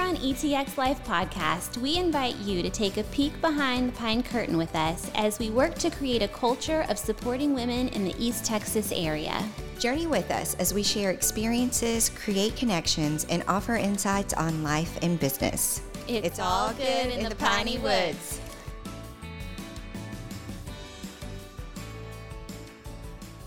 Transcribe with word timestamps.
on 0.00 0.16
ETX 0.16 0.76
Life 0.78 1.04
Podcast, 1.04 1.76
we 1.76 1.96
invite 1.96 2.36
you 2.36 2.62
to 2.62 2.70
take 2.70 2.96
a 2.96 3.04
peek 3.04 3.38
behind 3.40 3.88
the 3.88 3.96
pine 3.96 4.22
curtain 4.22 4.56
with 4.56 4.74
us 4.74 5.10
as 5.14 5.38
we 5.38 5.50
work 5.50 5.74
to 5.74 5.90
create 5.90 6.22
a 6.22 6.28
culture 6.28 6.86
of 6.88 6.98
supporting 6.98 7.54
women 7.54 7.88
in 7.88 8.04
the 8.04 8.14
East 8.18 8.44
Texas 8.44 8.92
area. 8.92 9.46
Journey 9.78 10.06
with 10.06 10.30
us 10.30 10.54
as 10.54 10.72
we 10.72 10.82
share 10.82 11.10
experiences, 11.10 12.08
create 12.08 12.56
connections, 12.56 13.26
and 13.30 13.44
offer 13.46 13.76
insights 13.76 14.32
on 14.34 14.62
life 14.62 14.98
and 15.02 15.20
business. 15.20 15.82
It's, 16.08 16.38
all 16.38 16.72
good 16.72 17.06
in, 17.12 17.28
the, 17.28 17.34
piney 17.36 17.78
woods. 17.78 18.39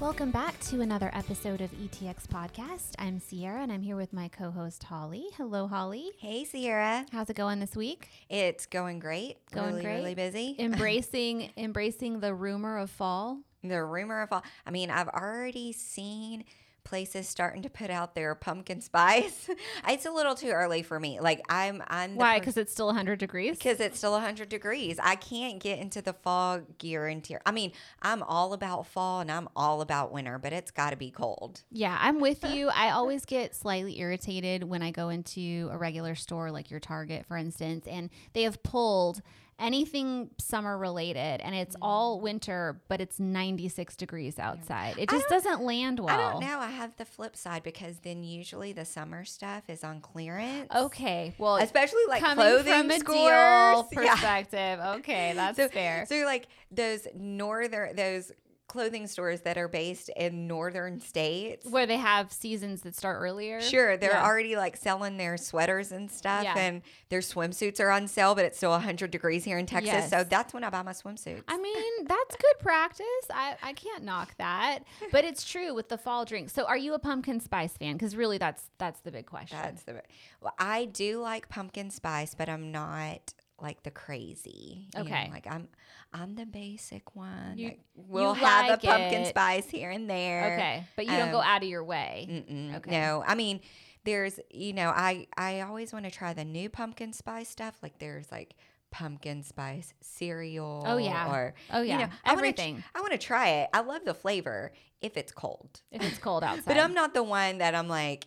Welcome 0.04 0.32
back 0.32 0.60
to 0.66 0.82
another 0.82 1.10
episode 1.14 1.62
of 1.62 1.72
ETX 1.72 2.28
Podcast. 2.28 2.92
I'm 3.00 3.20
Sierra 3.20 3.62
and 3.62 3.72
I'm 3.72 3.82
here 3.82 3.96
with 3.96 4.12
my 4.12 4.28
co 4.28 4.52
host 4.52 4.84
Holly. 4.84 5.28
Hello, 5.38 5.66
Holly. 5.66 6.12
Hey, 6.20 6.44
Sierra. 6.44 7.06
How's 7.14 7.30
it 7.30 7.38
going 7.38 7.62
this 7.62 7.74
week? 7.74 8.10
It's 8.30 8.66
going 8.66 9.00
great. 9.00 9.38
Going 9.52 9.76
really, 9.76 9.82
great. 9.82 9.96
Really 9.96 10.16
busy. 10.16 10.56
Embracing 10.60 11.52
embracing 11.56 12.20
the 12.20 12.34
rumor 12.34 12.80
of 12.80 12.90
fall. 12.90 13.40
the 13.64 13.82
rumor 13.82 14.22
of 14.22 14.28
fall. 14.28 14.44
I 14.68 14.72
mean, 14.72 14.92
I've 14.92 15.08
already 15.08 15.72
seen 15.72 16.44
places 16.84 17.28
starting 17.28 17.62
to 17.64 17.70
put 17.70 17.90
out 17.90 18.16
their 18.16 18.36
pumpkin 18.36 18.82
spice. 18.82 19.50
it's 19.88 20.06
a 20.06 20.12
little 20.12 20.36
too 20.36 20.50
early 20.50 20.84
for 20.84 21.00
me. 21.00 21.20
Like 21.20 21.42
I'm, 21.50 21.84
I'm. 21.88 22.16
Why? 22.16 22.40
Because 22.40 22.58
it's 22.58 22.72
still 22.72 22.88
100 22.88 23.20
degrees. 23.20 23.58
Because 23.58 23.80
it's 23.80 23.98
still 23.98 24.12
100 24.14 24.50
degrees. 24.50 25.00
I 25.02 25.16
can't 25.16 25.60
get 25.60 25.80
into 25.80 26.02
the 26.02 26.14
fall 26.14 26.62
gear 26.78 27.08
and 27.08 27.24
tier. 27.24 27.42
I 27.46 27.52
mean, 27.52 27.72
I'm 28.02 28.24
all 28.24 28.54
about 28.54 28.88
fall 28.88 29.22
and 29.22 29.32
I'm 29.32 29.50
all 29.56 29.82
about 29.82 30.12
winter, 30.12 30.38
but 30.38 30.54
it's 30.54 30.72
got 30.72 30.92
to 30.92 30.96
be 30.96 31.12
cold. 31.12 31.62
Yeah, 31.72 31.98
I'm 32.00 32.20
with 32.20 32.44
you. 32.54 32.70
I 32.70 32.92
always 32.92 33.26
get 33.26 33.56
slightly 33.56 34.00
irritated 34.00 34.64
when 34.64 34.82
I 34.82 34.92
go 34.92 35.10
into 35.10 35.70
a 35.72 35.78
regular 35.78 36.16
store 36.16 36.52
like 36.52 36.70
your 36.70 36.80
Target, 36.80 37.26
for 37.26 37.38
instance, 37.38 37.88
and 37.88 38.10
they 38.34 38.44
have 38.44 38.62
pulled 38.64 39.22
anything 39.60 40.30
summer 40.38 40.78
related 40.78 41.42
and 41.42 41.56
it's 41.56 41.76
mm. 41.76 41.80
all 41.82 42.20
winter, 42.20 42.82
but 42.88 43.02
it's 43.02 43.20
96 43.20 43.96
degrees 43.96 44.40
outside. 44.40 44.96
It 44.98 45.10
just 45.10 45.28
doesn't 45.30 45.62
land 45.62 46.00
well. 46.00 46.10
I 46.10 46.32
don't 46.32 46.42
know. 46.42 46.60
I 46.60 46.70
have 46.70 46.96
the 46.98 47.06
flip 47.06 47.36
side 47.36 47.64
because 47.64 48.00
then 48.00 48.24
usually 48.24 48.74
the 48.74 48.86
summer 48.86 49.26
stuff 49.26 49.64
is 49.70 49.84
on 49.84 50.02
clearance. 50.02 50.68
Okay, 50.76 51.34
well, 51.38 51.58
Especially 51.58 52.04
like 52.08 52.22
coming 52.22 52.44
clothing 52.44 52.74
from 52.74 52.92
a 52.92 53.00
scores. 53.00 53.18
deal 53.18 53.90
Yeah. 54.04 54.16
perspective, 54.16 54.80
okay, 55.00 55.34
that's 55.36 55.58
so 55.58 55.68
fair. 55.68 56.06
So 56.08 56.16
like 56.26 56.48
those 56.72 57.08
northern 57.16 57.96
those 57.96 58.32
clothing 58.74 59.06
stores 59.06 59.42
that 59.42 59.56
are 59.58 59.68
based 59.68 60.10
in 60.18 60.48
northern 60.48 61.00
states. 61.00 61.66
Where 61.68 61.86
they 61.86 61.98
have 61.98 62.32
seasons 62.34 62.82
that 62.82 62.96
start 62.96 63.22
earlier. 63.22 63.62
Sure, 63.62 63.96
they're 63.98 64.14
Yeah. 64.14 64.26
already 64.26 64.56
like 64.56 64.76
selling 64.78 65.18
their 65.18 65.38
sweaters 65.38 65.92
and 65.92 66.10
stuff, 66.10 66.44
Yeah. 66.44 66.56
and 66.58 66.82
their 67.10 67.20
swimsuits 67.22 67.80
are 67.80 67.92
on 67.92 68.08
sale, 68.08 68.34
but 68.34 68.46
it's 68.46 68.58
still 68.58 68.72
100 68.74 69.12
degrees 69.12 69.44
here 69.44 69.60
in 69.60 69.68
Texas. 69.68 70.10
So 70.10 70.24
that's 70.24 70.54
when 70.56 70.64
I 70.64 70.72
buy 70.72 70.82
my 70.82 70.92
swimsuits. 70.92 71.44
I 71.48 71.58
mean, 71.60 72.06
that's 72.06 72.36
good 72.36 72.60
practice. 72.60 73.06
I, 73.32 73.56
I 73.62 73.74
can't 73.74 74.04
knock 74.04 74.34
that. 74.40 74.80
But 75.12 75.24
it's 75.24 75.46
true 75.46 75.74
with 75.76 75.90
the 75.90 75.98
fall 76.00 76.26
drink. 76.26 76.50
So 76.50 76.66
are 76.66 76.78
you 76.78 76.96
a 76.96 77.00
pumpkin 77.00 77.40
spice 77.40 77.78
fan? 77.78 77.94
Because 77.94 78.16
really 78.16 78.40
that's 78.40 78.64
that's 78.80 79.00
the 79.02 79.12
big 79.12 79.28
question. 79.28 79.60
That's 79.62 79.84
the. 79.84 80.02
Well, 80.42 80.56
I 80.58 80.86
do 80.86 81.20
like 81.20 81.48
pumpkin 81.48 81.92
spice, 81.92 82.34
but 82.34 82.50
I'm 82.50 82.72
not 82.72 83.34
like 83.62 83.84
the 83.84 83.92
crazy. 83.92 84.88
you 84.96 85.00
know, 85.00 85.06
Okay. 85.06 85.30
like 85.32 85.48
I'm, 85.50 85.68
I'm 86.14 86.36
the 86.36 86.46
basic 86.46 87.16
one. 87.16 87.58
You- 87.58 87.70
that 87.70 87.78
will 87.96 88.36
you 88.36 88.46
have 88.46 88.70
like 88.70 88.84
a 88.84 88.88
pumpkin 88.88 89.22
it. 89.22 89.28
spice 89.28 89.70
here 89.70 89.90
and 89.92 90.10
there. 90.10 90.54
okay. 90.54 90.84
But 90.96 91.06
you 91.06 91.12
don't 91.12 91.32
go 91.32 91.40
Um, 91.40 91.46
out 91.46 91.64
of 91.64 91.70
your 91.70 91.84
way. 91.84 92.28
Mm-mm, 92.30 92.76
Okay. 92.78 92.92
No, 92.92 93.24
I 93.26 93.36
mean, 93.36 93.62
there's, 94.04 94.40
you 94.52 94.74
know, 94.74 94.90
I 94.90 95.28
I 95.38 95.62
always 95.62 95.94
want 95.94 96.06
to 96.06 96.12
try 96.12 96.34
the 96.34 96.44
new 96.46 96.70
pumpkin 96.70 97.14
spice 97.14 97.48
stuff. 97.50 97.78
Like 97.82 98.00
there's 98.00 98.32
like 98.32 98.56
pumpkin 98.92 99.44
spice 99.44 99.94
cereal. 100.02 100.84
Oh, 100.86 100.98
yeah. 100.98 101.32
Or 101.32 101.54
Oh 101.72 101.82
you 101.82 101.88
yeah. 101.90 101.98
know, 101.98 102.02
wanna 102.04 102.12
tr- 102.26 102.32
Everything. 102.34 102.84
I 102.94 103.00
want 103.02 103.14
to 103.14 103.18
try 103.18 103.50
it. 103.50 103.70
I 103.74 103.80
love 103.82 104.04
the 104.06 104.14
flavor 104.14 104.72
if 105.02 105.16
it's 105.18 105.32
cold. 105.32 105.82
if 105.92 106.02
it's 106.04 106.18
cold 106.18 106.44
outside. 106.44 106.66
But 106.68 106.78
I'm 106.78 106.94
not 106.94 107.14
the 107.14 107.24
one 107.24 107.60
that 107.60 107.76
I'm 107.76 107.88
like, 107.88 108.26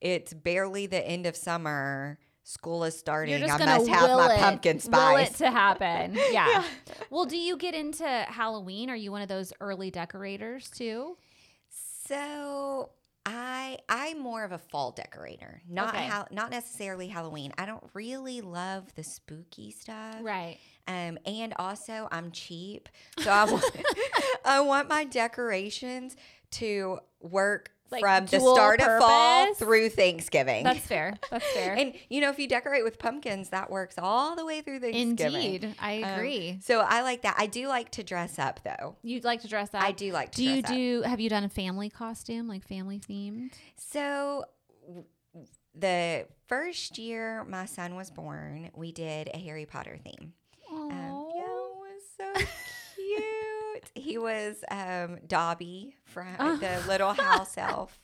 it's 0.00 0.34
barely 0.34 0.86
the 0.86 1.06
end 1.06 1.26
of 1.26 1.36
summer. 1.36 2.18
School 2.44 2.84
is 2.84 2.98
starting. 2.98 3.36
I 3.44 3.46
must 3.46 3.88
have 3.88 4.10
my 4.10 4.34
it, 4.34 4.40
pumpkin 4.40 4.80
spice. 4.80 5.14
Will 5.14 5.16
it 5.18 5.34
to 5.36 5.50
happen. 5.50 6.18
Yeah. 6.32 6.64
Well, 7.10 7.24
do 7.24 7.36
you 7.36 7.56
get 7.56 7.74
into 7.74 8.04
Halloween? 8.06 8.90
Are 8.90 8.96
you 8.96 9.12
one 9.12 9.22
of 9.22 9.28
those 9.28 9.52
early 9.60 9.90
decorators 9.90 10.68
too? 10.70 11.16
So 11.68 12.90
I 13.24 13.78
I'm 13.88 14.18
more 14.18 14.44
of 14.44 14.50
a 14.52 14.58
fall 14.58 14.90
decorator, 14.90 15.62
not 15.68 15.94
Okay. 15.94 16.04
hal- 16.04 16.28
not 16.32 16.50
necessarily 16.50 17.06
Halloween. 17.08 17.52
I 17.56 17.66
don't 17.66 17.84
really 17.94 18.40
love 18.40 18.92
the 18.96 19.04
spooky 19.04 19.70
stuff. 19.70 20.16
Right. 20.20 20.58
Um, 20.88 21.18
and 21.24 21.54
also 21.58 22.08
I'm 22.10 22.32
cheap, 22.32 22.88
so 23.18 23.30
I 23.30 23.44
want 23.50 23.64
I 24.44 24.60
want 24.60 24.88
my 24.88 25.04
decorations 25.04 26.16
to 26.52 26.98
work 27.20 27.70
Like 27.92 28.00
from 28.02 28.26
the 28.26 28.40
start 28.40 28.80
of 28.80 28.98
fall 28.98 29.54
through 29.54 29.90
Thanksgiving. 29.90 30.64
That's 30.64 30.80
fair. 30.80 31.14
That's 31.30 31.46
fair. 31.54 31.74
and 31.74 31.92
you 32.08 32.20
know, 32.20 32.30
if 32.30 32.38
you 32.38 32.48
decorate 32.48 32.82
with 32.84 32.98
pumpkins, 32.98 33.50
that 33.50 33.70
works 33.70 33.94
all 33.98 34.34
the 34.34 34.44
way 34.44 34.60
through 34.62 34.80
Thanksgiving. 34.80 35.40
Indeed. 35.42 35.74
I 35.78 36.02
Um, 36.02 36.14
agree. 36.18 36.58
so 36.62 36.80
I 36.80 37.02
like 37.02 37.22
that. 37.22 37.36
I 37.38 37.46
do 37.46 37.68
like 37.68 37.90
to 37.92 38.02
dress 38.02 38.38
up 38.38 38.60
though. 38.64 38.96
You'd 39.02 39.24
like 39.24 39.42
to 39.42 39.48
dress 39.48 39.72
up? 39.74 39.82
I 39.82 39.92
do 39.92 40.10
like 40.12 40.32
to 40.32 40.36
Do 40.38 40.44
you 40.44 40.62
dress 40.62 40.70
up. 40.70 40.76
do 40.76 41.02
have 41.02 41.20
you 41.20 41.28
done 41.28 41.44
a 41.44 41.48
family 41.48 41.90
costume, 41.90 42.48
like 42.48 42.66
family 42.66 42.98
themed? 42.98 43.52
So 43.76 44.44
w- 44.86 45.04
the 45.74 46.26
first 46.48 46.98
year 46.98 47.44
my 47.44 47.64
son 47.66 47.94
was 47.94 48.10
born, 48.10 48.70
we 48.74 48.92
did 48.92 49.30
a 49.32 49.38
Harry 49.38 49.66
Potter 49.66 49.98
theme. 50.02 50.32
Um, 50.70 50.90
yeah, 51.34 51.42
it 51.44 51.74
was 51.76 52.02
so 52.16 52.32
cute. 53.92 54.04
He 54.04 54.18
was 54.18 54.62
um, 54.70 55.18
Dobby 55.26 55.96
from 56.04 56.28
Oh. 56.38 56.56
the 56.56 56.82
little 56.86 57.12
house 57.12 57.56
elf 57.58 57.98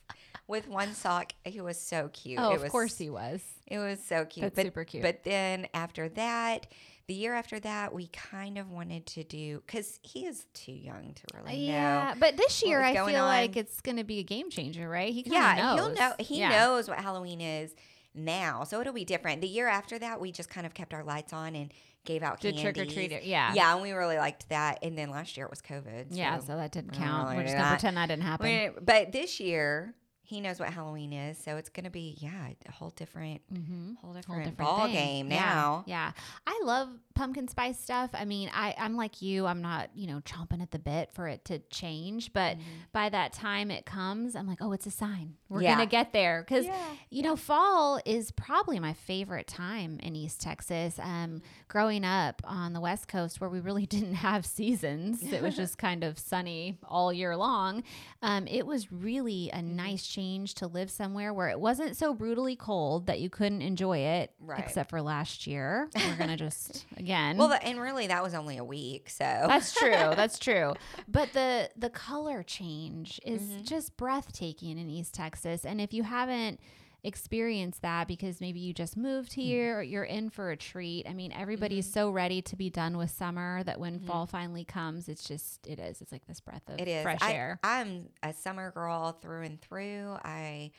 with 0.46 0.68
one 0.68 0.94
sock. 0.94 1.32
He 1.44 1.60
was 1.60 1.78
so 1.80 2.08
cute. 2.12 2.38
Oh, 2.40 2.52
it 2.52 2.56
of 2.56 2.62
was, 2.62 2.70
course 2.72 2.96
he 2.98 3.10
was. 3.10 3.42
It 3.66 3.78
was 3.78 4.02
so 4.02 4.24
cute. 4.24 4.42
That's 4.44 4.54
but, 4.56 4.64
super 4.66 4.84
cute. 4.84 5.02
But 5.02 5.24
then 5.24 5.66
after 5.74 6.08
that, 6.10 6.66
the 7.06 7.14
year 7.14 7.34
after 7.34 7.58
that, 7.60 7.94
we 7.94 8.08
kind 8.08 8.58
of 8.58 8.70
wanted 8.70 9.06
to 9.06 9.24
do 9.24 9.62
because 9.66 9.98
he 10.02 10.26
is 10.26 10.44
too 10.54 10.72
young 10.72 11.14
to 11.14 11.22
really 11.38 11.66
Yeah, 11.66 11.72
know. 11.72 11.78
Yeah, 11.78 12.14
but 12.18 12.36
this 12.36 12.62
year 12.62 12.82
I 12.82 12.94
feel 12.94 13.24
like 13.24 13.56
it's 13.56 13.80
going 13.80 13.96
to 13.96 14.04
be 14.04 14.18
a 14.18 14.22
game 14.24 14.50
changer, 14.50 14.88
right? 14.88 15.12
He 15.12 15.24
Yeah, 15.26 15.54
knows. 15.54 15.74
he'll 15.86 15.94
know. 15.94 16.12
He 16.18 16.38
Yeah. 16.40 16.50
knows 16.50 16.88
what 16.88 16.98
Halloween 17.00 17.40
is 17.40 17.74
now, 18.14 18.64
so 18.64 18.80
it'll 18.80 18.92
be 18.92 19.04
different. 19.06 19.40
The 19.40 19.48
year 19.48 19.68
after 19.68 19.98
that, 19.98 20.20
we 20.20 20.32
just 20.32 20.50
kind 20.50 20.66
of 20.66 20.74
kept 20.74 20.92
our 20.92 21.04
lights 21.04 21.32
on 21.32 21.54
and 21.54 21.72
gave 22.08 22.22
out 22.24 22.40
Did 22.40 22.58
trick 22.58 22.76
or 22.78 22.86
treat 22.86 23.12
it. 23.12 23.22
Yeah. 23.24 23.52
Yeah, 23.54 23.72
and 23.74 23.82
we 23.82 23.92
really 23.92 24.16
liked 24.16 24.48
that. 24.48 24.78
And 24.82 24.96
then 24.98 25.10
last 25.10 25.36
year 25.36 25.46
it 25.46 25.50
was 25.50 25.60
COVID. 25.62 26.06
Yeah, 26.10 26.38
so 26.38 26.56
that 26.56 26.72
didn't 26.72 26.92
count. 26.94 27.26
really 27.28 27.36
We're 27.36 27.42
just 27.44 27.54
going 27.54 27.64
to 27.64 27.70
that. 27.70 27.78
pretend 27.78 27.96
that 27.98 28.06
didn't 28.06 28.22
happen. 28.24 28.46
We- 28.46 28.70
but 28.82 29.12
this 29.12 29.38
year 29.38 29.94
he 30.28 30.40
knows 30.40 30.60
what 30.60 30.68
Halloween 30.70 31.12
is, 31.12 31.38
so 31.38 31.56
it's 31.56 31.70
gonna 31.70 31.90
be 31.90 32.16
yeah 32.20 32.48
a 32.68 32.72
whole 32.72 32.90
different, 32.90 33.40
Mm-hmm. 33.52 33.94
whole 33.94 34.12
Whole 34.12 34.14
different, 34.14 34.44
different 34.44 34.58
ball 34.58 34.84
thing. 34.86 34.94
game 34.94 35.30
Yeah, 35.30 35.44
now. 35.44 35.84
Yeah. 35.86 36.12
I 36.46 36.60
love 36.64 36.88
pumpkin 37.14 37.48
spice 37.48 37.78
stuff. 37.80 38.10
I 38.14 38.24
mean, 38.24 38.48
I, 38.54 38.74
I'm 38.78 38.94
like 38.94 39.20
you. 39.22 39.46
I'm 39.46 39.60
not, 39.60 39.90
you 39.94 40.06
know, 40.06 40.20
chomping 40.20 40.62
at 40.62 40.70
the 40.70 40.78
bit 40.78 41.10
for 41.14 41.26
it 41.26 41.44
to 41.46 41.58
change. 41.70 42.32
But 42.32 42.56
by 42.92 43.08
that 43.08 43.32
time 43.32 43.72
it 43.72 43.86
comes, 43.86 44.36
I'm 44.36 44.46
like, 44.46 44.58
oh, 44.60 44.70
it's 44.72 44.86
a 44.86 44.90
sign. 44.92 45.34
We're 45.48 45.62
Yeah. 45.62 45.74
going 45.74 45.88
to 45.88 45.90
get 45.90 46.12
there. 46.12 46.44
Because, 46.46 46.66
Yeah. 46.66 46.76
you 47.10 47.22
know, 47.22 47.34
fall 47.34 48.00
is 48.04 48.30
probably 48.30 48.78
my 48.78 48.92
favorite 48.92 49.48
time 49.48 49.98
in 50.00 50.14
East 50.14 50.40
Texas. 50.40 51.00
Um, 51.02 51.42
growing 51.66 52.04
up 52.04 52.40
on 52.44 52.72
the 52.72 52.80
West 52.80 53.08
Coast 53.08 53.40
where 53.40 53.50
we 53.50 53.58
really 53.58 53.86
didn't 53.96 54.14
have 54.14 54.46
seasons, 54.46 55.20
it 55.24 55.42
was 55.42 55.56
just 55.62 55.76
kind 55.76 56.04
of 56.04 56.18
sunny 56.20 56.78
all 56.86 57.12
year 57.12 57.36
long. 57.36 57.82
Um, 58.22 58.46
it 58.46 58.64
was 58.66 58.92
really 58.92 59.50
Mm-hmm. 59.52 59.58
a 59.58 59.62
nice 59.62 60.06
change 60.18 60.54
to 60.54 60.66
live 60.66 60.90
somewhere 60.90 61.32
where 61.32 61.48
it 61.48 61.60
wasn't 61.60 61.96
so 61.96 62.12
brutally 62.12 62.56
cold 62.56 63.06
that 63.06 63.20
you 63.20 63.30
couldn't 63.30 63.62
enjoy 63.62 63.98
it, 63.98 64.32
Right. 64.40 64.58
except 64.58 64.90
for 64.90 65.00
last 65.00 65.46
year. 65.46 65.88
We're 65.94 66.16
going 66.16 66.30
to 66.36 66.36
just, 66.36 66.86
again. 66.96 67.36
Well, 67.36 67.56
and 67.62 67.80
really 67.80 68.08
that 68.08 68.22
was 68.22 68.34
only 68.34 68.56
a 68.56 68.64
week, 68.64 69.10
so 69.10 69.24
that's 69.24 69.72
true. 69.74 69.90
That's 70.18 70.38
true. 70.38 70.74
But 71.06 71.32
the 71.32 71.70
the 71.76 71.90
color 71.90 72.42
change 72.42 73.20
is 73.24 73.42
Mm-hmm. 73.42 73.62
just 73.62 73.96
breathtaking 73.96 74.78
in 74.78 74.90
East 74.90 75.14
Texas. 75.14 75.64
And 75.64 75.80
if 75.80 75.92
you 75.94 76.02
haven't 76.02 76.58
experienced 77.04 77.82
that 77.82 78.08
because 78.08 78.40
maybe 78.40 78.60
you 78.60 78.72
just 78.72 78.96
moved 78.96 79.32
Mm-hmm. 79.32 79.40
here 79.40 79.78
or 79.78 79.82
you're 79.82 80.04
in 80.04 80.30
for 80.30 80.50
a 80.50 80.56
treat. 80.56 81.08
I 81.08 81.12
mean, 81.12 81.32
everybody's 81.32 81.90
so 81.90 82.10
ready 82.10 82.42
to 82.42 82.56
be 82.56 82.70
done 82.70 82.96
with 82.96 83.10
summer 83.10 83.62
that 83.64 83.78
when 83.80 83.98
fall 84.00 84.26
finally 84.26 84.64
comes, 84.64 85.08
it's 85.08 85.24
just 85.24 85.66
it 85.66 85.78
is. 85.78 86.00
It's 86.00 86.12
like 86.12 86.26
this 86.26 86.40
breath 86.40 86.62
of 86.68 86.74
Mm-hmm. 86.76 86.82
it 86.82 86.88
is 86.88 87.02
fresh 87.02 87.18
I, 87.22 87.32
air. 87.32 87.60
I'm 87.62 88.08
a 88.22 88.32
summer 88.32 88.70
girl 88.72 89.12
through 89.12 89.42
and 89.42 89.60
through. 89.60 90.16
I 90.24 90.70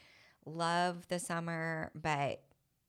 love 0.45 1.07
the 1.10 1.19
summer, 1.19 1.92
but 1.95 2.42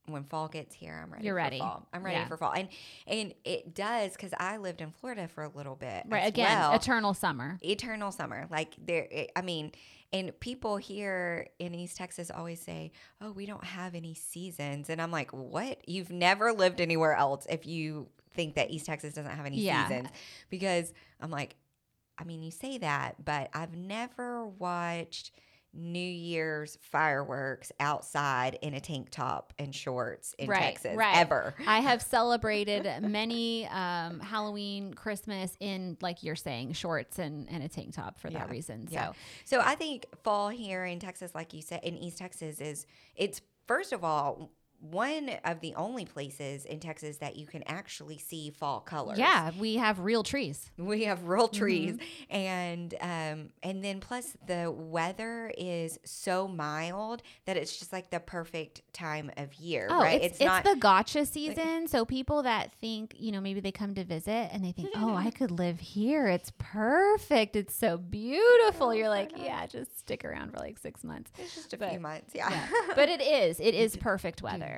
when 0.06 0.24
fall 0.24 0.48
gets 0.48 0.74
here, 0.74 0.98
I'm 1.02 1.12
ready. 1.12 1.24
You're 1.26 1.34
for 1.34 1.42
ready. 1.42 1.58
Fall. 1.58 1.86
I'm 1.92 2.02
ready 2.04 2.16
Yeah. 2.16 2.26
for 2.26 2.36
fall, 2.36 2.52
and 2.52 2.68
and 3.06 3.32
it 3.44 3.74
does 3.74 4.12
because 4.12 4.32
I 4.38 4.56
lived 4.56 4.80
in 4.80 4.90
Florida 4.90 5.28
for 5.28 5.44
a 5.44 5.48
little 5.48 5.76
bit. 5.76 6.04
Right. 6.08 6.26
Again, 6.26 6.58
well. 6.58 6.72
eternal 6.74 7.14
summer. 7.14 7.58
eternal 7.62 8.10
summer. 8.10 8.46
Like 8.50 8.74
there, 8.84 9.06
it- 9.10 9.30
I 9.36 9.42
mean, 9.42 9.70
and 10.12 10.38
people 10.40 10.76
here 10.76 11.48
in 11.58 11.74
East 11.74 11.96
Texas 11.96 12.30
always 12.30 12.60
say, 12.60 12.92
"Oh, 13.20 13.32
we 13.32 13.46
don't 13.46 13.64
have 13.64 13.94
any 13.94 14.14
seasons," 14.14 14.90
and 14.90 15.00
I'm 15.00 15.10
like, 15.10 15.32
"What? 15.32 15.88
You've 15.88 16.10
never 16.10 16.52
lived 16.52 16.80
anywhere 16.80 17.14
else 17.14 17.46
if 17.48 17.66
you 17.66 18.08
think 18.32 18.54
that 18.54 18.70
East 18.70 18.86
Texas 18.86 19.14
doesn't 19.14 19.30
have 19.36 19.46
any 19.46 19.58
Yeah. 19.60 19.86
seasons?" 19.88 20.08
Because 20.50 20.92
I'm 21.20 21.30
like, 21.30 21.56
I 22.18 22.24
mean, 22.24 22.42
you 22.42 22.50
say 22.50 22.78
that, 22.78 23.24
but 23.24 23.48
I've 23.54 23.74
never 23.74 24.46
watched. 24.46 25.30
New 25.72 25.98
Year's 25.98 26.78
fireworks 26.82 27.70
outside 27.78 28.58
in 28.62 28.74
a 28.74 28.80
tank 28.80 29.10
top 29.10 29.52
and 29.58 29.74
shorts 29.74 30.34
in 30.38 30.48
Right, 30.48 30.60
Texas 30.74 30.96
right. 30.96 31.16
ever. 31.16 31.54
I 31.66 31.80
have 31.80 32.02
celebrated 32.10 32.88
many 33.02 33.66
um, 33.68 34.20
Halloween, 34.20 34.94
Christmas 34.94 35.56
in, 35.60 35.96
like 36.00 36.22
you're 36.22 36.36
saying, 36.36 36.72
shorts 36.72 37.18
and, 37.18 37.48
and 37.50 37.62
a 37.62 37.68
tank 37.68 37.94
top 37.94 38.18
for 38.18 38.30
that 38.30 38.50
reason. 38.50 38.88
So, 38.88 38.94
Yeah. 38.94 39.12
So 39.44 39.60
I 39.60 39.74
think 39.74 40.06
fall 40.22 40.48
here 40.48 40.84
in 40.84 40.98
Texas, 40.98 41.34
like 41.34 41.54
you 41.54 41.62
said, 41.62 41.80
in 41.84 41.96
East 41.96 42.18
Texas, 42.18 42.60
is 42.60 42.86
it's 43.14 43.40
first 43.66 43.92
of 43.92 44.02
all 44.02 44.50
one 44.80 45.30
of 45.44 45.60
the 45.60 45.74
only 45.74 46.04
places 46.04 46.64
in 46.64 46.80
Texas 46.80 47.18
that 47.18 47.36
you 47.36 47.46
can 47.46 47.62
actually 47.66 48.18
see 48.18 48.50
fall 48.50 48.80
colors. 48.80 49.18
yeah, 49.18 49.50
we 49.58 49.76
have 49.76 50.00
real 50.00 50.22
trees. 50.22 50.70
We 50.78 51.04
have 51.04 51.24
real 51.24 51.48
Mm-hmm. 51.48 51.56
trees, 51.58 51.98
and 52.30 52.94
um, 53.00 53.48
and 53.62 53.82
then 53.84 54.00
plus 54.00 54.36
the 54.46 54.70
weather 54.70 55.52
is 55.58 55.98
so 56.04 56.46
mild 56.48 57.22
that 57.46 57.56
it's 57.56 57.78
just 57.78 57.92
like 57.92 58.10
the 58.10 58.20
perfect 58.20 58.82
time 58.92 59.30
of 59.36 59.52
year, 59.54 59.88
Oh, 59.90 60.00
right? 60.00 60.22
it's, 60.22 60.40
not 60.40 60.64
it's, 60.64 60.74
the 60.74 60.80
gotcha 60.80 61.26
season. 61.26 61.88
So 61.88 62.04
people 62.04 62.42
that 62.44 62.72
think, 62.80 63.14
you 63.18 63.32
know, 63.32 63.40
maybe 63.40 63.60
they 63.60 63.72
come 63.72 63.94
to 63.94 64.04
visit 64.04 64.48
and 64.52 64.64
they 64.64 64.72
think, 64.72 64.90
oh, 64.96 65.14
I 65.14 65.30
could 65.38 65.50
live 65.50 65.80
here. 65.80 66.26
It's 66.28 66.52
perfect. 66.58 67.56
It's 67.56 67.74
so 67.74 67.98
beautiful. 67.98 68.94
You're 68.94 69.08
like, 69.08 69.32
yeah, 69.36 69.66
just 69.66 69.98
stick 69.98 70.24
around 70.24 70.52
for 70.52 70.58
like 70.58 70.78
six 70.78 71.02
months. 71.04 71.30
it's 71.38 71.54
just 71.54 71.72
a 71.72 71.76
but- 71.78 71.90
few 71.90 72.00
months, 72.00 72.32
yeah. 72.34 72.48
Yeah. 72.50 72.66
but 72.94 73.08
it 73.08 73.20
is. 73.20 73.60
It 73.60 73.74
is 73.84 73.96
perfect 73.96 74.42
weather. 74.42 74.69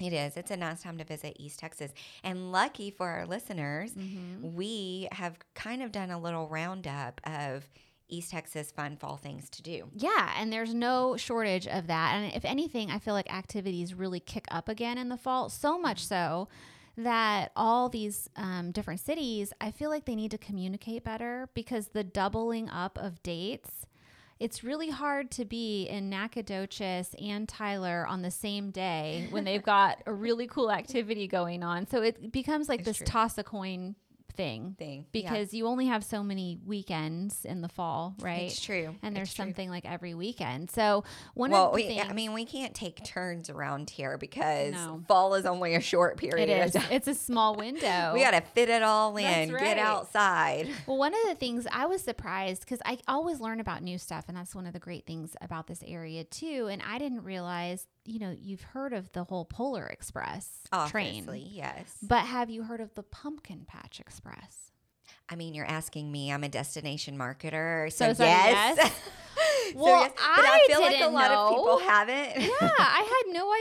It 0.00 0.12
is. 0.14 0.36
It's 0.38 0.50
a 0.50 0.56
nice 0.56 0.82
time 0.82 0.96
to 0.98 1.04
visit 1.04 1.36
East 1.38 1.58
Texas. 1.58 1.92
And 2.24 2.52
lucky 2.52 2.90
for 2.90 3.06
our 3.08 3.26
listeners, 3.26 3.92
Mm-hmm. 3.92 4.54
we 4.54 5.08
have 5.12 5.36
kind 5.54 5.82
of 5.82 5.92
done 5.92 6.10
a 6.10 6.18
little 6.18 6.48
roundup 6.48 7.20
of 7.24 7.68
East 8.08 8.30
Texas 8.30 8.70
fun 8.72 8.96
fall 8.96 9.16
things 9.18 9.48
to 9.50 9.62
do. 9.62 9.88
Yeah, 9.94 10.32
and 10.38 10.52
there's 10.52 10.72
no 10.74 11.16
shortage 11.16 11.66
of 11.68 11.86
that. 11.88 12.14
And 12.14 12.32
if 12.34 12.44
anything, 12.44 12.90
I 12.90 12.98
feel 12.98 13.14
like 13.14 13.32
activities 13.32 13.92
really 13.94 14.20
kick 14.20 14.46
up 14.50 14.68
again 14.68 14.96
in 14.98 15.10
the 15.10 15.16
fall, 15.18 15.48
so 15.48 15.78
much 15.78 16.04
so 16.04 16.48
that 16.96 17.52
all 17.54 17.88
these 17.88 18.28
um, 18.36 18.72
different 18.72 19.00
cities, 19.00 19.52
I 19.60 19.70
feel 19.70 19.90
like 19.90 20.06
they 20.06 20.16
need 20.16 20.32
to 20.32 20.38
communicate 20.38 21.04
better 21.04 21.48
because 21.54 21.88
the 21.88 22.02
doubling 22.04 22.68
up 22.68 22.98
of 22.98 23.22
dates. 23.22 23.86
It's 24.40 24.64
really 24.64 24.88
hard 24.88 25.30
to 25.32 25.44
be 25.44 25.84
in 25.84 26.08
Nacogdoches 26.08 27.14
and 27.22 27.46
Tyler 27.46 28.06
on 28.08 28.22
the 28.22 28.30
same 28.30 28.70
day 28.70 29.28
when 29.30 29.44
they've 29.44 29.62
got 29.62 30.02
a 30.06 30.14
really 30.14 30.46
cool 30.46 30.72
activity 30.72 31.28
going 31.28 31.62
on. 31.62 31.86
So 31.86 32.00
it 32.02 32.32
becomes 32.32 32.66
like 32.66 32.80
It's 32.80 32.88
this 32.88 32.96
true. 32.96 33.06
toss 33.06 33.36
a 33.36 33.44
coin 33.44 33.96
thing 34.32 34.74
Thing. 34.78 35.06
Yeah. 35.12 35.20
because 35.30 35.52
you 35.54 35.66
only 35.66 35.86
have 35.86 36.04
so 36.04 36.22
many 36.22 36.58
weekends 36.66 37.44
in 37.44 37.60
the 37.60 37.68
fall, 37.68 38.14
right? 38.20 38.42
It's 38.42 38.60
true. 38.60 38.94
and 39.02 39.14
there's 39.14 39.28
It's 39.28 39.34
true. 39.34 39.44
something 39.46 39.70
like 39.70 39.84
every 39.84 40.14
weekend. 40.14 40.70
So 40.70 41.04
one 41.34 41.50
Well, 41.50 41.66
of 41.66 41.72
the 41.72 41.76
we, 41.76 41.86
things 41.88 42.06
I 42.08 42.12
mean, 42.12 42.32
we 42.32 42.44
can't 42.44 42.74
take 42.74 43.04
turns 43.04 43.50
around 43.50 43.90
here 43.90 44.18
because 44.18 44.72
No. 44.72 45.02
fall 45.08 45.34
is 45.34 45.46
only 45.46 45.74
a 45.74 45.80
short 45.80 46.16
period. 46.16 46.48
it 46.48 46.74
is 46.74 46.76
it's 46.90 47.08
a 47.08 47.14
small 47.14 47.54
window. 47.56 48.12
We 48.14 48.20
got 48.22 48.32
to 48.32 48.40
fit 48.40 48.68
it 48.68 48.82
all 48.82 49.16
in, 49.16 49.50
That's 49.50 49.62
get 49.62 49.78
outside. 49.78 50.68
well, 50.86 50.96
one 50.98 51.12
of 51.14 51.20
the 51.28 51.34
things 51.34 51.66
I 51.70 51.86
was 51.86 52.02
surprised 52.02 52.60
because 52.62 52.80
I 52.84 52.98
always 53.08 53.40
learn 53.40 53.60
about 53.60 53.82
new 53.82 53.98
stuff, 53.98 54.24
and 54.28 54.36
that's 54.36 54.54
one 54.54 54.66
of 54.66 54.72
the 54.72 54.78
great 54.78 55.06
things 55.06 55.36
about 55.40 55.66
this 55.66 55.82
area 55.86 56.24
too. 56.24 56.68
And 56.70 56.82
I 56.82 56.98
didn't 56.98 57.22
realize, 57.24 57.86
you 58.04 58.18
know, 58.18 58.34
you've 58.38 58.62
heard 58.62 58.92
of 58.92 59.10
the 59.12 59.24
whole 59.24 59.44
Polar 59.44 59.86
Express 59.86 60.48
Obviously, 60.72 61.40
train, 61.42 61.48
yes. 61.52 61.96
but 62.02 62.20
have 62.26 62.50
you 62.50 62.62
heard 62.64 62.80
of 62.80 62.94
the 62.94 63.02
Pumpkin 63.02 63.64
Patch 63.66 64.00
Express? 64.00 64.70
I 65.28 65.36
mean, 65.36 65.54
you're 65.54 65.66
asking 65.66 66.10
me. 66.10 66.32
I'm 66.32 66.42
a 66.44 66.48
destination 66.48 67.16
marketer, 67.16 67.92
so, 67.92 68.12
So 68.12 68.24
yes. 68.24 68.76
yes? 68.76 68.92
So 69.72 69.78
Well, 69.78 70.00
yes. 70.02 70.12
but 70.16 70.44
I 70.44 70.60
I 70.64 70.66
feel 70.72 70.80
like 70.80 71.00
a 71.00 71.06
lot 71.08 71.30
of 71.30 71.50
people 71.50 71.78
know. 71.78 71.78
haven't. 71.78 72.40
yeah, 72.40 72.50
I 72.78 73.22
had 73.24 73.32
no 73.32 73.52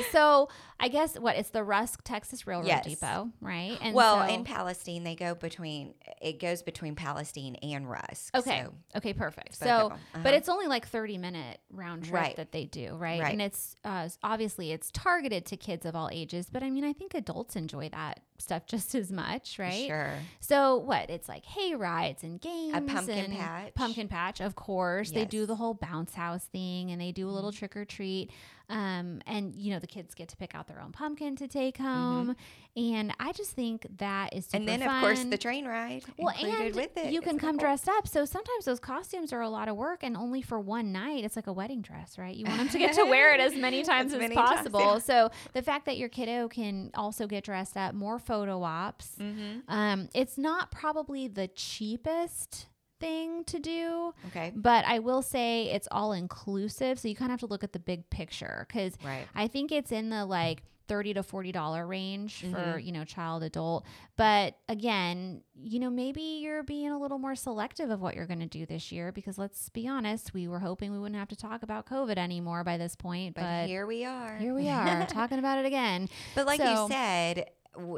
idea. 0.00 0.04
So 0.10 0.48
I 0.80 0.88
guess 0.88 1.18
what 1.18 1.36
it's 1.36 1.50
the 1.50 1.64
Rusk 1.64 2.04
Texas 2.04 2.46
Railroad 2.46 2.68
Yes. 2.68 2.84
Depot, 2.84 3.30
right? 3.40 3.76
And 3.82 3.94
well, 3.94 4.26
so- 4.26 4.32
in 4.32 4.44
Palestine, 4.44 5.02
they 5.02 5.16
go 5.16 5.34
between. 5.34 5.94
It 6.22 6.40
goes 6.40 6.62
between 6.62 6.94
Palestine 6.94 7.56
and 7.56 7.88
Rusk. 7.88 8.36
Okay. 8.36 8.62
so- 8.64 8.74
okay. 8.98 9.12
Perfect. 9.12 9.56
So, 9.56 9.90
but 10.12 10.20
Uh-huh. 10.20 10.28
it's 10.36 10.48
only 10.48 10.66
like 10.66 10.86
30 10.86 11.18
minute 11.18 11.60
round 11.70 12.04
trip 12.04 12.14
Right. 12.14 12.36
that 12.36 12.52
they 12.52 12.64
do, 12.64 12.94
right? 12.94 13.20
Right. 13.20 13.32
And 13.32 13.42
it's 13.42 13.74
uh, 13.84 14.08
obviously 14.22 14.70
it's 14.72 14.90
targeted 14.92 15.46
to 15.46 15.56
kids 15.56 15.84
of 15.86 15.96
all 15.96 16.08
ages, 16.12 16.48
but 16.50 16.62
I 16.62 16.70
mean, 16.70 16.84
I 16.84 16.92
think 16.92 17.14
adults 17.14 17.56
enjoy 17.56 17.88
that 17.90 18.20
stuff 18.38 18.66
just 18.68 18.94
as 18.94 19.10
much, 19.10 19.58
right? 19.58 19.86
Sure. 19.88 20.12
So 20.40 20.76
what? 20.78 21.10
It's 21.10 21.28
like 21.28 21.44
hay 21.44 21.74
rides 21.74 22.22
and 22.22 22.40
games. 22.40 22.74
A 22.76 22.80
pumpkin 22.80 23.32
patch. 23.32 23.74
Pumpkin 23.74 24.08
patch, 24.08 24.40
of 24.40 24.54
course. 24.54 25.10
They 25.10 25.24
do 25.24 25.38
Mm-hmm. 25.42 25.46
the 25.48 25.56
whole 25.56 25.74
bounce 25.74 26.14
house 26.14 26.44
thing, 26.44 26.90
and 26.92 27.00
they 27.00 27.10
do 27.12 27.28
a 27.28 27.32
little 27.32 27.52
trick 27.52 27.76
or 27.76 27.84
treat. 27.84 28.30
Um, 28.70 29.22
and 29.26 29.54
you 29.56 29.72
know 29.72 29.78
the 29.78 29.86
kids 29.86 30.14
get 30.14 30.28
to 30.28 30.36
pick 30.36 30.54
out 30.54 30.66
their 30.68 30.80
own 30.80 30.92
pumpkin 30.92 31.36
to 31.36 31.48
take 31.48 31.78
home, 31.78 32.36
and 32.76 33.14
I 33.18 33.32
just 33.32 33.52
think 33.52 33.86
that 33.96 34.34
is 34.34 34.46
Mm-hmm. 34.48 34.56
and 34.56 34.68
then, 34.68 34.82
of 34.82 35.00
course, 35.00 35.24
the 35.24 35.38
train 35.38 35.66
ride 35.66 36.04
Well, 36.18 36.34
and 36.38 36.74
with 36.74 36.96
it. 36.98 37.10
you 37.12 37.22
can 37.22 37.38
come 37.38 37.52
cool. 37.56 37.60
dressed 37.60 37.88
up. 37.88 38.06
So 38.06 38.26
sometimes 38.26 38.66
those 38.66 38.78
costumes 38.78 39.32
are 39.32 39.40
a 39.40 39.48
lot 39.48 39.68
of 39.68 39.76
work, 39.76 40.00
and 40.02 40.16
only 40.18 40.42
for 40.42 40.60
one 40.60 40.92
night. 40.92 41.24
It's 41.24 41.34
like 41.36 41.46
a 41.46 41.52
wedding 41.52 41.80
dress, 41.80 42.18
right? 42.18 42.34
You 42.36 42.44
want 42.44 42.58
them 42.58 42.68
to 42.68 42.78
get 42.78 42.92
to 42.96 43.04
wear 43.04 43.34
it 43.34 43.40
as 43.40 43.54
many 43.66 43.82
times 43.84 44.12
As 44.12 44.16
as 44.16 44.20
many 44.20 44.34
times, 44.34 44.50
possible. 44.58 44.80
yeah. 44.80 44.98
So 44.98 45.30
the 45.54 45.62
fact 45.62 45.86
that 45.86 45.96
your 45.96 46.10
kiddo 46.10 46.48
can 46.48 46.90
also 46.94 47.26
get 47.26 47.44
dressed 47.44 47.76
up, 47.76 47.94
more 47.94 48.18
photo 48.18 48.62
ops. 48.62 49.12
Mm-hmm. 49.18 49.60
Um, 49.68 50.08
it's 50.14 50.36
not 50.36 50.70
probably 50.70 51.26
the 51.26 51.48
cheapest 51.48 52.66
thing 53.00 53.44
to 53.44 53.58
do, 53.58 54.14
Okay. 54.28 54.52
but 54.54 54.84
I 54.86 54.98
will 54.98 55.22
say 55.22 55.70
it's 55.70 55.88
all 55.90 56.12
inclusive. 56.12 56.98
So 56.98 57.08
you 57.08 57.14
kind 57.14 57.30
of 57.30 57.32
have 57.32 57.40
to 57.40 57.46
look 57.46 57.64
at 57.64 57.72
the 57.72 57.78
big 57.78 58.08
picture 58.10 58.66
because 58.68 58.94
Right. 59.04 59.26
I 59.34 59.48
think 59.48 59.72
it's 59.72 59.92
in 59.92 60.10
the 60.10 60.24
like 60.26 60.62
thirty 60.88 61.12
to 61.12 61.22
forty 61.22 61.52
dollar 61.52 61.86
range 61.86 62.40
for 62.40 62.46
Mhm. 62.78 62.84
you 62.86 62.92
know 62.92 63.04
child 63.04 63.42
adult. 63.42 63.84
But 64.16 64.56
again, 64.70 65.42
you 65.54 65.78
know 65.80 65.90
maybe 65.90 66.22
you're 66.42 66.62
being 66.62 66.90
a 66.90 66.98
little 66.98 67.18
more 67.18 67.34
selective 67.34 67.90
of 67.90 68.00
what 68.00 68.14
you're 68.14 68.26
going 68.26 68.40
to 68.40 68.46
do 68.46 68.64
this 68.64 68.90
year 68.90 69.12
because 69.12 69.36
let's 69.36 69.68
be 69.68 69.86
honest, 69.86 70.32
we 70.32 70.48
were 70.48 70.60
hoping 70.60 70.90
we 70.90 70.98
wouldn't 70.98 71.18
have 71.18 71.28
to 71.28 71.36
talk 71.36 71.62
about 71.62 71.84
COVID 71.84 72.16
anymore 72.16 72.64
by 72.64 72.78
this 72.78 72.96
point, 72.96 73.34
But, 73.34 73.42
but, 73.42 73.66
here 73.66 73.86
we 73.86 74.06
are. 74.06 74.38
here 74.38 74.54
we 74.54 74.66
are 74.70 75.04
talking 75.06 75.38
about 75.38 75.58
it 75.58 75.66
again. 75.66 76.08
But 76.34 76.46
like 76.46 76.60
So- 76.60 76.86
you 76.86 76.88
said, 76.90 77.50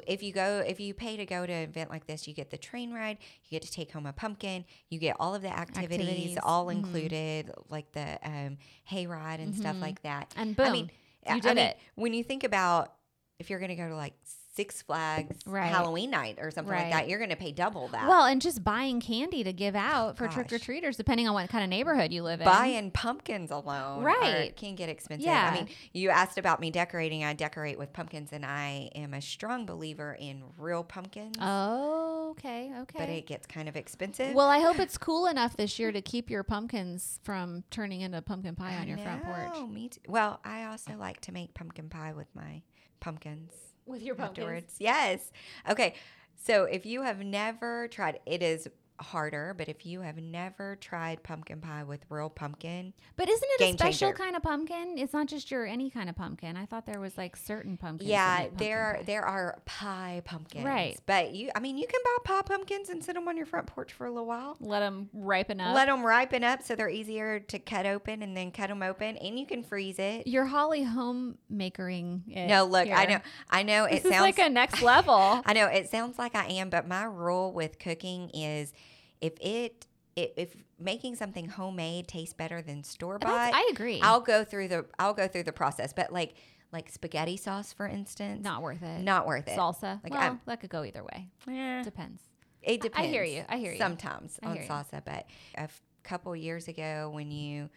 if 0.06 0.22
you 0.22 0.32
go, 0.32 0.62
if 0.66 0.78
you 0.80 0.94
pay 0.94 1.16
to 1.16 1.24
go 1.26 1.46
to 1.46 1.52
an 1.52 1.68
event 1.68 1.90
like 1.90 2.06
this, 2.06 2.26
you 2.28 2.34
get 2.34 2.50
the 2.50 2.58
train 2.58 2.92
ride, 2.92 3.18
you 3.44 3.50
get 3.50 3.62
to 3.62 3.70
take 3.72 3.90
home 3.92 4.06
a 4.06 4.12
pumpkin, 4.12 4.64
you 4.88 4.98
get 4.98 5.16
all 5.18 5.34
of 5.34 5.42
the 5.42 5.48
activities, 5.48 6.00
Activities, 6.00 6.38
all 6.42 6.66
mhm. 6.66 6.72
included, 6.72 7.50
like 7.68 7.90
the 7.92 8.18
um, 8.22 8.58
hay 8.84 9.06
ride 9.06 9.40
and 9.40 9.54
stuff 9.54 9.76
Mhm. 9.76 9.80
like 9.82 10.02
that. 10.02 10.32
And 10.36 10.54
boom, 10.56 10.66
I 10.66 10.70
mean, 10.72 10.90
you 11.28 11.34
I 11.36 11.38
did 11.40 11.56
mean, 11.56 11.64
it. 11.66 11.78
When 11.94 12.12
you 12.14 12.22
think 12.24 12.44
about 12.44 12.94
if 13.38 13.48
you're 13.50 13.58
going 13.58 13.70
to 13.70 13.76
go 13.76 13.88
to 13.88 13.96
like 13.96 14.14
Six 14.52 14.82
Flags 14.82 15.38
Right. 15.46 15.68
Halloween 15.70 16.10
night 16.10 16.38
or 16.40 16.50
something 16.50 16.74
like 16.74 16.90
that, 16.90 17.08
you're 17.08 17.18
going 17.18 17.30
to 17.30 17.36
pay 17.36 17.52
double 17.52 17.86
that. 17.88 18.08
Well, 18.08 18.24
and 18.24 18.42
just 18.42 18.64
buying 18.64 19.00
candy 19.00 19.44
to 19.44 19.52
give 19.52 19.76
out 19.76 20.16
for 20.16 20.26
trick 20.26 20.52
or 20.52 20.58
treaters, 20.58 20.96
depending 20.96 21.28
on 21.28 21.34
what 21.34 21.48
kind 21.48 21.62
of 21.62 21.70
neighborhood 21.70 22.12
you 22.12 22.24
live 22.24 22.40
in. 22.40 22.46
Buying 22.46 22.90
pumpkins 22.90 23.52
alone, 23.52 24.02
Right. 24.02 24.54
can 24.56 24.74
get 24.74 24.88
expensive. 24.88 25.26
Yeah. 25.26 25.50
I 25.52 25.54
mean, 25.54 25.68
you 25.92 26.10
asked 26.10 26.36
about 26.36 26.58
me 26.60 26.70
decorating. 26.72 27.22
I 27.22 27.32
decorate 27.32 27.78
with 27.78 27.92
pumpkins, 27.92 28.32
and 28.32 28.44
I 28.44 28.90
am 28.96 29.14
a 29.14 29.22
strong 29.22 29.66
believer 29.66 30.16
in 30.18 30.42
real 30.58 30.82
pumpkins. 30.82 31.36
Oh, 31.40 32.30
okay, 32.32 32.72
okay. 32.80 32.98
but 32.98 33.08
it 33.08 33.26
gets 33.26 33.46
kind 33.46 33.68
of 33.68 33.76
expensive. 33.76 34.34
Well, 34.34 34.48
I 34.48 34.58
hope 34.58 34.78
it's 34.80 34.98
cool 34.98 35.26
enough 35.26 35.56
this 35.56 35.78
year 35.78 35.92
to 35.92 36.02
keep 36.02 36.28
your 36.28 36.42
pumpkins 36.42 37.20
from 37.22 37.62
turning 37.70 38.00
into 38.00 38.20
pumpkin 38.20 38.56
pie 38.56 38.76
on 38.76 38.88
your 38.88 38.98
front 38.98 39.22
porch. 39.24 39.68
Me 39.70 39.88
too. 39.88 40.00
Well, 40.08 40.40
I 40.44 40.64
also 40.64 40.96
like 40.98 41.20
to 41.22 41.32
make 41.32 41.54
pumpkin 41.54 41.88
pie 41.88 42.12
with 42.12 42.28
my 42.34 42.62
pumpkins 42.98 43.52
With 43.90 44.02
your 44.02 44.20
afterwards. 44.20 44.76
Yes. 44.78 45.32
Okay. 45.68 45.94
So 46.36 46.64
if 46.64 46.86
you 46.86 47.02
have 47.02 47.18
never 47.18 47.88
tried, 47.88 48.20
it 48.24 48.42
is 48.42 48.68
harder, 49.00 49.54
but 49.56 49.68
if 49.68 49.84
you 49.86 50.00
have 50.02 50.16
never 50.18 50.76
tried 50.76 51.22
pumpkin 51.22 51.60
pie 51.60 51.82
with 51.84 52.00
real 52.08 52.28
pumpkin, 52.30 52.92
But 53.16 53.28
isn't 53.28 53.48
it 53.58 53.62
a 53.62 53.72
special 53.78 54.08
changer. 54.08 54.16
kind 54.24 54.36
of 54.36 54.42
pumpkin? 54.42 54.96
It's 54.98 55.12
not 55.12 55.26
just 55.26 55.50
your 55.50 55.66
any 55.66 55.90
kind 55.90 56.08
of 56.08 56.16
pumpkin. 56.16 56.56
I 56.56 56.66
thought 56.66 56.86
there 56.86 57.00
was 57.00 57.16
like 57.18 57.36
certain 57.36 57.76
pumpkins. 57.76 58.08
yeah, 58.10 58.40
pumpkin 58.40 58.56
there 58.58 58.80
are 58.82 58.94
pie. 58.96 59.02
there 59.04 59.24
are 59.24 59.58
pie 59.64 60.22
pumpkins, 60.24 60.64
Right. 60.64 60.98
But 61.06 61.32
you, 61.34 61.50
I 61.54 61.60
mean, 61.60 61.78
you 61.78 61.86
can 61.86 62.00
buy 62.04 62.16
pie 62.24 62.42
pumpkins 62.42 62.88
and 62.88 63.02
sit 63.04 63.14
them 63.14 63.26
on 63.28 63.36
your 63.36 63.46
front 63.46 63.66
porch 63.66 63.92
for 63.92 64.06
a 64.06 64.10
little 64.10 64.26
while. 64.26 64.56
Let 64.60 64.80
them 64.80 65.08
ripen 65.12 65.60
up. 65.60 65.74
Let 65.74 65.86
them 65.86 66.04
ripen 66.04 66.44
up 66.44 66.62
so 66.62 66.74
they're 66.76 66.88
easier 66.90 67.40
to 67.40 67.58
cut 67.58 67.86
open, 67.86 68.22
and 68.22 68.36
then 68.36 68.50
cut 68.50 68.68
them 68.68 68.82
open, 68.82 69.16
and 69.16 69.38
you 69.38 69.46
can 69.46 69.62
freeze 69.62 69.98
it. 69.98 70.26
You're 70.26 70.46
Holly 70.46 70.84
homemakering 70.84 72.22
it. 72.28 72.46
No, 72.48 72.64
look, 72.64 72.88
I 72.88 73.06
know, 73.06 73.20
I 73.50 73.62
know. 73.62 73.86
This 73.88 74.04
It 74.04 74.08
sounds 74.10 74.20
like 74.22 74.38
a 74.38 74.48
next 74.48 74.82
level. 74.82 75.40
I 75.46 75.52
know 75.52 75.66
it 75.66 75.90
sounds 75.90 76.18
like 76.18 76.34
I 76.34 76.46
am, 76.46 76.70
but 76.70 76.86
my 76.86 77.04
rule 77.04 77.52
with 77.52 77.78
cooking 77.78 78.30
is 78.30 78.72
if 79.20 79.34
it 79.40 79.86
if, 80.16 80.54
making 80.78 81.14
something 81.14 81.48
homemade 81.48 82.06
tastes 82.08 82.34
better 82.34 82.60
than 82.60 82.82
store 82.84 83.18
bought, 83.18 83.54
I 83.54 83.68
agree. 83.72 84.00
I'll 84.02 84.20
go 84.20 84.44
through 84.44 84.68
the 84.68 84.84
I'll 84.98 85.14
go 85.14 85.28
through 85.28 85.44
the 85.44 85.52
process. 85.52 85.92
But 85.94 86.12
like 86.12 86.34
like 86.72 86.90
spaghetti 86.90 87.36
sauce, 87.36 87.72
for 87.72 87.86
instance, 87.86 88.44
not 88.44 88.60
worth 88.62 88.82
it. 88.82 89.00
not 89.02 89.26
worth 89.26 89.48
it. 89.48 89.56
Salsa. 89.58 90.02
Like, 90.04 90.12
well, 90.12 90.20
I'm- 90.22 90.40
that 90.46 90.60
could 90.60 90.70
go 90.70 90.84
either 90.84 91.02
way. 91.02 91.28
Eh, 91.48 91.82
Depends. 91.82 92.22
it 92.62 92.80
depends. 92.80 93.08
I 93.08 93.10
hear 93.10 93.24
you. 93.24 93.44
I 93.48 93.56
hear 93.56 93.72
you. 93.72 93.78
Sometimes 93.78 94.38
I 94.42 94.46
on 94.46 94.56
you. 94.56 94.62
salsa, 94.62 95.02
but 95.04 95.26
a 95.56 95.62
f- 95.62 95.82
couple 96.04 96.34
years 96.36 96.68
ago 96.68 97.10
when 97.12 97.30
you, 97.30 97.70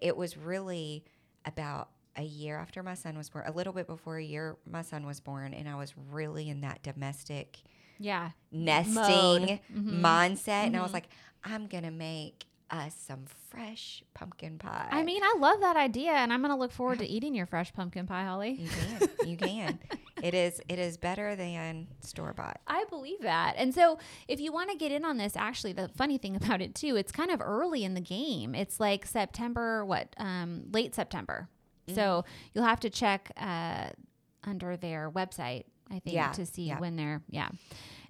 it 0.00 0.16
was 0.16 0.36
really 0.38 1.04
about 1.44 1.88
a 2.16 2.22
year 2.22 2.56
after 2.58 2.82
my 2.82 2.94
son 2.94 3.18
was 3.18 3.28
born, 3.28 3.44
a 3.46 3.52
little 3.52 3.72
bit 3.72 3.86
before 3.86 4.16
a 4.18 4.22
year 4.24 4.56
my 4.70 4.82
son 4.82 5.04
was 5.06 5.20
born, 5.20 5.52
and 5.52 5.68
I 5.68 5.74
was 5.74 5.92
really 6.10 6.48
in 6.48 6.60
that 6.62 6.82
domestic 6.82 7.58
Yeah. 7.98 8.30
nesting. 8.50 9.60
Mhm. 9.72 10.00
mindset. 10.00 10.66
And 10.66 10.76
I 10.76 10.82
was 10.82 10.90
Mhm. 10.90 10.94
like, 10.94 11.08
I'm 11.44 11.66
going 11.66 11.84
to 11.84 11.90
make 11.90 12.46
us 12.70 12.94
some 12.94 13.26
fresh 13.50 14.02
pumpkin 14.14 14.58
pie. 14.58 14.88
I 14.90 15.02
mean, 15.02 15.22
I 15.22 15.36
love 15.38 15.60
that 15.60 15.76
idea, 15.76 16.10
and 16.12 16.32
I'm 16.32 16.40
gonna 16.40 16.56
look 16.56 16.72
forward 16.72 16.98
to 17.00 17.06
eating 17.06 17.34
your 17.34 17.46
fresh 17.46 17.72
pumpkin 17.72 18.06
pie, 18.06 18.24
Holly. 18.24 18.52
you 18.54 18.68
can. 18.68 19.08
You 19.28 19.36
can. 19.36 19.78
it 20.22 20.34
is 20.34 20.60
it 20.68 20.78
is 20.78 20.96
better 20.96 21.36
than 21.36 21.86
store 22.00 22.32
bought. 22.32 22.60
I 22.66 22.84
believe 22.90 23.20
that. 23.20 23.54
And 23.58 23.72
so, 23.74 23.98
if 24.28 24.40
you 24.40 24.50
want 24.52 24.70
to 24.70 24.76
get 24.76 24.90
in 24.92 25.04
on 25.04 25.18
this, 25.18 25.36
actually, 25.36 25.72
the 25.74 25.88
funny 25.88 26.18
thing 26.18 26.34
about 26.42 26.60
it 26.62 26.74
too, 26.74 26.96
it's 26.96 27.12
kind 27.12 27.30
of 27.30 27.40
early 27.40 27.84
in 27.84 27.94
the 27.94 28.00
game. 28.00 28.54
It's 28.54 28.80
like 28.80 29.06
September, 29.06 29.84
what, 29.84 30.14
um, 30.16 30.64
late 30.72 30.94
September. 30.94 31.48
Mm-hmm. 31.86 31.94
So 31.96 32.24
you'll 32.54 32.64
have 32.64 32.80
to 32.80 32.90
check 32.90 33.30
uh, 33.36 33.90
under 34.42 34.76
their 34.76 35.10
website, 35.10 35.64
I 35.94 36.00
think, 36.00 36.14
Yeah, 36.14 36.32
to 36.32 36.44
see 36.46 36.64
yeah. 36.64 36.78
when 36.78 36.96
they're 36.96 37.22
yeah. 37.30 37.48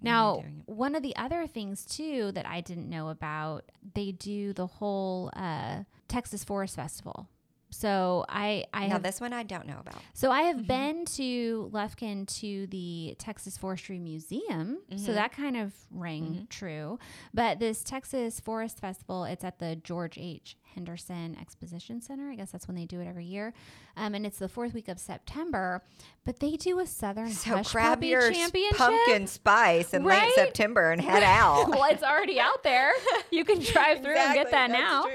Now, 0.03 0.45
one 0.67 0.95
of 0.95 1.03
the 1.03 1.17
other 1.17 1.47
things 1.47 1.85
too 1.85 2.31
that 2.33 2.47
I 2.47 2.61
didn't 2.61 2.89
know 2.91 3.09
about, 3.09 3.65
they 3.95 4.13
do 4.13 4.53
the 4.53 4.67
whole 4.67 5.31
uh, 5.37 5.85
Texas 6.09 6.45
Forest 6.45 6.77
Festival. 6.77 7.29
So 7.71 8.25
I 8.29 8.67
I 8.73 8.87
now 8.87 8.93
have 8.95 9.03
this 9.03 9.21
one 9.21 9.33
I 9.33 9.43
don't 9.43 9.67
know 9.67 9.79
about. 9.81 9.97
so 10.13 10.31
I 10.31 10.43
Mm-hmm. 10.43 10.59
have 10.59 10.67
been 10.69 11.05
to 11.07 11.71
Lufkin 11.73 12.27
to 12.41 12.67
the 12.69 13.17
Texas 13.19 13.59
Forestry 13.59 13.99
Museum. 13.99 14.79
So 14.97 15.11
Mhm. 15.11 15.15
that 15.15 15.33
kind 15.33 15.57
of 15.57 15.73
rang 15.91 16.47
true. 16.51 16.99
But 17.33 17.59
this 17.59 17.83
Texas 17.83 18.39
Forest 18.39 18.79
Festival, 18.81 19.25
it's 19.25 19.43
at 19.43 19.59
the 19.59 19.75
George 19.75 20.19
H. 20.19 20.57
Henderson 20.75 21.37
Exposition 21.41 22.01
Center. 22.01 22.31
I 22.31 22.35
guess 22.35 22.51
that's 22.51 22.67
when 22.69 22.77
they 22.77 22.85
do 22.87 23.01
it 23.01 23.07
every 23.07 23.25
year. 23.25 23.53
Um, 23.97 24.15
and 24.15 24.27
it's 24.27 24.39
the 24.39 24.49
fourth 24.49 24.75
week 24.75 24.89
of 24.89 24.99
September. 24.99 25.83
But 26.25 26.41
they 26.41 26.53
do 26.57 26.79
a 26.81 26.87
Southern 26.87 27.31
So 27.31 27.57
Hush 27.57 27.73
grab 27.73 27.95
Puppy 27.99 28.09
your 28.09 28.31
Championship. 28.33 28.77
pumpkin 28.79 29.27
spice 29.27 29.95
in 29.95 30.05
Right? 30.05 30.23
late 30.25 30.35
September 30.35 30.91
and 30.91 31.01
head 31.01 31.23
out. 31.23 31.69
well, 31.71 31.85
it's 31.91 32.03
already 32.03 32.41
out 32.41 32.63
there. 32.63 32.93
You 33.31 33.45
can 33.45 33.61
drive 33.61 34.03
through 34.03 34.17
and 34.17 34.35
get 34.35 34.51
that 34.51 34.71
now. 34.71 35.07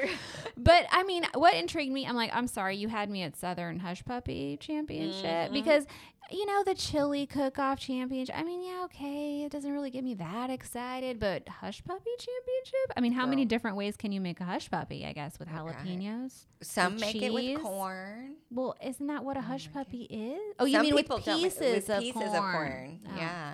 But 0.58 0.86
I 0.92 1.04
mean, 1.04 1.26
what 1.36 1.54
intrigued 1.56 1.92
me, 1.94 2.06
I'm 2.06 2.16
like, 2.16 2.32
I'm 2.34 2.48
sorry, 2.48 2.76
you 2.78 2.88
had 2.90 3.10
me 3.10 3.24
at 3.24 3.38
Southern 3.38 3.80
Hush 3.80 4.04
Puppy 4.04 4.58
Championship 4.60 5.26
Mm-hmm. 5.26 5.54
because, 5.54 5.86
you 6.32 6.46
know, 6.46 6.64
the 6.64 6.76
chili 6.76 7.26
cook 7.26 7.58
off 7.60 7.80
championship. 7.80 8.36
I 8.38 8.44
mean, 8.44 8.62
yeah, 8.64 8.82
okay, 8.86 9.44
it 9.44 9.52
doesn't 9.52 9.72
really 9.72 9.90
get 9.90 10.04
me 10.04 10.14
that 10.16 10.50
excited, 10.50 11.20
but 11.20 11.48
Hush 11.48 11.84
Puppy 11.84 12.10
Championship? 12.18 12.94
I 12.98 13.02
mean, 13.02 13.14
how 13.14 13.26
many 13.26 13.46
different 13.46 13.78
ways 13.78 13.96
can 13.98 14.12
you 14.12 14.22
make 14.22 14.40
a 14.40 14.44
Hush 14.46 14.70
Puppy, 14.70 15.06
I 15.06 15.14
guess, 15.14 15.38
with 15.40 15.48
jalapenos? 15.50 16.46
Some 16.62 16.94
With 16.94 17.02
make 17.02 17.22
it 17.22 17.34
with 17.34 17.62
corn. 17.62 18.36
Well, 18.52 18.76
isn't 18.84 19.08
that 19.08 19.24
what 19.24 19.38
a 19.38 19.40
oh 19.40 19.44
Hush 19.44 19.70
my 19.74 19.84
Puppy 19.84 20.04
is? 20.04 20.56
Oh, 20.60 20.66
you 20.66 20.74
Some 20.78 20.82
mean 20.84 20.96
with 20.96 21.10
pieces, 21.24 21.60
with 21.60 21.90
of, 21.90 22.00
pieces 22.02 22.14
corn. 22.22 22.36
of 22.36 22.42
corn. 22.44 23.00
Oh, 23.08 23.16
Yeah. 23.18 23.54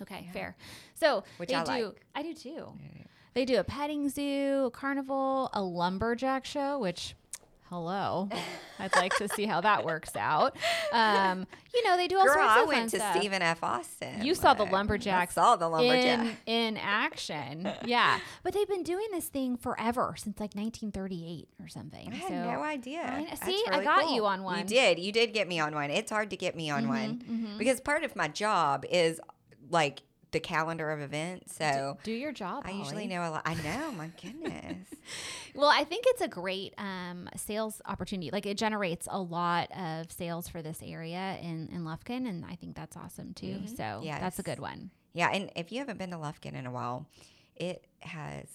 Okay, 0.00 0.22
Yeah. 0.26 0.32
fair. 0.32 0.56
So 0.94 1.24
Which 1.36 1.48
they 1.50 1.54
I 1.54 1.64
do. 1.64 1.86
like. 1.86 2.04
I 2.14 2.22
do 2.22 2.34
too. 2.34 2.66
They 3.34 3.44
do 3.44 3.58
a 3.58 3.64
petting 3.64 4.08
zoo, 4.10 4.64
a 4.66 4.70
carnival, 4.70 5.48
a 5.54 5.62
lumberjack 5.62 6.44
show, 6.44 6.78
which. 6.78 7.14
Hello, 7.72 8.28
I'd 8.78 8.94
like 8.96 9.16
to 9.16 9.30
see 9.30 9.46
how 9.46 9.62
that 9.62 9.86
works 9.86 10.14
out. 10.14 10.54
Um, 10.92 11.46
you 11.74 11.82
know, 11.84 11.96
they 11.96 12.06
do 12.06 12.18
all 12.18 12.26
Girl, 12.26 12.34
sorts 12.34 12.50
of 12.50 12.58
I 12.58 12.64
went 12.64 12.90
to 12.90 12.98
stuff. 12.98 13.16
Stephen 13.16 13.40
F. 13.40 13.64
Austin. 13.64 14.22
You 14.22 14.34
saw 14.34 14.52
the 14.52 14.64
lumberjacks 14.64 15.38
I 15.38 15.40
saw 15.40 15.56
the 15.56 15.70
lumberjack. 15.70 16.36
in 16.44 16.74
in 16.74 16.76
action. 16.76 17.72
Yeah, 17.86 18.18
but 18.42 18.52
they've 18.52 18.68
been 18.68 18.82
doing 18.82 19.06
this 19.10 19.28
thing 19.28 19.56
forever 19.56 20.12
since 20.18 20.38
like 20.38 20.54
1938 20.54 21.48
or 21.62 21.68
something. 21.68 22.12
I 22.12 22.14
had 22.14 22.30
no 22.30 22.62
idea. 22.62 23.00
I 23.06 23.34
see, 23.36 23.64
I 23.70 23.82
got 23.82 24.02
cool. 24.02 24.16
you 24.16 24.26
on 24.26 24.42
one. 24.42 24.58
You 24.58 24.64
did. 24.64 24.98
You 24.98 25.10
did 25.10 25.32
get 25.32 25.48
me 25.48 25.58
on 25.58 25.74
one. 25.74 25.90
It's 25.90 26.10
hard 26.10 26.28
to 26.28 26.36
get 26.36 26.54
me 26.54 26.68
on 26.68 26.88
one 26.88 27.22
mhm. 27.26 27.56
because 27.56 27.80
part 27.80 28.04
of 28.04 28.14
my 28.14 28.28
job 28.28 28.84
is 28.90 29.18
like 29.70 30.02
the 30.32 30.40
calendar 30.40 30.90
of 30.90 31.00
events. 31.00 31.54
So 31.56 31.98
do 32.02 32.12
your 32.12 32.32
job. 32.32 32.64
I 32.66 32.70
usually 32.72 33.04
Holly. 33.04 33.08
know 33.08 33.22
a 33.22 33.30
lot. 33.30 33.42
I 33.44 33.54
know. 33.54 33.92
My 33.92 34.08
goodness. 34.22 34.88
Well, 35.54 35.70
I 35.72 35.84
think 35.84 36.04
it's 36.08 36.20
a 36.22 36.28
great 36.28 36.74
um, 36.78 37.28
sales 37.36 37.80
opportunity. 37.86 38.30
Like 38.32 38.46
it 38.46 38.56
generates 38.56 39.06
a 39.10 39.20
lot 39.20 39.68
of 39.76 40.10
sales 40.10 40.48
for 40.48 40.62
this 40.62 40.80
area 40.84 41.38
in, 41.42 41.68
in 41.72 41.84
Lufkin, 41.84 42.26
and 42.28 42.44
I 42.44 42.56
think 42.56 42.74
that's 42.74 42.96
awesome 42.96 43.34
too. 43.34 43.62
So 43.76 44.00
yeah 44.02 44.18
that's 44.18 44.38
a 44.38 44.42
good 44.42 44.58
one. 44.58 44.90
yeah, 45.12 45.28
and 45.32 45.50
if 45.56 45.70
you 45.72 45.78
haven't 45.78 45.98
been 45.98 46.10
to 46.10 46.16
Lufkin 46.16 46.54
in 46.54 46.66
a 46.66 46.70
while, 46.70 47.06
it 47.56 47.86
has 48.00 48.46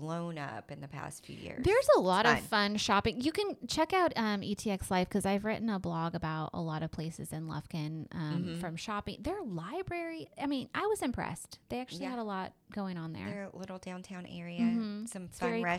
blown 0.00 0.38
up 0.38 0.70
in 0.70 0.80
the 0.80 0.88
past 0.88 1.24
few 1.26 1.36
years. 1.36 1.62
There's 1.64 1.88
a 1.96 2.00
lot 2.00 2.24
of 2.24 2.38
fun. 2.40 2.70
fun 2.72 2.76
shopping. 2.76 3.20
You 3.20 3.30
can 3.32 3.56
check 3.68 3.92
out 3.92 4.12
um, 4.16 4.40
ETX 4.40 4.90
Life 4.90 5.08
because 5.08 5.26
I've 5.26 5.44
written 5.44 5.68
a 5.68 5.78
blog 5.78 6.14
about 6.14 6.50
a 6.54 6.60
lot 6.60 6.82
of 6.82 6.90
places 6.90 7.32
in 7.32 7.46
Lufkin 7.46 8.06
um, 8.12 8.44
Mm-hmm. 8.46 8.60
from 8.60 8.76
shopping. 8.76 9.18
Their 9.20 9.42
library, 9.42 10.28
I 10.40 10.46
mean, 10.46 10.68
I 10.74 10.86
was 10.86 11.02
impressed. 11.02 11.58
They 11.68 11.78
actually 11.80 12.02
Yeah. 12.04 12.10
had 12.10 12.18
a 12.20 12.24
lot 12.24 12.52
going 12.72 12.96
on 12.96 13.12
there. 13.12 13.26
their 13.26 13.48
little 13.52 13.76
downtown 13.78 14.24
area, 14.26 14.60
Mhm. 14.62 15.08
some 15.08 15.28
fun 15.28 15.62
restaurants. 15.62 15.76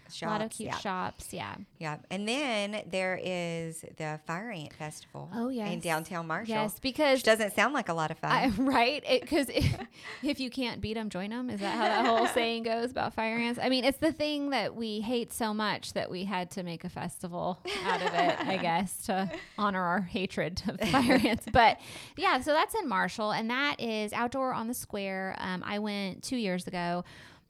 quaint. 0.00 0.03
Shops. 0.10 0.22
a 0.22 0.26
lot 0.26 0.42
of 0.42 0.50
cute 0.50 0.68
yeah. 0.68 0.78
shops. 0.78 1.32
Yeah. 1.32 1.54
Yeah, 1.78 1.98
and 2.10 2.28
then 2.28 2.82
there 2.90 3.18
is 3.22 3.84
the 3.96 4.20
Fire 4.26 4.50
Ant 4.50 4.72
Festival. 4.72 5.30
Oh, 5.34 5.48
yeah. 5.48 5.66
in 5.66 5.80
downtown 5.80 6.26
Marshall. 6.26 6.54
Yes, 6.54 6.78
because 6.78 7.18
which 7.18 7.24
doesn't 7.24 7.54
sound 7.54 7.74
like 7.74 7.88
a 7.88 7.94
lot 7.94 8.10
of 8.10 8.18
fun. 8.18 8.30
I, 8.30 8.48
right? 8.58 9.04
Because 9.20 9.48
if, 9.48 9.76
if 10.22 10.40
you 10.40 10.50
can't 10.50 10.80
beat 10.80 10.94
them, 10.94 11.10
join 11.10 11.30
them. 11.30 11.50
Is 11.50 11.60
that 11.60 11.76
how 11.76 11.84
that 11.84 12.06
whole 12.06 12.26
saying 12.34 12.64
goes 12.64 12.90
about 12.90 13.14
fire 13.14 13.36
ants? 13.36 13.60
I 13.62 13.68
mean, 13.68 13.84
it's 13.84 13.98
the 13.98 14.12
thing 14.12 14.50
that 14.50 14.74
we 14.74 15.00
hate 15.00 15.32
so 15.32 15.52
much 15.52 15.92
that 15.94 16.10
we 16.10 16.24
had 16.24 16.50
to 16.52 16.62
make 16.62 16.84
a 16.84 16.88
festival 16.88 17.58
out 17.84 18.02
of 18.02 18.14
it, 18.14 18.46
I 18.46 18.56
guess, 18.56 19.06
to 19.06 19.30
honor 19.58 19.82
our 19.82 20.00
hatred 20.00 20.62
of 20.68 20.88
fire 20.88 21.20
ants. 21.24 21.46
But 21.52 21.78
yeah, 22.16 22.40
so 22.40 22.52
that's 22.52 22.74
in 22.74 22.88
Marshall, 22.88 23.32
and 23.32 23.50
that 23.50 23.80
is 23.80 24.12
outdoor 24.12 24.52
on 24.52 24.68
the 24.68 24.74
square. 24.74 25.36
Um, 25.38 25.62
I 25.64 25.78
went 25.78 26.22
two 26.22 26.36
years 26.36 26.66
ago. 26.66 27.04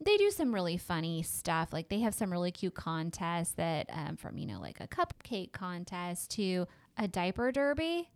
They 0.05 0.17
do 0.17 0.31
some 0.31 0.55
really 0.55 0.77
funny 0.77 1.23
stuff. 1.23 1.73
Like 1.73 1.89
they 1.89 2.01
have 2.01 2.15
some 2.15 2.31
really 2.31 2.51
cute 2.51 2.75
contests 2.75 3.53
that, 3.53 3.89
um, 3.93 4.17
from 4.17 4.37
you 4.39 4.47
know, 4.47 4.61
like 4.61 4.81
a 4.81 4.87
cupcake 4.89 5.53
contest 5.53 6.31
to 6.33 6.67
a 6.99 7.09
diaper 7.09 7.51
derby. 7.53 8.11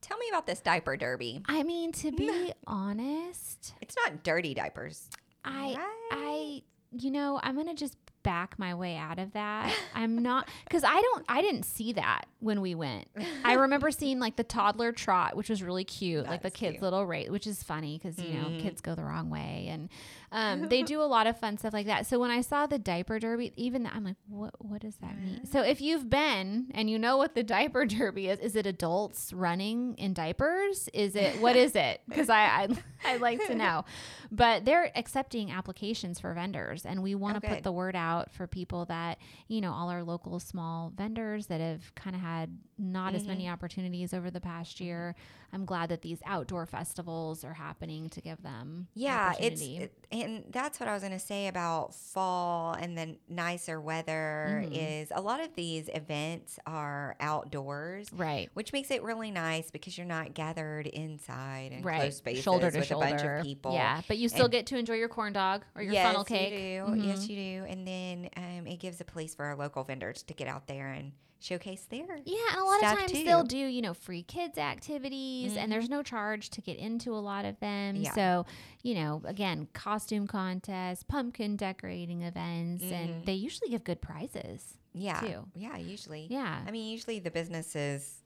Tell 0.00 0.18
me 0.18 0.26
about 0.30 0.46
this 0.46 0.60
diaper 0.60 0.96
derby. 0.96 1.42
I 1.46 1.62
mean, 1.62 1.92
to 1.92 2.12
be 2.12 2.52
honest, 2.66 3.74
It's 3.80 3.96
not 3.96 4.22
dirty 4.22 4.54
diapers. 4.54 5.08
I 5.44 5.74
Right? 5.76 5.82
I 6.12 6.62
you 6.96 7.10
know, 7.10 7.40
I'm 7.42 7.54
going 7.56 7.66
to 7.66 7.74
just 7.74 7.96
back 8.22 8.58
my 8.58 8.74
way 8.74 8.96
out 8.96 9.18
of 9.18 9.32
that. 9.32 9.74
I'm 9.94 10.18
not 10.18 10.48
cuz 10.70 10.82
I 10.84 11.00
don't 11.00 11.24
I 11.28 11.42
didn't 11.42 11.64
see 11.64 11.92
that 11.94 12.26
when 12.44 12.60
we 12.60 12.74
went. 12.74 13.08
I 13.44 13.54
remember 13.54 13.90
seeing 13.90 14.18
like 14.20 14.36
the 14.36 14.44
toddler 14.44 14.92
trot, 14.92 15.34
which 15.36 15.48
was 15.48 15.62
really 15.62 15.84
cute, 15.84 16.26
like 16.26 16.42
the 16.42 16.50
kids 16.50 16.74
cute. 16.74 16.82
little 16.82 17.04
race, 17.06 17.30
which 17.30 17.46
is 17.46 17.62
funny 17.62 17.98
cuz 17.98 18.18
you 18.18 18.30
know, 18.38 18.48
Mhm. 18.50 18.60
kids 18.60 18.80
go 18.80 18.94
the 18.94 19.02
wrong 19.04 19.30
way 19.30 19.68
and 19.70 19.88
um, 20.30 20.68
they 20.68 20.82
do 20.94 21.00
a 21.00 21.04
lot 21.16 21.26
of 21.26 21.38
fun 21.38 21.56
stuff 21.58 21.72
like 21.72 21.86
that. 21.86 22.06
So 22.06 22.18
when 22.18 22.30
I 22.30 22.40
saw 22.42 22.66
the 22.66 22.78
diaper 22.78 23.18
derby, 23.18 23.52
even 23.56 23.84
that, 23.84 23.94
I'm 23.94 24.04
like, 24.04 24.16
what 24.28 24.54
what 24.64 24.80
does 24.82 24.96
that 24.96 25.18
mean? 25.20 25.46
So 25.46 25.62
if 25.62 25.80
you've 25.80 26.10
been 26.10 26.70
and 26.74 26.90
you 26.90 26.98
know 26.98 27.16
what 27.16 27.34
the 27.34 27.42
diaper 27.56 27.86
derby 27.86 28.28
is, 28.28 28.38
is 28.40 28.56
it 28.56 28.66
adults 28.66 29.32
running 29.32 29.94
in 29.94 30.12
diapers? 30.12 30.88
Is 30.92 31.16
it 31.16 31.40
what 31.40 31.56
is 31.56 31.74
it? 31.74 32.00
Because 32.08 32.28
I 32.28 32.42
I 32.44 32.68
I'd 33.06 33.20
like 33.20 33.44
to 33.46 33.54
know. 33.54 33.84
But 34.30 34.64
they're 34.64 34.90
accepting 34.96 35.50
applications 35.50 36.18
for 36.18 36.32
vendors, 36.34 36.84
and 36.84 37.02
we 37.02 37.14
want 37.14 37.36
Oh, 37.36 37.40
to 37.40 37.48
put 37.48 37.62
the 37.62 37.72
word 37.72 37.94
out 37.94 38.32
for 38.32 38.46
people 38.46 38.84
that, 38.86 39.18
you 39.48 39.60
know, 39.60 39.72
all 39.72 39.88
our 39.90 40.02
local 40.02 40.40
small 40.40 40.92
vendors 40.96 41.46
that 41.46 41.60
have 41.60 41.94
kind 41.94 42.16
of 42.16 42.22
had 42.22 42.33
had 42.40 42.58
not 42.78 43.14
as 43.14 43.26
many 43.26 43.48
opportunities 43.48 44.12
over 44.12 44.30
the 44.30 44.40
past 44.40 44.80
year. 44.80 45.14
I'm 45.52 45.64
glad 45.64 45.90
that 45.90 46.02
these 46.02 46.18
outdoor 46.26 46.66
festivals 46.66 47.44
are 47.44 47.54
happening 47.54 48.08
to 48.10 48.20
give 48.20 48.42
them 48.42 48.88
Yeah, 48.94 49.34
it's 49.38 49.62
it- 49.62 49.92
and 50.10 50.44
that's 50.50 50.80
what 50.80 50.88
I 50.88 50.92
was 50.94 51.02
going 51.02 51.12
to 51.12 51.18
say 51.20 51.46
about 51.46 51.94
fall 51.94 52.72
and 52.74 52.98
the 52.98 53.16
nicer 53.28 53.80
weather 53.80 54.64
Mhm. 54.66 54.72
is 55.02 55.12
a 55.14 55.20
lot 55.20 55.40
of 55.40 55.54
these 55.54 55.88
events 55.94 56.58
are 56.66 57.14
outdoors, 57.20 58.12
right. 58.12 58.50
which 58.54 58.72
makes 58.72 58.90
it 58.90 59.02
really 59.04 59.30
nice 59.30 59.70
because 59.70 59.96
you're 59.96 60.06
not 60.06 60.34
gathered 60.34 60.86
inside 60.88 61.70
and 61.72 61.84
Right, 61.84 62.00
closed 62.00 62.18
spaces 62.18 62.42
shoulder 62.42 62.70
to 62.72 62.78
with 62.78 62.88
shoulder. 62.88 63.06
a 63.06 63.10
bunch 63.10 63.22
of 63.22 63.42
people. 63.44 63.74
Yeah, 63.74 64.00
but 64.08 64.18
you 64.18 64.28
still 64.28 64.46
And- 64.46 64.52
get 64.52 64.66
to 64.66 64.78
enjoy 64.78 64.94
your 64.94 65.08
corn 65.08 65.32
dog 65.32 65.64
or 65.76 65.82
your 65.82 65.92
yes, 65.92 66.06
funnel 66.06 66.24
cake. 66.24 66.52
You 66.52 66.86
do. 66.96 67.06
Yes, 67.06 67.26
Mhm. 67.26 67.28
you 67.28 67.36
do. 67.36 67.64
And 67.68 67.86
then 67.86 68.28
um, 68.36 68.66
it 68.66 68.78
gives 68.80 69.00
a 69.00 69.04
place 69.04 69.34
for 69.34 69.44
our 69.44 69.56
local 69.56 69.84
vendors 69.84 70.22
to 70.24 70.34
get 70.34 70.48
out 70.48 70.66
there 70.66 70.88
and 70.92 71.12
showcase 71.40 71.84
their 71.90 72.18
Yeah, 72.24 72.62
a 72.64 72.66
lot 72.66 72.82
of 72.92 72.98
times 72.98 73.12
too. 73.12 73.24
they'll 73.24 73.42
do, 73.44 73.56
you 73.58 73.82
know, 73.82 73.94
free 73.94 74.22
kids 74.22 74.58
activities 74.58 75.56
and 75.56 75.70
there's 75.70 75.88
no 75.88 76.02
charge 76.02 76.50
to 76.50 76.60
get 76.60 76.76
into 76.78 77.12
a 77.14 77.18
lot 77.20 77.44
of 77.44 77.58
them. 77.60 77.96
Yeah. 77.96 78.14
So, 78.14 78.46
you 78.82 78.94
know, 78.94 79.22
again, 79.24 79.68
costume 79.72 80.26
contests, 80.26 81.02
pumpkin 81.04 81.56
decorating 81.56 82.22
events, 82.22 82.82
and 82.84 83.10
Mhm. 83.10 83.24
they 83.26 83.34
usually 83.34 83.70
give 83.70 83.84
good 83.84 84.00
prizes. 84.00 84.78
yeah, 84.96 85.18
too. 85.20 85.44
yeah. 85.56 85.76
Usually, 85.76 86.28
Yeah. 86.30 86.62
I 86.66 86.70
mean, 86.70 86.88
usually 86.92 87.18
the 87.18 87.30
businesses 87.30 88.22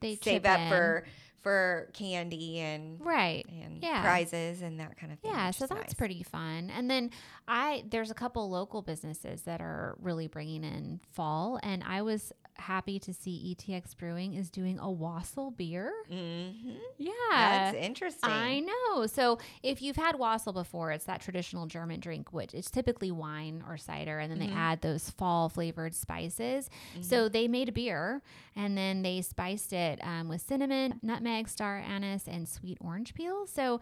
They 0.00 0.16
save 0.16 0.44
up 0.44 0.58
in. 0.60 0.68
for 0.68 1.04
for 1.42 1.88
candy 1.94 2.58
and 2.58 3.00
Right. 3.00 3.46
and 3.48 3.82
Yeah. 3.82 4.02
prizes 4.02 4.60
and 4.60 4.78
that 4.78 4.94
kind 4.98 5.10
of 5.10 5.20
thing. 5.20 5.30
Yeah, 5.30 5.50
so 5.52 5.66
that's 5.66 5.80
nice. 5.80 5.94
pretty 5.94 6.22
fun. 6.22 6.68
And 6.68 6.90
then 6.90 7.10
I 7.48 7.84
there's 7.88 8.10
a 8.10 8.14
couple 8.14 8.50
local 8.50 8.82
businesses 8.82 9.42
that 9.44 9.62
are 9.62 9.96
really 10.02 10.26
bringing 10.26 10.64
in 10.64 11.00
fall 11.12 11.58
and 11.62 11.82
I 11.82 12.02
was 12.02 12.30
happy 12.60 12.98
to 13.00 13.12
see 13.12 13.56
ETX 13.58 13.96
Brewing 13.96 14.34
is 14.34 14.50
doing 14.50 14.78
a 14.78 14.90
wassail 14.90 15.50
beer. 15.50 15.92
Mhm. 16.10 16.76
Yeah. 16.98 17.12
That's 17.30 17.76
interesting. 17.76 18.30
I 18.30 18.60
know. 18.60 19.06
So 19.06 19.38
if 19.62 19.82
you've 19.82 19.96
had 19.96 20.16
wassail 20.18 20.52
before, 20.52 20.92
it's 20.92 21.04
that 21.06 21.20
traditional 21.20 21.66
German 21.66 21.98
drink, 22.00 22.32
which 22.32 22.54
it's 22.54 22.70
typically 22.70 23.10
wine 23.10 23.64
or 23.66 23.76
cider, 23.76 24.18
and 24.18 24.30
then 24.30 24.38
Mm-hmm. 24.38 24.54
they 24.54 24.60
add 24.60 24.80
those 24.82 25.10
fall 25.10 25.48
flavored 25.48 25.94
spices. 25.94 26.70
So 27.00 27.28
they 27.28 27.48
made 27.48 27.68
a 27.68 27.72
beer, 27.72 28.22
and 28.54 28.76
then 28.76 29.02
they 29.02 29.22
spiced 29.22 29.72
it 29.72 29.98
um, 30.02 30.28
with 30.28 30.40
cinnamon, 30.42 31.00
nutmeg, 31.02 31.48
star 31.48 31.78
anise, 31.78 32.28
and 32.28 32.48
sweet 32.48 32.78
orange 32.80 33.14
peel. 33.14 33.46
So, 33.46 33.80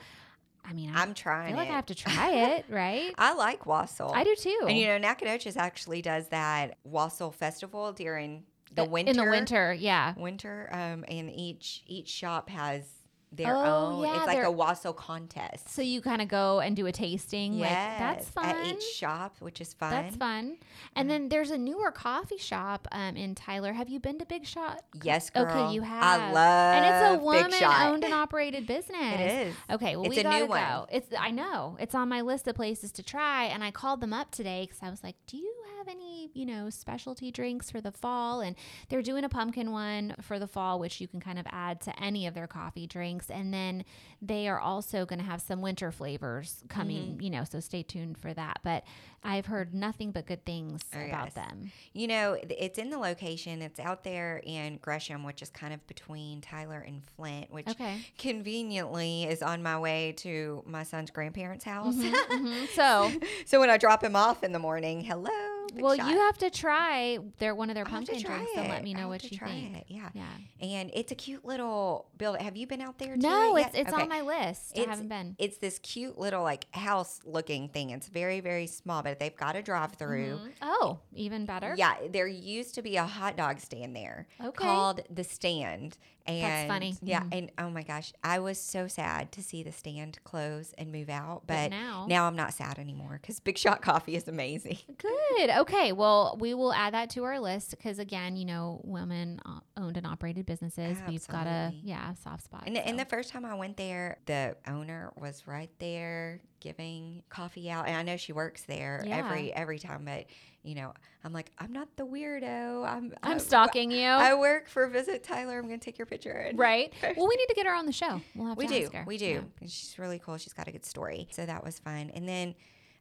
I 0.64 0.72
mean, 0.72 0.90
I 0.94 1.02
I'm 1.02 1.14
trying 1.14 1.46
I 1.46 1.48
feel 1.48 1.56
like 1.56 1.68
it. 1.68 1.72
I 1.72 1.76
have 1.76 1.86
to 1.86 1.94
try 1.94 2.30
it, 2.54 2.64
right? 2.70 3.14
I 3.16 3.32
like 3.34 3.64
wassail. 3.66 4.12
I 4.14 4.24
do 4.24 4.34
too. 4.36 4.60
And 4.68 4.76
you 4.78 4.86
know, 4.86 4.98
Nacogdoches 4.98 5.56
actually 5.56 6.02
does 6.02 6.28
that 6.28 6.76
wassail 6.84 7.30
festival 7.30 7.92
during 7.92 8.44
the 8.74 8.84
winter. 8.84 9.10
in 9.10 9.16
the 9.16 9.30
winter, 9.30 9.72
yeah. 9.72 10.14
Winter, 10.16 10.68
um, 10.72 11.04
and 11.08 11.30
each 11.30 11.82
each 11.86 12.08
shop 12.08 12.48
has 12.50 12.84
their 13.30 13.54
Oh, 13.54 13.64
own. 13.96 14.02
yeah, 14.04 14.16
it's 14.16 14.26
like 14.26 14.42
a 14.42 14.50
wassail 14.50 14.92
contest. 14.92 15.68
So 15.68 15.82
you 15.82 16.00
kind 16.00 16.22
of 16.22 16.28
go 16.28 16.60
and 16.60 16.74
do 16.74 16.86
a 16.86 16.92
tasting. 16.92 17.54
Yeah, 17.54 17.64
Like, 17.66 17.98
that's 17.98 18.28
fun. 18.30 18.44
at 18.46 18.66
each 18.66 18.82
shop, 18.82 19.36
which 19.40 19.60
is 19.60 19.74
fun. 19.74 19.90
That's 19.90 20.16
fun. 20.16 20.56
And 20.96 21.10
then 21.10 21.28
there's 21.28 21.50
a 21.50 21.58
newer 21.58 21.90
coffee 21.90 22.38
shop 22.38 22.88
um, 22.92 23.16
in 23.16 23.34
Tyler. 23.34 23.72
Have 23.74 23.88
you 23.88 24.00
been 24.00 24.18
to 24.18 24.24
Big 24.26 24.46
Shot? 24.46 24.82
Yes, 25.02 25.30
girl. 25.30 25.44
Okay, 25.44 25.74
you 25.74 25.82
have. 25.82 26.02
I 26.20 26.32
love. 26.32 26.74
It. 26.74 26.86
And 26.86 26.86
it's 27.14 27.20
a 27.20 27.24
woman-owned 27.24 28.04
and 28.04 28.14
operated 28.22 28.66
business. 28.66 29.20
It 29.20 29.46
is. 29.48 29.54
Okay, 29.70 29.96
well 29.96 30.06
It's 30.06 30.14
we 30.14 30.20
a 30.20 30.22
gotta 30.22 30.38
new 30.40 30.46
go. 30.46 30.50
one. 30.50 30.86
It's 30.90 31.08
I 31.18 31.30
know 31.30 31.76
it's 31.80 31.94
on 31.94 32.08
my 32.08 32.20
list 32.22 32.46
of 32.48 32.54
places 32.56 32.92
to 32.92 33.02
try, 33.02 33.44
and 33.44 33.62
I 33.62 33.70
called 33.70 34.00
them 34.00 34.12
up 34.12 34.30
today 34.30 34.62
because 34.66 34.78
I 34.82 34.90
was 34.90 35.02
like, 35.02 35.16
"Do 35.26 35.36
you 35.36 35.54
have 35.76 35.88
any 35.88 36.30
you 36.34 36.46
know 36.46 36.70
specialty 36.70 37.30
drinks 37.30 37.70
for 37.70 37.80
the 37.80 37.92
fall?" 37.92 38.40
And 38.40 38.56
they're 38.88 39.02
doing 39.02 39.24
a 39.24 39.28
pumpkin 39.28 39.70
one 39.72 40.14
for 40.22 40.38
the 40.38 40.46
fall, 40.46 40.78
which 40.78 41.00
you 41.00 41.08
can 41.08 41.20
kind 41.20 41.38
of 41.38 41.46
add 41.50 41.80
to 41.82 42.02
any 42.02 42.26
of 42.26 42.34
their 42.34 42.46
coffee 42.46 42.86
drinks, 42.86 43.17
and 43.30 43.52
then 43.52 43.84
they 44.20 44.48
are 44.48 44.58
also 44.58 45.04
going 45.06 45.18
to 45.20 45.24
have 45.24 45.40
some 45.40 45.60
winter 45.60 45.90
flavors 45.92 46.62
coming. 46.68 47.12
Mm-hmm. 47.12 47.22
You 47.22 47.30
know, 47.30 47.44
so 47.44 47.60
stay 47.60 47.82
tuned 47.82 48.18
for 48.18 48.32
that. 48.34 48.60
But 48.64 48.84
I've 49.22 49.46
heard 49.46 49.74
nothing 49.74 50.10
but 50.12 50.26
good 50.26 50.44
things 50.44 50.80
Oh, 50.94 50.98
about 51.04 51.26
yes. 51.26 51.34
them. 51.34 51.70
You 51.92 52.06
know, 52.08 52.36
it's 52.48 52.78
in 52.78 52.90
the 52.90 52.98
location. 52.98 53.62
It's 53.62 53.78
out 53.80 54.04
there 54.04 54.40
in 54.44 54.78
Gresham, 54.78 55.22
which 55.24 55.42
is 55.42 55.50
kind 55.50 55.72
of 55.74 55.84
between 55.86 56.40
Tyler 56.40 56.80
and 56.86 57.02
Flint, 57.16 57.50
which 57.50 57.68
Okay. 57.68 57.98
conveniently 58.18 59.24
is 59.24 59.42
on 59.42 59.62
my 59.62 59.78
way 59.78 60.12
to 60.18 60.62
my 60.66 60.82
son's 60.84 61.10
grandparents' 61.10 61.64
house. 61.64 61.94
Mhm. 61.96 62.66
So. 62.74 63.10
so 63.46 63.58
when 63.60 63.70
I 63.70 63.76
drop 63.76 64.02
him 64.04 64.14
off 64.16 64.42
in 64.44 64.52
the 64.52 64.58
morning, 64.58 65.00
hello. 65.02 65.47
Well, 65.76 65.96
Shot. 65.96 66.08
you 66.10 66.16
have 66.18 66.38
to 66.38 66.50
try 66.50 67.18
their 67.38 67.54
one 67.54 67.70
of 67.70 67.74
their 67.74 67.84
I'll 67.86 67.90
pumpkin 67.90 68.20
drinks 68.22 68.50
and 68.56 68.68
let 68.68 68.82
me 68.82 68.94
know 68.94 69.02
I'll 69.02 69.08
what 69.10 69.22
you 69.30 69.38
think. 69.38 69.76
it, 69.76 69.84
Yeah. 69.88 70.08
Yeah. 70.14 70.26
And 70.60 70.90
it's 70.94 71.12
a 71.12 71.14
cute 71.14 71.44
little 71.44 72.08
building. 72.16 72.42
Have 72.42 72.56
you 72.56 72.66
been 72.66 72.80
out 72.80 72.98
there? 72.98 73.16
No, 73.16 73.56
it 73.56 73.66
it's 73.66 73.74
it's 73.76 73.92
Okay. 73.92 74.02
on 74.02 74.08
my 74.08 74.20
list. 74.22 74.72
I 74.76 74.80
It's- 74.80 74.88
haven't 74.88 75.08
been. 75.08 75.36
It's 75.38 75.58
this 75.58 75.78
cute 75.80 76.18
little 76.18 76.42
like 76.42 76.66
house 76.74 77.20
looking 77.24 77.68
thing. 77.68 77.90
It's 77.90 78.08
very 78.08 78.40
very 78.40 78.66
small, 78.66 79.02
but 79.02 79.18
they've 79.18 79.36
got 79.36 79.56
a 79.56 79.62
drive 79.62 79.92
through. 79.92 80.38
Mhm. 80.38 80.52
Oh, 80.62 80.98
even 81.14 81.46
better. 81.46 81.74
Yeah, 81.76 81.94
there 82.08 82.26
used 82.26 82.74
to 82.76 82.82
be 82.82 82.96
a 82.96 83.04
hot 83.04 83.36
dog 83.36 83.60
stand 83.60 83.94
there 83.94 84.26
Okay. 84.40 84.64
called 84.64 85.00
the 85.10 85.24
Stand. 85.24 85.96
And 86.28 86.68
funny. 86.68 86.94
Yeah, 87.02 87.22
Mhm. 87.22 87.28
and 87.32 87.52
oh 87.58 87.70
my 87.70 87.82
gosh, 87.82 88.12
I 88.22 88.38
was 88.38 88.60
so 88.60 88.86
sad 88.88 89.32
to 89.32 89.42
see 89.42 89.62
the 89.62 89.72
stand 89.72 90.18
close 90.24 90.74
and 90.76 90.92
move 90.92 91.08
out, 91.08 91.42
but, 91.46 91.70
But 91.70 91.70
now- 91.70 92.06
now 92.08 92.26
I'm 92.26 92.36
not 92.36 92.52
sad 92.54 92.78
anymore 92.78 93.18
because 93.20 93.40
Big 93.40 93.56
Shot 93.58 93.80
Coffee 93.82 94.14
is 94.16 94.28
amazing. 94.28 94.78
Good. 94.98 95.50
Okay. 95.50 95.92
Well, 95.92 96.36
we 96.38 96.54
will 96.54 96.72
add 96.72 96.94
that 96.94 97.10
to 97.10 97.24
our 97.24 97.40
list 97.40 97.70
because 97.70 97.98
again, 97.98 98.36
you 98.36 98.44
know, 98.44 98.80
women 98.84 99.40
uh, 99.46 99.60
owned 99.76 99.96
and 99.96 100.06
operated 100.06 100.46
businesses. 100.46 100.98
We've 101.08 101.26
got 101.28 101.46
a 101.46 101.72
yeah 101.82 102.14
soft 102.14 102.44
spot. 102.44 102.64
And, 102.66 102.76
and 102.76 102.98
the 102.98 103.04
first 103.04 103.30
time 103.30 103.44
I 103.44 103.54
went 103.54 103.76
there, 103.76 104.18
the 104.26 104.56
owner 104.66 105.12
was 105.16 105.46
right 105.46 105.70
there 105.78 106.40
giving 106.60 107.22
coffee 107.28 107.70
out, 107.70 107.86
and 107.86 107.96
I 107.96 108.02
know 108.02 108.16
she 108.16 108.32
works 108.32 108.64
there 108.64 109.02
Yeah. 109.06 109.18
every 109.18 109.52
every 109.54 109.78
time. 109.78 110.04
But 110.04 110.26
you 110.62 110.74
know, 110.74 110.92
I'm 111.24 111.32
like, 111.32 111.50
I'm 111.58 111.72
not 111.72 111.88
the 111.96 112.04
weirdo. 112.06 112.86
I'm 112.86 113.14
I'm 113.22 113.38
stalking 113.38 113.90
you. 113.90 114.06
I 114.06 114.34
work 114.34 114.68
for 114.68 114.86
Visit 114.88 115.22
Tyler. 115.24 115.58
I'm 115.58 115.64
gonna 115.64 115.78
take 115.78 115.98
your 115.98 116.06
picture. 116.06 116.50
Right. 116.54 116.92
Well, 117.16 117.28
we 117.28 117.36
need 117.36 117.46
to 117.48 117.54
get 117.54 117.66
her 117.66 117.74
on 117.74 117.86
the 117.86 117.92
show. 117.92 118.20
We'll 118.34 118.48
have 118.48 118.56
We 118.58 118.66
to 118.66 118.78
do. 118.78 118.84
ask 118.84 118.92
her. 118.92 119.04
We 119.06 119.18
do. 119.18 119.26
Yeah. 119.26 119.40
And 119.60 119.70
She's 119.70 119.98
really 119.98 120.18
cool. 120.18 120.36
She's 120.38 120.52
got 120.52 120.68
a 120.68 120.72
good 120.72 120.84
story. 120.84 121.28
So 121.30 121.46
that 121.46 121.64
was 121.64 121.78
fun. 121.78 122.10
And 122.14 122.28
then, 122.28 122.54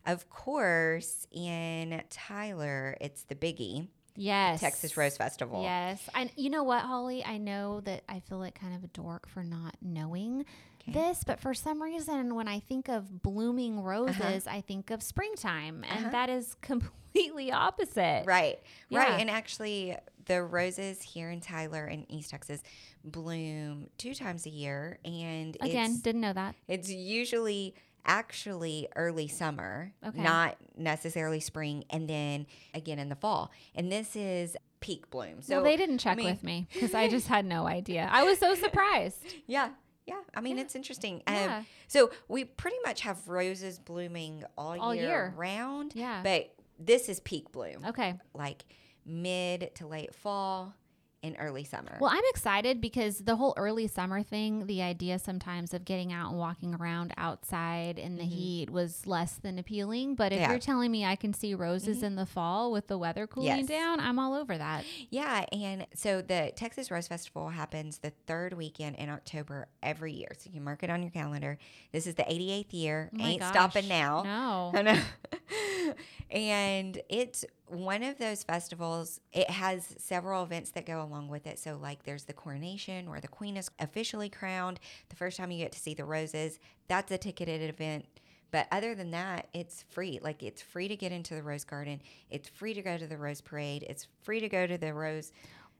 of 0.05 0.29
course, 0.29 1.27
in 1.31 2.01
Tyler, 2.09 2.95
it's 3.01 3.23
the 3.23 3.35
Biggie 3.35 3.87
Yes. 4.19 4.61
Texas 4.61 4.97
Rose 4.97 5.15
Festival. 5.15 5.61
Yes. 5.61 6.01
And 6.15 6.31
you 6.35 6.49
know 6.49 6.63
what, 6.63 6.81
Holly? 6.81 7.23
I 7.23 7.37
know 7.37 7.81
that 7.81 8.03
I 8.09 8.19
feel 8.21 8.39
like 8.39 8.59
kind 8.59 8.75
of 8.75 8.83
a 8.83 8.87
dork 8.87 9.27
for 9.29 9.43
not 9.43 9.75
knowing. 9.81 10.45
This, 10.87 11.23
but 11.25 11.39
for 11.39 11.53
some 11.53 11.81
reason, 11.81 12.35
when 12.35 12.47
I 12.47 12.59
think 12.59 12.87
of 12.89 13.21
blooming 13.21 13.81
roses, 13.81 14.47
I 14.47 14.61
think 14.61 14.89
of 14.91 15.03
springtime. 15.03 15.83
And 15.89 15.99
Uh-huh. 16.05 16.09
that 16.11 16.29
is 16.29 16.55
completely 16.61 17.51
opposite. 17.51 18.23
Right. 18.25 18.59
Yeah. 18.89 18.99
Right. 18.99 19.19
And 19.21 19.29
actually, 19.29 19.95
the 20.25 20.43
roses 20.43 21.01
here 21.01 21.29
in 21.29 21.39
Tyler 21.41 21.85
in 21.87 22.09
East 22.11 22.31
Texas 22.31 22.61
bloom 23.03 23.87
two 23.97 24.13
times 24.13 24.45
a 24.45 24.49
year. 24.49 24.99
And 25.05 25.55
Again, 25.61 25.99
didn't 25.99 26.21
know 26.21 26.33
that. 26.33 26.55
it's 26.67 26.89
usually 26.91 27.75
actually 28.05 28.87
early 28.95 29.27
summer, 29.27 29.91
Okay. 30.05 30.21
not 30.21 30.55
necessarily 30.77 31.39
spring, 31.41 31.83
and 31.89 32.09
then 32.09 32.45
again 32.73 32.99
in 32.99 33.09
the 33.09 33.15
fall. 33.15 33.51
And 33.75 33.91
this 33.91 34.15
is 34.15 34.55
peak 34.79 35.09
bloom. 35.09 35.41
So 35.41 35.55
well, 35.55 35.63
they 35.63 35.75
didn't 35.75 35.97
check 35.97 36.17
mean- 36.17 36.27
with 36.27 36.43
me 36.43 36.67
because 36.73 36.93
I 36.93 37.07
just 37.09 37.27
had 37.27 37.45
no 37.45 37.67
idea. 37.67 38.07
I 38.11 38.23
was 38.23 38.39
so 38.39 38.55
surprised. 38.55 39.25
Yeah. 39.45 39.69
Yeah. 40.07 40.21
I 40.33 40.41
mean, 40.41 40.57
it's 40.57 40.75
interesting. 40.75 41.21
Um, 41.27 41.35
Yeah. 41.35 41.63
so 41.87 42.11
we 42.27 42.45
pretty 42.45 42.77
much 42.85 43.01
have 43.01 43.27
roses 43.27 43.77
blooming 43.77 44.43
all, 44.57 44.79
All 44.79 44.95
year, 44.95 45.03
year. 45.07 45.33
round. 45.35 45.91
Yeah. 45.95 46.21
But 46.23 46.53
this 46.79 47.09
is 47.09 47.19
peak 47.19 47.51
bloom, 47.51 47.83
Okay. 47.85 48.15
like 48.33 48.63
mid 49.05 49.71
to 49.75 49.85
late 49.87 50.13
fall 50.15 50.73
and 51.27 51.35
early 51.39 51.63
summer. 51.63 51.97
Well, 51.99 52.09
I'm 52.11 52.23
excited 52.29 52.81
because 52.81 53.19
the 53.19 53.35
whole 53.35 53.53
early 53.57 53.87
summer 53.87 54.23
thing, 54.23 54.65
the 54.65 54.81
idea 54.81 55.19
sometimes 55.19 55.73
of 55.73 55.85
getting 55.85 56.11
out 56.11 56.29
and 56.31 56.39
walking 56.39 56.73
around 56.73 57.13
outside 57.17 57.99
in 57.99 58.17
the 58.17 58.23
heat 58.23 58.69
was 58.71 59.05
less 59.05 59.33
than 59.33 59.59
appealing. 59.59 60.15
But 60.15 60.31
if 60.31 60.37
Mm-hmm. 60.37 60.41
Yeah. 60.41 60.45
Mm-hmm. 60.47 60.51
you're 60.53 60.59
telling 60.59 60.91
me 60.91 61.05
I 61.05 61.15
can 61.15 61.33
see 61.33 61.53
roses 61.53 62.01
in 62.03 62.15
the 62.15 62.25
fall 62.25 62.71
with 62.71 62.87
the 62.87 62.97
weather 62.97 63.27
cooling 63.27 63.47
Yes. 63.49 63.67
down, 63.67 63.99
I'm 63.99 64.17
all 64.17 64.33
over 64.33 64.57
that. 64.57 64.83
yeah. 65.09 65.45
And 65.51 65.85
so 65.93 66.21
the 66.21 66.51
Texas 66.55 66.89
Rose 66.89 67.07
Festival 67.07 67.49
happens 67.49 67.97
the 67.99 68.11
third 68.25 68.53
weekend 68.53 68.95
in 68.95 69.09
October 69.09 69.67
every 69.83 70.13
year. 70.13 70.29
So 70.37 70.47
you 70.49 70.53
can 70.53 70.63
mark 70.63 70.83
it 70.83 70.89
on 70.89 71.01
your 71.03 71.11
calendar. 71.11 71.57
This 71.91 72.07
is 72.07 72.15
the 72.15 72.23
88th 72.23 72.71
year. 72.73 73.09
Oh 73.19 73.23
Ain't 73.25 73.41
gosh. 73.41 73.51
stopping 73.51 73.87
now. 73.87 74.71
No. 74.73 74.97
And 76.29 76.99
it's 77.09 77.45
one 77.67 78.03
of 78.03 78.17
those 78.17 78.43
festivals. 78.43 79.19
It 79.33 79.49
has 79.49 79.95
several 79.97 80.43
events 80.43 80.71
that 80.71 80.85
go 80.85 81.01
along 81.01 81.27
with 81.29 81.45
it. 81.47 81.59
So, 81.59 81.77
like, 81.81 82.03
there's 82.03 82.23
the 82.25 82.33
coronation 82.33 83.09
where 83.09 83.19
the 83.19 83.27
queen 83.27 83.57
is 83.57 83.69
officially 83.79 84.29
crowned. 84.29 84.79
The 85.09 85.15
first 85.15 85.37
time 85.37 85.51
you 85.51 85.57
get 85.59 85.71
to 85.73 85.79
see 85.79 85.93
the 85.93 86.05
roses, 86.05 86.59
that's 86.87 87.11
a 87.11 87.17
ticketed 87.17 87.61
event 87.69 88.05
But 88.49 88.67
other 88.71 88.95
than 88.95 89.11
that, 89.11 89.47
it's 89.53 89.83
free. 89.89 90.19
Like 90.23 90.41
it's 90.41 90.61
free 90.61 90.87
to 90.87 90.95
get 90.95 91.11
into 91.11 91.35
the 91.35 91.43
rose 91.43 91.65
garden. 91.65 92.01
It's 92.29 92.47
free 92.47 92.73
to 92.73 92.81
go 92.81 92.97
to 92.97 93.05
the 93.05 93.17
rose 93.17 93.41
parade. 93.41 93.83
It's 93.89 94.07
free 94.23 94.39
to 94.39 94.47
go 94.47 94.65
to 94.65 94.77
the 94.77 94.93
rose, 94.93 95.33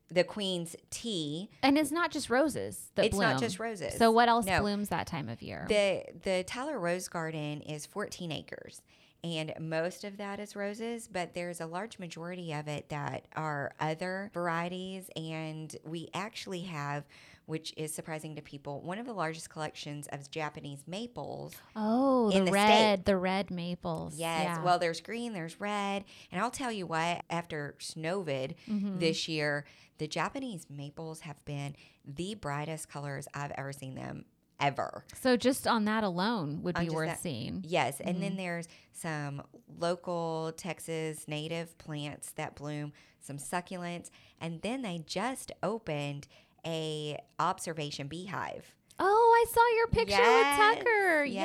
the 0.10 0.26
Queen's 0.26 0.76
tea. 0.90 1.50
And 1.64 1.78
it's 1.78 1.92
not 1.92 2.12
just 2.12 2.30
roses 2.30 2.92
that 2.96 3.06
It's 3.06 3.16
bloom. 3.16 3.30
not 3.32 3.40
just 3.40 3.58
roses. 3.60 3.94
So 3.98 4.12
what 4.12 4.28
else 4.28 4.46
No. 4.46 4.60
blooms 4.60 4.90
that 4.90 5.08
time 5.08 5.30
of 5.30 5.42
year? 5.42 5.66
The 5.70 6.04
the 6.24 6.44
Tyler 6.46 6.78
Rose 6.78 7.08
Garden 7.08 7.62
is 7.62 7.86
14 7.86 8.34
acres. 8.34 8.82
And 9.24 9.54
most 9.60 10.04
of 10.04 10.18
that 10.18 10.40
is 10.40 10.56
roses, 10.56 11.08
but 11.12 11.34
there's 11.34 11.60
a 11.60 11.66
large 11.66 12.00
majority 12.00 12.54
of 12.54 12.68
it 12.68 12.90
that 12.90 13.26
are 13.36 13.74
other 13.80 14.30
varieties. 14.34 15.10
And 15.16 15.76
we 15.84 16.10
actually 16.14 16.62
have, 16.62 17.04
which 17.48 17.74
is 17.76 17.94
surprising 17.94 18.36
to 18.36 18.42
people, 18.42 18.82
one 18.82 19.00
of 19.00 19.06
the 19.06 19.14
largest 19.14 19.50
collections 19.50 20.08
of 20.12 20.30
Japanese 20.30 20.84
maples. 20.88 21.56
oh, 21.76 22.32
the, 22.32 22.42
the 22.46 22.52
red, 22.52 23.06
the 23.06 23.18
red 23.18 23.50
maples. 23.52 24.16
Yes. 24.18 24.44
Yeah. 24.44 24.64
Well, 24.64 24.80
there's 24.80 25.02
green, 25.02 25.34
there's 25.34 25.60
red. 25.60 26.06
And 26.32 26.40
I'll 26.40 26.52
tell 26.52 26.72
you 26.72 26.86
what, 26.86 27.24
after 27.30 27.76
Snowvid 27.80 28.54
Mm-hmm. 28.70 29.00
this 29.00 29.28
year, 29.28 29.66
the 29.98 30.08
Japanese 30.08 30.68
maples 30.70 31.22
have 31.22 31.44
been 31.44 31.76
the 32.06 32.36
brightest 32.36 32.88
colors 32.88 33.28
I've 33.34 33.52
ever 33.58 33.74
seen 33.74 33.96
them 33.96 34.26
ever. 34.60 35.04
so 35.22 35.38
just 35.38 35.68
on 35.68 35.86
that 35.86 36.04
alone 36.04 36.62
would 36.64 36.76
be 36.76 36.90
worth 36.90 37.10
that- 37.10 37.20
seeing. 37.20 37.64
Yes, 37.68 38.00
and 38.00 38.16
Mm-hmm. 38.16 38.22
then 38.22 38.36
there's 38.38 38.68
some 38.92 39.44
local 39.78 40.52
Texas 40.58 41.28
native 41.28 41.78
plants 41.78 42.32
that 42.32 42.56
bloom, 42.56 42.94
some 43.20 43.38
succulents, 43.38 44.10
and 44.42 44.62
then 44.62 44.82
they 44.82 45.04
just 45.06 45.52
opened 45.62 46.28
a 46.66 47.18
observation 47.40 48.08
beehive. 48.08 48.74
Oh, 49.00 49.46
I 49.46 49.46
saw 49.54 49.62
your 49.78 49.88
picture 49.88 50.18
Yes, 50.22 50.78
with 50.78 50.78
Tucker. 50.86 51.24
Yes. 51.26 51.36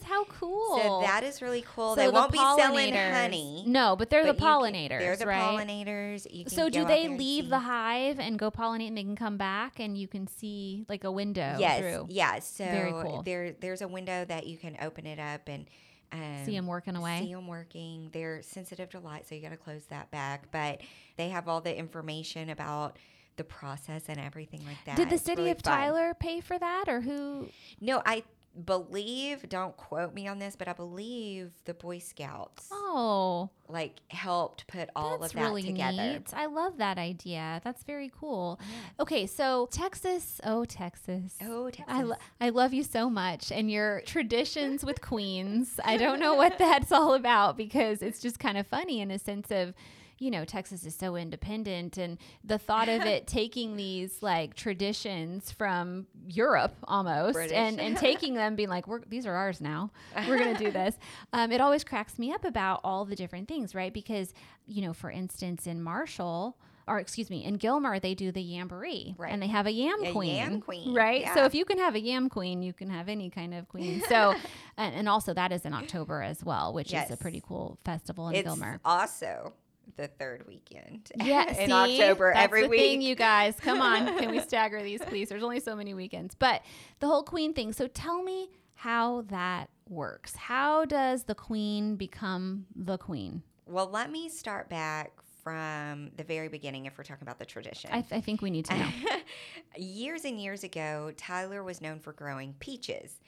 yes. 0.00 0.02
how 0.02 0.24
cool. 0.24 0.78
So 0.82 1.00
that 1.02 1.24
is 1.24 1.40
really 1.40 1.64
cool. 1.74 1.94
So 1.94 2.00
they 2.00 2.06
the 2.06 2.12
won't 2.12 2.30
be 2.30 2.36
selling 2.38 2.92
pollinators- 2.92 3.12
honey. 3.12 3.64
No, 3.66 3.96
but 3.96 4.10
they're 4.10 4.22
but 4.24 4.36
the 4.36 4.42
you 4.44 4.48
can- 4.50 4.60
pollinators. 4.62 4.98
they're 4.98 5.16
the 5.16 5.26
right? 5.26 5.40
pollinators. 5.66 6.50
So 6.50 6.68
do 6.68 6.84
they 6.84 7.08
leave 7.08 7.48
the 7.48 7.60
hive 7.60 8.20
and 8.20 8.38
go 8.38 8.50
pollinate 8.50 8.88
and 8.88 8.98
they 8.98 9.02
can 9.04 9.16
come 9.16 9.38
back 9.38 9.80
and 9.80 9.96
you 9.96 10.08
can 10.08 10.26
see 10.26 10.84
like 10.90 11.04
a 11.04 11.10
window 11.10 11.56
Yes, 11.58 11.80
through. 11.80 12.06
yeah. 12.10 12.38
So 12.40 12.64
Very 12.66 12.92
cool. 12.92 13.22
there, 13.22 13.52
there's 13.58 13.80
a 13.80 13.88
window 13.88 14.24
that 14.26 14.46
you 14.46 14.58
can 14.58 14.76
open 14.82 15.06
it 15.06 15.18
up 15.18 15.48
and 15.48 15.66
um, 16.12 16.44
See 16.44 16.56
them 16.56 16.66
working 16.66 16.96
away. 16.96 17.20
See 17.22 17.32
them 17.32 17.46
working. 17.46 18.10
They're 18.12 18.42
sensitive 18.42 18.90
to 18.90 18.98
light, 18.98 19.28
so 19.28 19.36
you 19.36 19.40
got 19.42 19.50
to 19.50 19.56
close 19.56 19.84
that 19.90 20.10
back. 20.10 20.50
But 20.50 20.80
they 21.16 21.28
have 21.28 21.46
all 21.48 21.60
the 21.60 21.74
information 21.74 22.50
about 22.50 22.96
the 23.40 23.44
process 23.44 24.04
and 24.08 24.18
everything 24.20 24.62
like 24.66 24.76
that. 24.84 24.96
Did 24.96 25.08
the 25.10 25.14
It's 25.14 25.24
city 25.24 25.40
really 25.40 25.50
of 25.52 25.60
fun. 25.62 25.78
Tyler 25.78 26.14
pay 26.14 26.40
for 26.40 26.58
that 26.58 26.84
or 26.88 27.00
who? 27.00 27.48
No, 27.80 28.02
I 28.04 28.22
believe. 28.66 29.48
Don't 29.48 29.76
quote 29.76 30.12
me 30.12 30.28
on 30.28 30.38
this, 30.38 30.56
but 30.56 30.68
I 30.68 30.72
believe 30.72 31.52
the 31.64 31.72
Boy 31.72 31.98
Scouts 32.00 32.68
Oh, 32.72 33.48
like 33.68 34.00
helped 34.08 34.66
put 34.66 34.90
all 34.96 35.18
that's 35.18 35.32
of 35.32 35.38
that 35.38 35.42
really 35.46 35.62
together. 35.62 35.96
neat. 36.14 36.34
I 36.34 36.46
love 36.46 36.76
that 36.78 36.98
idea. 36.98 37.60
That's 37.64 37.82
very 37.84 38.10
cool. 38.20 38.60
Okay, 38.98 39.26
so 39.26 39.68
Texas, 39.70 40.40
oh 40.44 40.64
Texas. 40.64 41.36
Oh, 41.42 41.70
Texas. 41.70 41.86
I, 41.96 42.02
lo- 42.02 42.16
I 42.40 42.48
love 42.50 42.74
you 42.74 42.82
so 42.82 43.08
much 43.08 43.50
and 43.52 43.70
your 43.70 44.00
traditions 44.06 44.84
with 44.84 45.00
queens. 45.00 45.80
I 45.84 45.96
don't 45.96 46.20
know 46.20 46.34
what 46.34 46.58
that's 46.58 46.92
all 46.92 47.14
about 47.14 47.56
because 47.56 48.02
it's 48.02 48.20
just 48.20 48.38
kind 48.38 48.58
of 48.58 48.66
funny 48.66 49.00
in 49.00 49.10
a 49.10 49.18
sense 49.18 49.50
of, 49.50 49.72
you 50.20 50.30
know, 50.30 50.44
Texas 50.44 50.84
is 50.84 50.94
so 50.94 51.16
independent 51.16 51.96
and 51.96 52.18
the 52.44 52.58
thought 52.58 52.88
of 52.90 53.00
it 53.06 53.26
taking 53.40 53.74
these 53.76 54.22
like 54.22 54.54
traditions 54.54 55.50
from 55.50 56.06
Europe 56.28 56.74
almost 56.84 57.32
British. 57.32 57.56
and, 57.56 57.80
and 57.80 57.96
taking 58.08 58.34
them 58.34 58.54
being 58.54 58.68
like, 58.68 58.86
we're, 58.86 59.00
these 59.08 59.24
are 59.26 59.34
ours 59.34 59.60
now. 59.62 59.90
We're 60.28 60.38
going 60.38 60.54
to 60.56 60.62
do 60.64 60.70
this. 60.70 60.96
Um, 61.32 61.52
it 61.52 61.60
always 61.60 61.84
cracks 61.84 62.18
me 62.18 62.32
up 62.32 62.44
about 62.44 62.80
all 62.84 63.04
the 63.04 63.14
different 63.16 63.48
things, 63.48 63.74
right? 63.74 63.92
Because, 63.94 64.34
you 64.66 64.82
know, 64.82 64.92
for 64.92 65.10
instance, 65.10 65.66
in 65.66 65.80
Marshall, 65.82 66.56
or 66.88 66.98
excuse 66.98 67.30
me, 67.30 67.44
in 67.44 67.54
Gilmer, 67.54 68.00
they 68.00 68.14
do 68.14 68.32
the 68.32 68.42
Yamboree, 68.42 69.14
Right. 69.16 69.32
and 69.32 69.40
they 69.40 69.46
have 69.46 69.66
a 69.66 69.70
yam 69.72 70.02
A 70.04 70.12
queen, 70.12 70.34
yam 70.36 70.60
queen, 70.60 70.92
right? 70.92 71.26
So 71.34 71.44
if 71.44 71.54
you 71.54 71.64
can 71.64 71.78
have 71.78 71.94
a 71.94 72.00
yam 72.00 72.28
queen, 72.28 72.62
you 72.62 72.72
can 72.72 72.90
have 72.90 73.08
any 73.08 73.30
kind 73.30 73.54
of 73.54 73.68
queen. 73.68 74.02
So, 74.08 74.34
and, 74.76 74.94
and 74.94 75.08
also 75.08 75.32
that 75.34 75.52
is 75.52 75.64
in 75.64 75.72
October 75.72 76.20
as 76.22 76.42
well, 76.44 76.72
which 76.72 76.92
is 76.92 77.10
a 77.10 77.16
pretty 77.16 77.42
cool 77.46 77.78
festival 77.84 78.28
in 78.28 78.34
it's 78.34 78.44
Gilmer. 78.44 78.80
also 78.84 79.52
the 80.00 80.08
third 80.08 80.46
weekend. 80.46 81.12
Yeah, 81.20 81.48
in 81.48 81.66
see? 81.68 81.72
October 82.00 82.32
That's 82.32 82.44
every 82.44 82.62
the 82.62 82.68
week. 82.68 82.80
Thing, 82.80 83.02
you 83.02 83.14
guys, 83.14 83.54
come 83.60 83.80
on, 83.92 84.18
can 84.18 84.30
we 84.30 84.40
stagger 84.40 84.82
these, 84.82 85.00
please? 85.02 85.28
There's 85.28 85.42
only 85.42 85.60
so 85.60 85.76
many 85.76 85.94
weekends, 85.94 86.34
but 86.34 86.62
the 86.98 87.06
whole 87.06 87.22
queen 87.22 87.52
thing. 87.52 87.72
So 87.72 87.86
tell 87.86 88.22
me 88.22 88.48
how 88.74 89.22
that 89.28 89.68
works. 89.88 90.34
How 90.34 90.86
does 90.86 91.24
the 91.24 91.34
queen 91.34 91.96
become 91.96 92.66
the 92.74 92.96
queen? 92.96 93.42
Well, 93.66 93.90
let 93.90 94.10
me 94.10 94.28
start 94.28 94.70
back 94.70 95.12
from 95.44 96.10
the 96.16 96.24
very 96.24 96.48
beginning 96.48 96.86
if 96.86 96.96
we're 96.96 97.04
talking 97.04 97.22
about 97.22 97.38
the 97.38 97.44
tradition. 97.44 97.90
I, 97.92 98.04
I 98.10 98.20
think 98.20 98.40
we 98.40 98.50
need 98.50 98.64
to 98.66 98.78
know. 98.78 98.88
years 99.76 100.24
and 100.24 100.40
years 100.40 100.64
ago, 100.64 101.12
Tyler 101.16 101.62
was 101.62 101.80
known 101.80 101.98
for 101.98 102.12
growing 102.12 102.54
peaches. 102.58 103.20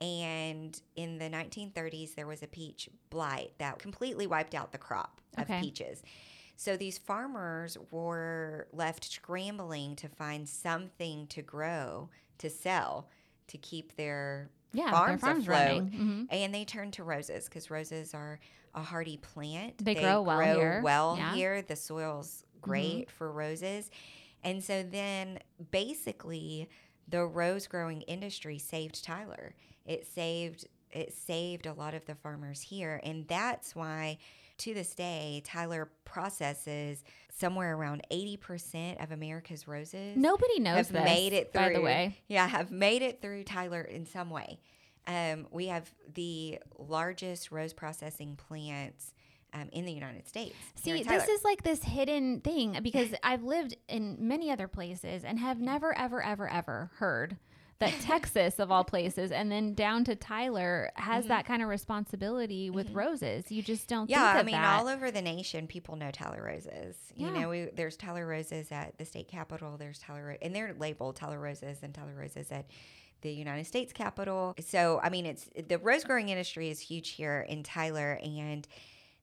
And 0.00 0.80
in 0.96 1.18
the 1.18 1.28
1930s, 1.28 2.14
there 2.14 2.26
was 2.26 2.42
a 2.42 2.46
peach 2.46 2.88
blight 3.10 3.52
that 3.58 3.78
completely 3.78 4.26
wiped 4.26 4.54
out 4.54 4.72
the 4.72 4.78
crop 4.78 5.20
of 5.36 5.44
Okay. 5.44 5.60
peaches. 5.60 6.02
So 6.56 6.76
these 6.76 6.98
farmers 6.98 7.76
were 7.90 8.68
left 8.72 9.04
scrambling 9.10 9.96
to 9.96 10.08
find 10.08 10.48
something 10.48 11.26
to 11.28 11.42
grow 11.42 12.08
to 12.38 12.48
sell 12.50 13.08
to 13.48 13.58
keep 13.58 13.96
their 13.96 14.50
Yeah, 14.72 14.84
their 14.84 14.92
farms, 14.92 15.20
farms 15.20 15.44
afloat. 15.48 15.90
Mhm. 15.90 16.26
And 16.30 16.54
they 16.54 16.64
turned 16.64 16.92
to 16.94 17.04
roses 17.04 17.46
because 17.46 17.70
roses 17.70 18.14
are 18.14 18.40
a 18.74 18.82
hardy 18.82 19.16
plant. 19.16 19.78
They 19.84 19.94
grow 19.94 20.22
well 20.22 20.54
here. 20.54 20.80
well 20.82 21.16
Yeah. 21.16 21.26
Mm-hmm. 21.28 21.36
here. 21.36 21.62
The 21.62 21.76
soil's 21.76 22.44
great 22.60 23.10
for 23.10 23.30
roses. 23.32 23.90
And 24.44 24.62
so 24.62 24.82
then 24.82 25.40
basically 25.70 26.68
the 27.08 27.26
rose 27.26 27.66
growing 27.66 28.02
industry 28.02 28.58
saved 28.58 29.02
Tyler. 29.02 29.54
It 29.84 30.06
saved 30.06 30.66
it 30.92 31.14
saved 31.14 31.66
a 31.66 31.72
lot 31.72 31.94
of 31.94 32.04
the 32.06 32.16
farmers 32.16 32.60
here 32.60 33.00
and 33.04 33.26
that's 33.28 33.76
why 33.76 34.18
to 34.58 34.74
this 34.74 34.94
day 34.94 35.40
Tyler 35.44 35.88
processes 36.04 37.04
somewhere 37.32 37.76
around 37.76 38.02
80% 38.10 39.02
of 39.02 39.12
America's 39.12 39.68
roses 39.68 40.16
Nobody 40.16 40.58
knows 40.58 40.88
have 40.88 40.92
this, 40.92 41.04
made 41.04 41.32
it 41.32 41.52
through. 41.52 41.60
by 41.60 41.72
the 41.72 41.80
way. 41.80 42.18
Yeah, 42.28 42.46
have 42.46 42.70
made 42.70 43.02
it 43.02 43.22
through 43.22 43.44
Tyler 43.44 43.82
in 43.82 44.04
some 44.04 44.30
way. 44.30 44.58
Um, 45.06 45.46
we 45.50 45.66
have 45.68 45.90
the 46.12 46.58
largest 46.78 47.50
rose 47.50 47.72
processing 47.72 48.36
plants 48.36 49.12
um, 49.52 49.68
in 49.72 49.84
the 49.84 49.92
United 49.92 50.28
States. 50.28 50.54
See, 50.76 51.02
this 51.02 51.28
is 51.28 51.42
like 51.42 51.62
this 51.62 51.82
hidden 51.82 52.40
thing 52.40 52.78
because 52.82 53.08
I've 53.22 53.42
lived 53.42 53.76
in 53.88 54.16
many 54.20 54.50
other 54.50 54.68
places 54.68 55.24
and 55.24 55.38
have 55.38 55.58
never, 55.60 55.96
ever, 55.96 56.22
ever, 56.22 56.48
ever 56.48 56.90
heard 56.96 57.36
that 57.80 57.92
Texas, 58.00 58.58
of 58.58 58.70
all 58.70 58.84
places, 58.84 59.32
and 59.32 59.50
then 59.50 59.74
down 59.74 60.04
to 60.04 60.14
Tyler, 60.14 60.90
has 60.94 61.26
that 61.26 61.44
kind 61.46 61.62
of 61.62 61.68
responsibility 61.68 62.70
with 62.70 62.90
roses. 62.92 63.50
You 63.50 63.62
just 63.62 63.88
don't 63.88 64.04
Mm-hmm. 64.08 64.10
yeah, 64.12 64.34
I 64.36 64.42
mean, 64.42 64.54
that. 64.54 64.78
all 64.80 64.88
over 64.88 65.10
the 65.10 65.20
nation, 65.22 65.66
people 65.66 65.96
know 65.96 66.10
Tyler 66.10 66.42
roses. 66.44 66.96
You 67.16 67.26
Yeah. 67.28 67.40
know, 67.40 67.48
we, 67.48 67.64
there's 67.74 67.96
Tyler 67.96 68.26
roses 68.26 68.70
at 68.70 68.96
the 68.98 69.04
state 69.04 69.28
capitol. 69.28 69.76
There's 69.78 69.98
Tyler, 69.98 70.36
and 70.40 70.54
they're 70.54 70.74
labeled 70.78 71.16
Tyler 71.16 71.40
roses 71.40 71.78
and 71.82 71.92
Tyler 71.94 72.14
roses 72.16 72.50
at 72.52 72.66
the 73.22 73.30
United 73.32 73.66
States 73.66 73.92
Capitol. 73.92 74.54
So, 74.60 74.98
I 75.02 75.10
mean, 75.10 75.26
it's 75.26 75.48
the 75.68 75.78
rose 75.78 76.04
growing 76.04 76.30
industry 76.30 76.70
is 76.70 76.80
huge 76.80 77.10
here 77.10 77.44
in 77.48 77.62
Tyler, 77.62 78.18
and 78.22 78.66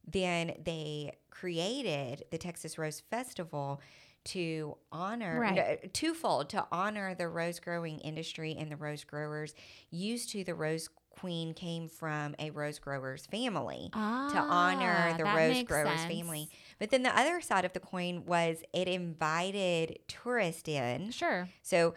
then 0.08 0.54
they 0.64 1.14
created 1.32 2.24
the 2.32 2.38
Texas 2.38 2.78
Rose 2.78 3.00
Festival 3.00 3.82
to 4.28 4.78
honor 4.92 5.40
Right. 5.40 5.56
no, 5.56 5.90
twofold 5.94 6.50
to 6.50 6.66
honor 6.72 7.14
the 7.16 7.28
rose 7.28 7.60
growing 7.60 8.00
industry 8.00 8.56
and 8.58 8.72
the 8.72 8.76
rose 8.76 9.04
growers 9.04 9.54
used 9.90 10.30
to 10.32 10.44
the 10.44 10.56
rose 10.56 10.90
queen 11.12 11.54
came 11.56 11.90
from 11.90 12.36
a 12.38 12.52
rose 12.52 12.78
growers 12.78 13.26
family 13.26 13.90
to 13.92 14.00
honor 14.00 15.10
Ah, 15.14 15.18
the 15.18 15.24
rose 15.24 15.64
growers 15.64 16.00
sense. 16.02 16.12
family 16.14 16.48
but 16.78 16.92
then 16.92 17.02
the 17.04 17.18
other 17.18 17.42
side 17.42 17.66
of 17.66 17.74
the 17.74 17.80
coin 17.80 18.24
was 18.26 18.58
it 18.74 18.88
invited 18.88 19.98
tourists 20.08 20.68
in 20.70 21.10
Sure. 21.12 21.50
so 21.64 21.96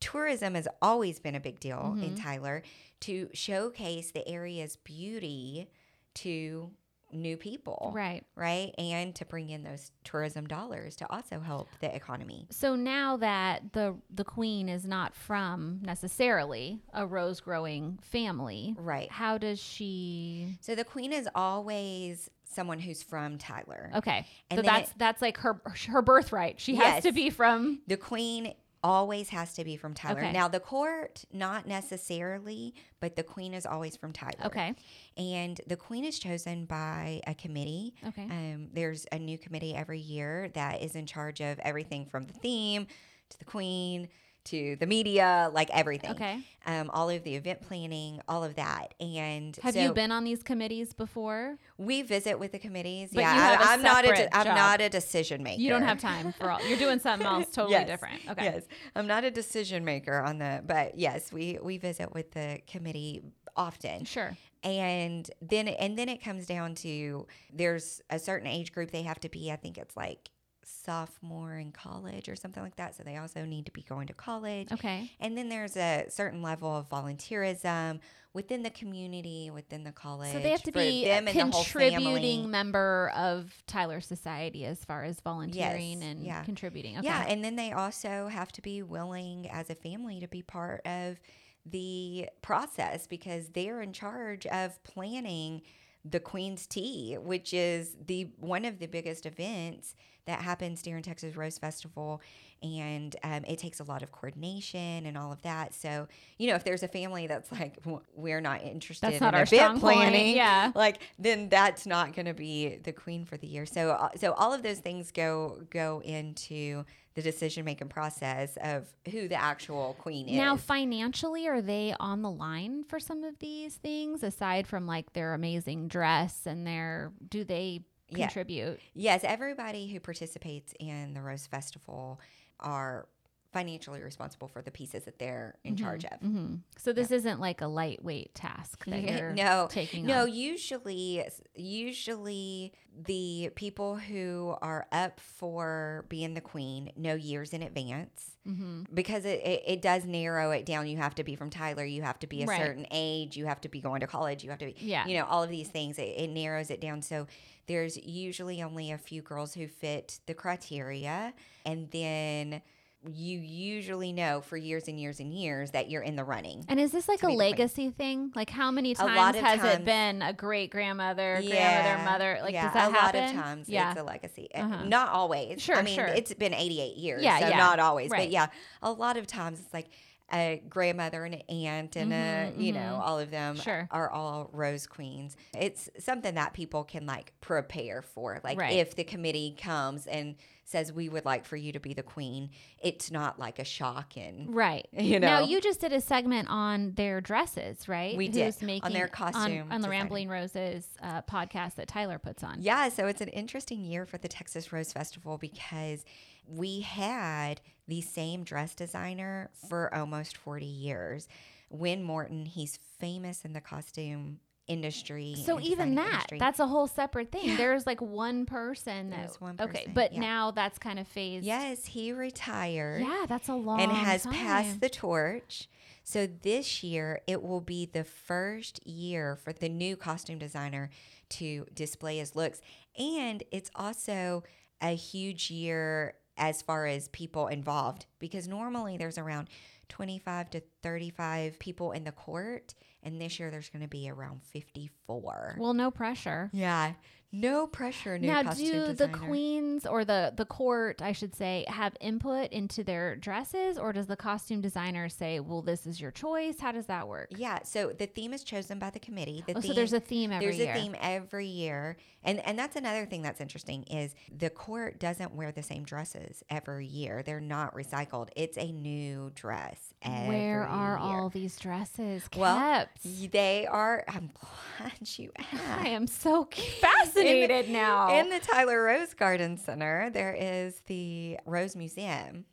tourism 0.00 0.54
has 0.54 0.66
always 0.80 1.20
been 1.20 1.34
a 1.34 1.40
big 1.40 1.60
deal 1.60 1.96
in 2.00 2.14
Mhm. 2.14 2.22
Tyler 2.22 2.62
to 3.00 3.28
showcase 3.34 4.10
the 4.12 4.26
area's 4.26 4.76
beauty 4.76 5.68
to 6.14 6.70
new 7.12 7.36
people, 7.36 7.92
Right. 7.94 8.24
right? 8.34 8.74
And 8.78 9.14
to 9.16 9.24
bring 9.24 9.50
in 9.50 9.62
those 9.62 9.92
tourism 10.04 10.46
dollars 10.46 10.96
to 10.96 11.12
also 11.12 11.40
help 11.40 11.68
the 11.80 11.94
economy. 11.94 12.46
So 12.50 12.74
now 12.76 13.16
that 13.18 13.72
the 13.72 13.96
the 14.10 14.24
queen 14.24 14.68
is 14.68 14.86
not 14.86 15.14
from 15.14 15.80
necessarily 15.82 16.80
a 16.92 17.06
rose 17.06 17.40
growing 17.40 17.98
family, 18.02 18.74
Right. 18.78 19.10
how 19.10 19.38
does 19.38 19.60
she? 19.60 20.58
So 20.60 20.74
the 20.74 20.84
queen 20.84 21.12
is 21.12 21.28
always 21.34 22.30
someone 22.44 22.78
who's 22.78 23.02
from 23.02 23.38
Tyler. 23.38 23.90
Okay, 23.96 24.26
And 24.50 24.58
so 24.58 24.62
that's 24.62 24.92
that's 24.96 25.22
like 25.22 25.38
her 25.38 25.60
her 25.88 26.02
birthright. 26.02 26.60
She 26.60 26.74
has 26.76 27.02
to 27.04 27.12
be 27.12 27.30
from. 27.30 27.80
The 27.86 27.96
queen 27.96 28.52
always 28.82 29.28
has 29.30 29.54
to 29.54 29.64
be 29.64 29.76
from 29.76 29.94
Tyler. 29.94 30.20
Okay. 30.20 30.32
Now 30.32 30.48
the 30.48 30.60
court, 30.60 31.24
not 31.32 31.66
necessarily, 31.66 32.74
but 33.00 33.16
the 33.16 33.22
queen 33.22 33.54
is 33.54 33.66
always 33.66 33.96
from 33.96 34.12
Tyler. 34.12 34.46
Okay. 34.46 34.74
And 35.16 35.60
the 35.66 35.76
queen 35.76 36.04
is 36.04 36.18
chosen 36.18 36.64
by 36.64 37.20
a 37.26 37.34
committee. 37.34 37.94
Okay. 38.08 38.24
Um, 38.24 38.68
there's 38.72 39.06
a 39.12 39.18
new 39.18 39.38
committee 39.38 39.74
every 39.74 40.00
year 40.00 40.50
that 40.54 40.82
is 40.82 40.96
in 40.96 41.06
charge 41.06 41.40
of 41.40 41.58
everything 41.60 42.06
from 42.06 42.26
the 42.26 42.34
theme 42.34 42.86
to 43.30 43.38
the 43.38 43.44
queen 43.44 44.08
to 44.44 44.76
the 44.76 44.86
media, 44.86 45.50
like 45.52 45.70
everything. 45.72 46.10
Okay. 46.12 46.40
Um, 46.66 46.90
all 46.90 47.10
of 47.10 47.22
the 47.24 47.34
event 47.34 47.60
planning, 47.62 48.20
all 48.28 48.44
of 48.44 48.54
that. 48.56 48.94
And 49.00 49.56
Have 49.62 49.74
so 49.74 49.80
you 49.80 49.92
been 49.92 50.12
on 50.12 50.24
these 50.24 50.42
committees 50.42 50.92
before? 50.92 51.56
We 51.78 52.02
visit 52.02 52.38
with 52.38 52.52
the 52.52 52.58
committees. 52.58 53.10
But 53.12 53.20
yeah, 53.22 53.34
you 53.34 53.40
have 53.40 53.60
a 53.60 53.64
I, 53.70 53.74
am 53.74 53.82
not 53.82 54.04
a 54.04 54.08
de- 54.08 54.36
I'm 54.36 54.54
not 54.54 54.80
a 54.80 54.88
decision 54.88 55.42
maker. 55.42 55.60
You 55.60 55.70
don't 55.70 55.82
have 55.82 55.98
time 56.00 56.32
for 56.32 56.50
all. 56.50 56.64
You're 56.66 56.78
doing 56.78 56.98
something 56.98 57.26
else 57.26 57.46
totally 57.52 57.72
Yes. 57.72 57.88
different. 57.88 58.20
Okay. 58.30 58.44
Yes, 58.44 58.62
I'm 58.94 59.06
not 59.06 59.24
a 59.24 59.30
decision 59.30 59.84
maker 59.84 60.20
on 60.20 60.38
the, 60.38 60.62
but 60.66 60.98
yes, 60.98 61.32
we 61.32 61.58
we 61.62 61.78
visit 61.78 62.12
with 62.14 62.30
the 62.32 62.60
committee 62.66 63.22
often. 63.56 64.04
Sure. 64.04 64.36
and 64.64 65.28
then 65.40 65.66
and 65.68 65.98
then 65.98 66.08
it 66.08 66.22
comes 66.22 66.46
down 66.46 66.74
to 66.76 67.26
there's 67.52 68.00
a 68.10 68.18
certain 68.18 68.46
age 68.46 68.72
group 68.72 68.90
they 68.92 69.02
have 69.02 69.18
to 69.18 69.28
be 69.28 69.50
i 69.50 69.56
think 69.56 69.76
it's 69.76 69.96
like 69.96 70.30
sophomore 70.64 71.56
in 71.56 71.72
college 71.72 72.28
or 72.28 72.36
something 72.36 72.62
like 72.62 72.76
that 72.76 72.94
so 72.94 73.02
they 73.02 73.16
also 73.16 73.44
need 73.44 73.66
to 73.66 73.72
be 73.72 73.82
going 73.82 74.06
to 74.06 74.12
college 74.14 74.70
Okay. 74.72 75.10
and 75.20 75.36
then 75.36 75.48
there's 75.48 75.76
a 75.76 76.06
certain 76.08 76.42
level 76.42 76.74
of 76.74 76.88
volunteerism 76.88 78.00
within 78.34 78.62
the 78.62 78.70
community 78.70 79.50
within 79.50 79.84
the 79.84 79.92
college 79.92 80.32
So 80.32 80.38
they 80.38 80.50
have 80.50 80.62
to 80.62 80.72
be 80.72 81.04
a 81.04 81.08
them 81.08 81.28
and 81.28 81.36
the 81.36 81.40
contributing 81.56 82.50
member 82.50 83.12
of 83.14 83.52
Tyler 83.66 84.00
Society 84.00 84.64
as 84.64 84.84
far 84.84 85.04
as 85.04 85.20
volunteering 85.20 86.00
Yes, 86.00 86.10
and 86.10 86.24
yeah. 86.24 86.42
contributing. 86.44 86.98
Okay. 86.98 87.06
Yeah, 87.06 87.24
and 87.28 87.44
then 87.44 87.56
they 87.56 87.72
also 87.72 88.28
have 88.28 88.50
to 88.52 88.62
be 88.62 88.82
willing 88.82 89.50
as 89.50 89.68
a 89.68 89.74
family 89.74 90.20
to 90.20 90.28
be 90.28 90.40
part 90.42 90.80
of 90.86 91.18
the 91.66 92.28
process 92.40 93.06
because 93.06 93.50
they're 93.50 93.82
in 93.82 93.92
charge 93.92 94.46
of 94.46 94.82
planning 94.82 95.62
the 96.04 96.18
Queen's 96.18 96.66
Tea, 96.66 97.16
which 97.20 97.52
is 97.54 97.94
the 98.06 98.28
one 98.40 98.64
of 98.64 98.78
the 98.78 98.86
biggest 98.86 99.26
events 99.26 99.94
that 100.26 100.40
happens 100.40 100.82
during 100.82 101.02
Texas 101.02 101.36
Rose 101.36 101.58
Festival, 101.58 102.20
and 102.62 103.16
um, 103.24 103.44
it 103.44 103.58
takes 103.58 103.80
a 103.80 103.84
lot 103.84 104.02
of 104.02 104.12
coordination 104.12 105.04
and 105.06 105.18
all 105.18 105.32
of 105.32 105.42
that. 105.42 105.74
So, 105.74 106.06
you 106.38 106.48
know, 106.48 106.54
if 106.54 106.64
there's 106.64 106.82
a 106.82 106.88
family 106.88 107.26
that's 107.26 107.50
like, 107.50 107.82
"W- 107.82 108.02
we're 108.14 108.40
not 108.40 108.62
interested 108.62 109.06
That's 109.06 109.16
in 109.16 109.24
not 109.24 109.34
our 109.34 109.42
event 109.42 109.60
strong 109.60 109.80
point, 109.80 109.96
planning, 109.96 110.36
yeah. 110.36 110.70
like 110.74 111.00
then 111.18 111.48
that's 111.48 111.86
not 111.86 112.14
going 112.14 112.26
to 112.26 112.34
be 112.34 112.76
the 112.76 112.92
queen 112.92 113.24
for 113.24 113.36
the 113.36 113.46
year. 113.46 113.66
So, 113.66 113.90
uh, 113.90 114.10
so 114.16 114.32
all 114.32 114.52
of 114.52 114.62
those 114.62 114.78
things 114.78 115.10
go 115.10 115.62
go 115.70 116.00
into 116.04 116.84
the 117.14 117.22
decision 117.22 117.64
making 117.64 117.88
process 117.88 118.56
of 118.62 118.86
who 119.10 119.28
the 119.28 119.34
actual 119.34 119.94
queen 119.98 120.28
is. 120.28 120.36
Now, 120.36 120.56
financially, 120.56 121.46
are 121.46 121.60
they 121.60 121.94
on 122.00 122.22
the 122.22 122.30
line 122.30 122.84
for 122.84 122.98
some 122.98 123.22
of 123.24 123.38
these 123.38 123.74
things 123.74 124.22
aside 124.22 124.66
from 124.66 124.86
like 124.86 125.12
their 125.12 125.34
amazing 125.34 125.88
dress 125.88 126.46
and 126.46 126.66
their, 126.66 127.12
do 127.28 127.44
they 127.44 127.82
Yeah. 128.12 128.26
contribute? 128.26 128.80
yes, 128.94 129.22
everybody 129.24 129.88
who 129.88 130.00
participates 130.00 130.74
in 130.78 131.14
the 131.14 131.22
Rose 131.22 131.46
Festival 131.46 132.20
are 132.60 133.06
financially 133.52 134.02
responsible 134.02 134.48
for 134.48 134.62
the 134.62 134.70
pieces 134.70 135.04
that 135.04 135.18
they're 135.18 135.56
in 135.62 135.76
charge 135.76 136.04
of. 136.06 136.18
hmm 136.20 136.54
So 136.78 136.92
this 136.92 137.10
isn't 137.10 137.38
like 137.40 137.60
a 137.60 137.66
lightweight 137.66 138.34
task 138.34 138.84
that 138.86 139.02
you're 139.18 139.32
no, 139.32 139.68
taking 139.70 140.06
no. 140.06 140.22
on. 140.22 140.32
Usually, 140.32 141.22
usually 141.54 142.72
the 143.06 143.50
people 143.54 143.96
who 143.96 144.54
are 144.62 144.86
up 144.92 145.18
for 145.20 146.04
being 146.08 146.34
the 146.34 146.40
queen 146.40 146.92
know 146.96 147.14
years 147.14 147.52
in 147.52 147.62
advance 147.62 148.28
Mm-hmm. 148.48 148.92
because 148.92 149.24
it, 149.24 149.40
it, 149.46 149.62
it 149.68 149.82
does 149.82 150.04
narrow 150.04 150.50
it 150.50 150.66
down. 150.66 150.88
You 150.88 150.96
have 150.96 151.14
to 151.14 151.22
be 151.22 151.36
from 151.36 151.48
Tyler. 151.48 151.84
You 151.84 152.02
have 152.02 152.18
to 152.18 152.26
be 152.26 152.42
a 152.42 152.46
Right. 152.46 152.60
certain 152.60 152.88
age. 152.90 153.36
You 153.36 153.46
have 153.46 153.60
to 153.60 153.68
be 153.68 153.80
going 153.80 154.00
to 154.00 154.08
college. 154.08 154.42
You 154.42 154.50
have 154.50 154.58
to 154.58 154.66
be, 154.66 154.74
Yeah. 154.80 155.06
you 155.06 155.16
know, 155.16 155.26
all 155.26 155.44
of 155.44 155.48
these 155.48 155.68
things. 155.68 155.96
It, 155.96 156.08
it 156.18 156.28
narrows 156.28 156.68
it 156.68 156.80
down. 156.80 157.02
So 157.02 157.28
there's 157.68 157.96
usually 157.96 158.60
only 158.60 158.90
a 158.90 158.98
few 158.98 159.22
girls 159.22 159.54
who 159.54 159.68
fit 159.68 160.18
the 160.26 160.34
criteria, 160.34 161.34
and 161.64 161.88
then 161.92 162.62
you 163.04 163.38
usually 163.38 164.12
know 164.12 164.40
for 164.40 164.56
years 164.56 164.86
and 164.86 164.98
years 164.98 165.18
and 165.18 165.34
years 165.34 165.72
that 165.72 165.90
you're 165.90 166.02
in 166.02 166.14
the 166.14 166.22
running. 166.24 166.64
And 166.68 166.78
is 166.78 166.92
this 166.92 167.08
like 167.08 167.22
a 167.22 167.26
queen. 167.26 167.38
legacy 167.38 167.90
thing? 167.90 168.30
Like 168.34 168.48
how 168.48 168.70
many 168.70 168.94
times 168.94 169.36
has 169.36 169.64
it 169.76 169.84
been 169.84 170.22
a 170.22 170.32
great 170.32 170.70
grandmother, 170.70 171.34
grandmother, 171.40 171.54
Yeah, 171.54 172.02
mother? 172.04 172.38
Like 172.42 172.54
yeah, 172.54 172.64
does 172.66 172.74
that 172.74 172.90
a 172.90 172.92
happen? 172.92 173.20
lot 173.20 173.28
of 173.30 173.34
times 173.36 173.68
yeah. 173.68 173.90
it's 173.90 174.00
a 174.00 174.04
legacy. 174.04 174.48
Uh, 174.54 174.60
Uh-huh. 174.62 174.84
Not 174.84 175.08
always. 175.08 175.60
Sure, 175.60 175.76
I 175.76 175.82
mean, 175.82 175.94
sure. 175.94 176.06
it's 176.06 176.32
been 176.34 176.54
88 176.54 176.96
years. 176.96 177.22
Yeah, 177.22 177.40
so 177.40 177.48
yeah, 177.48 177.56
not 177.58 177.80
always. 177.80 178.10
right. 178.10 178.20
But 178.20 178.30
yeah, 178.30 178.46
a 178.82 178.92
lot 178.92 179.16
of 179.16 179.26
times 179.26 179.58
it's 179.60 179.74
like 179.74 179.88
a 180.32 180.62
grandmother 180.68 181.24
and 181.24 181.34
an 181.34 181.42
aunt 181.48 181.96
and 181.96 182.12
a, 182.12 182.52
Mhm, 182.56 182.60
you 182.60 182.72
mhm. 182.72 182.76
know, 182.76 183.00
all 183.04 183.18
of 183.18 183.30
them 183.30 183.56
Sure. 183.56 183.86
are 183.90 184.10
all 184.10 184.48
rose 184.52 184.86
queens. 184.86 185.36
It's 185.58 185.90
something 185.98 186.34
that 186.36 186.52
people 186.54 186.84
can 186.84 187.04
like 187.06 187.32
prepare 187.40 188.00
for. 188.02 188.40
Like 188.42 188.58
Right. 188.58 188.76
if 188.78 188.94
the 188.94 189.04
committee 189.04 189.54
comes 189.60 190.06
and 190.06 190.36
says 190.64 190.90
we 190.90 191.08
would 191.10 191.26
like 191.26 191.44
for 191.44 191.56
you 191.56 191.70
to 191.72 191.80
be 191.80 191.92
the 191.92 192.02
queen, 192.02 192.48
it's 192.78 193.10
not 193.10 193.38
like 193.38 193.58
a 193.58 193.64
shock 193.64 194.16
and 194.16 194.54
Right. 194.54 194.88
you 194.92 195.20
know. 195.20 195.26
Now 195.26 195.40
you 195.40 195.60
just 195.60 195.80
did 195.80 195.92
a 195.92 196.00
segment 196.00 196.48
on 196.48 196.92
their 196.94 197.20
dresses, 197.20 197.86
right? 197.88 198.16
We 198.16 198.28
Who's 198.28 198.56
did, 198.56 198.80
on 198.82 198.92
their 198.92 199.04
on, 199.04 199.10
costume 199.10 199.70
on 199.70 199.82
the. 199.82 199.88
Rambling 199.90 200.28
Roses 200.30 200.86
uh, 201.02 201.20
podcast 201.22 201.74
that 201.74 201.88
Tyler 201.88 202.18
puts 202.18 202.42
on. 202.42 202.62
Yeah, 202.62 202.88
so 202.88 203.06
it's 203.06 203.20
an 203.20 203.28
interesting 203.28 203.84
year 203.84 204.06
for 204.06 204.16
the 204.16 204.28
Texas 204.28 204.72
Rose 204.72 204.92
Festival 204.94 205.36
because 205.36 206.06
we 206.46 206.80
had 206.80 207.60
the 207.88 208.00
same 208.00 208.44
dress 208.44 208.74
designer 208.74 209.50
for 209.68 209.92
almost 209.94 210.36
40 210.36 210.64
years. 210.66 211.28
Winn 211.70 212.02
Morton, 212.02 212.46
he's 212.46 212.78
famous 212.98 213.44
in 213.44 213.52
the 213.52 213.60
costume 213.60 214.40
industry. 214.68 215.34
So 215.44 215.60
even 215.60 215.94
that, 215.96 216.06
industry. 216.06 216.38
that's 216.38 216.60
a 216.60 216.66
whole 216.66 216.86
separate 216.86 217.32
thing. 217.32 217.48
Yeah. 217.50 217.56
There's 217.56 217.86
like 217.86 218.00
one 218.00 218.46
person 218.46 219.10
that 219.10 219.20
There's 219.26 219.40
one 219.40 219.56
Okay, 219.60 219.90
but 219.92 220.12
yeah. 220.12 220.20
now 220.20 220.50
that's 220.50 220.78
kind 220.78 220.98
of 220.98 221.08
phased. 221.08 221.44
Yes, 221.44 221.84
he 221.86 222.12
retired. 222.12 223.02
Yeah, 223.02 223.26
that's 223.28 223.48
a 223.48 223.54
long 223.54 223.80
and 223.80 223.90
has 223.92 224.22
time. 224.24 224.32
passed 224.32 224.80
the 224.80 224.88
torch. 224.88 225.68
So 226.04 226.26
this 226.26 226.82
year, 226.82 227.20
it 227.26 227.42
will 227.42 227.60
be 227.60 227.86
the 227.86 228.04
first 228.04 228.84
year 228.86 229.36
for 229.36 229.52
the 229.52 229.68
new 229.68 229.96
costume 229.96 230.38
designer 230.38 230.90
to 231.30 231.66
display 231.74 232.18
his 232.18 232.34
looks. 232.34 232.60
And 232.98 233.42
it's 233.52 233.70
also 233.74 234.42
a 234.80 234.94
huge 234.94 235.50
year 235.50 236.14
as 236.42 236.60
far 236.60 236.86
as 236.86 237.06
people 237.08 237.46
involved 237.46 238.06
because 238.18 238.48
normally 238.48 238.96
there's 238.96 239.16
around 239.16 239.48
25 239.88 240.50
to 240.50 240.60
35 240.82 241.56
people 241.60 241.92
in 241.92 242.02
the 242.02 242.10
court. 242.10 242.74
And 243.02 243.20
this 243.20 243.40
year, 243.40 243.50
there's 243.50 243.68
going 243.68 243.82
to 243.82 243.88
be 243.88 244.08
around 244.08 244.42
54. 244.44 245.56
Well, 245.58 245.74
no 245.74 245.90
pressure. 245.90 246.50
yeah. 246.52 246.92
No 247.34 247.66
pressure, 247.66 248.18
new 248.18 248.26
now, 248.26 248.42
do 248.42 248.92
the 248.92 249.08
queens 249.08 249.86
or 249.86 250.04
the 250.04 250.34
the 250.36 250.44
court, 250.44 251.00
I 251.00 251.12
should 251.12 251.34
say, 251.34 251.64
have 251.66 251.96
input 251.98 252.52
into 252.52 252.84
their 252.84 253.16
dresses, 253.16 253.78
or 253.78 253.94
does 253.94 254.06
the 254.06 254.16
costume 254.18 254.60
designer 254.60 255.08
say, 255.08 255.40
"Well, 255.40 255.62
this 255.62 255.86
is 255.86 255.98
your 255.98 256.10
choice"? 256.10 256.60
How 256.60 256.72
does 256.72 256.84
that 256.88 257.08
work? 257.08 257.28
Yeah, 257.30 257.62
so 257.62 257.90
the 257.98 258.04
theme 258.04 258.34
is 258.34 258.44
chosen 258.44 258.78
by 258.78 258.90
the 258.90 258.98
committee. 258.98 259.42
The 259.46 259.56
Oh, 259.56 259.60
so 259.62 259.72
there's 259.72 259.94
a 259.94 260.00
theme 260.00 260.30
every 260.30 260.44
there's 260.44 260.58
year. 260.58 260.66
There's 260.66 260.78
a 260.78 260.82
theme 260.82 260.96
every 261.00 261.46
year, 261.46 261.96
and 262.22 262.38
and 262.46 262.58
that's 262.58 262.76
another 262.76 263.06
thing 263.06 263.22
that's 263.22 263.40
interesting 263.40 263.84
is 263.84 264.14
the 264.30 264.50
court 264.50 265.00
doesn't 265.00 265.34
wear 265.34 265.52
the 265.52 265.62
same 265.62 265.84
dresses 265.84 266.42
every 266.50 266.84
year. 266.84 267.22
They're 267.22 267.40
not 267.40 267.74
recycled. 267.74 268.28
It's 268.36 268.58
a 268.58 268.70
new 268.72 269.32
dress. 269.34 269.91
Where 270.04 270.64
are 270.64 270.90
year. 270.98 270.98
all 270.98 271.28
these 271.28 271.56
dresses 271.58 272.22
kept? 272.28 272.36
Well, 272.36 272.86
They 273.30 273.66
are. 273.66 274.04
I'm 274.08 274.30
glad 274.78 274.92
you 275.18 275.30
asked. 275.38 275.62
I 275.80 275.88
am 275.88 276.06
so 276.06 276.48
fascinated 276.80 277.68
now. 277.70 278.18
In 278.18 278.28
the 278.30 278.38
Tyler 278.40 278.82
Rose 278.82 279.14
Garden 279.14 279.56
Center, 279.56 280.10
there 280.10 280.34
is 280.38 280.80
the 280.86 281.38
Rose 281.46 281.76
Museum 281.76 282.44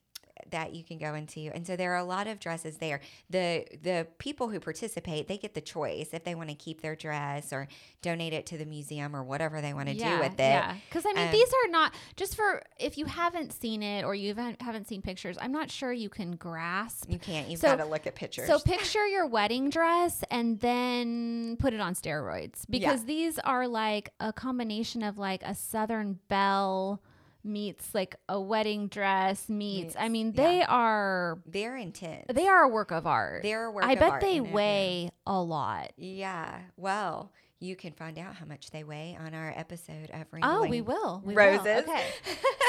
that 0.52 0.74
you 0.74 0.84
can 0.84 0.98
go 0.98 1.14
into, 1.14 1.40
and 1.54 1.66
so 1.66 1.76
there 1.76 1.94
are 1.94 1.98
a 1.98 2.04
lot 2.04 2.28
of 2.28 2.40
dresses 2.40 2.78
there. 2.78 3.00
the 3.30 3.66
The 3.84 4.08
people 4.18 4.50
who 4.50 4.60
participate, 4.60 5.28
they 5.28 5.38
get 5.38 5.54
the 5.54 5.62
choice 5.62 6.10
if 6.14 6.24
they 6.24 6.36
want 6.36 6.50
to 6.50 6.56
keep 6.56 6.82
their 6.82 6.96
dress 6.96 7.52
or 7.54 7.68
donate 8.02 8.34
it 8.34 8.46
to 8.48 8.58
the 8.58 8.66
museum 8.66 9.16
or 9.16 9.24
whatever 9.24 9.62
they 9.62 9.74
want 9.74 9.90
to 9.90 9.96
do 9.96 10.20
with 10.20 10.34
it. 10.34 10.40
Yeah, 10.40 10.76
because 10.90 11.06
I 11.06 11.14
mean, 11.14 11.28
Um, 11.28 11.32
these 11.32 11.50
are 11.50 11.70
not 11.70 11.94
just 12.16 12.36
for 12.36 12.62
if 12.80 12.98
you 12.98 13.06
haven't 13.06 13.54
seen 13.54 13.84
it 13.84 14.04
or 14.04 14.16
you 14.16 14.30
haven't, 14.34 14.62
haven't 14.62 14.88
seen 14.88 15.02
pictures. 15.02 15.38
I'm 15.42 15.52
not 15.52 15.70
sure 15.70 15.92
you 15.92 16.10
can 16.10 16.36
grasp. 16.36 17.10
You 17.10 17.20
can't. 17.20 17.50
You've 17.50 17.60
So- 17.60 17.68
got 17.76 17.84
to 17.84 17.90
look 17.90 18.08
at 18.08 18.16
pictures. 18.16 18.48
So 18.48 18.60
picture 18.60 19.06
your 19.08 19.26
wedding 19.28 19.70
dress 19.70 20.24
and 20.32 20.60
then 20.60 21.58
put 21.60 21.74
it 21.74 21.80
on 21.80 21.94
steroids 21.94 22.66
because 22.70 23.06
these 23.06 23.40
are 23.40 23.68
like 23.68 24.12
a 24.20 24.32
combination 24.34 25.04
of 25.04 25.18
like 25.18 25.44
a 25.44 25.54
Southern 25.56 26.20
Belle 26.28 27.02
meets 27.44 27.94
like 27.96 28.16
a 28.28 28.40
wedding 28.40 28.88
dress 28.88 29.50
meets. 29.50 29.96
I 29.98 30.10
mean, 30.10 30.34
yeah. 30.36 30.44
they 30.44 30.64
are 30.64 31.40
They're 31.46 31.78
intense. 31.78 32.26
they 32.34 32.48
are 32.48 32.64
a 32.64 32.68
work 32.68 32.92
of 32.92 33.08
art. 33.08 33.44
They're 33.44 33.66
a 33.66 33.72
work 33.72 33.86
I 33.86 33.94
of 33.94 34.00
bet 34.00 34.12
art 34.12 34.22
they 34.22 34.34
in 34.34 34.38
and 34.40 34.48
of 34.48 34.54
weigh 34.54 35.12
a 35.26 35.42
lot. 35.42 35.92
Yeah. 35.98 36.60
Well, 36.78 37.32
you 37.62 37.76
can 37.76 37.92
find 37.92 38.18
out 38.18 38.36
how 38.36 38.46
much 38.46 38.72
they 38.72 38.84
weigh 38.86 39.18
on 39.20 39.34
our 39.34 39.54
episode 39.56 40.10
of 40.14 40.26
Oh, 40.42 40.66
we 40.68 40.80
will. 40.82 41.22
We 41.26 41.34
Roses. 41.36 41.64
Will. 41.66 41.80
Okay. 41.80 42.06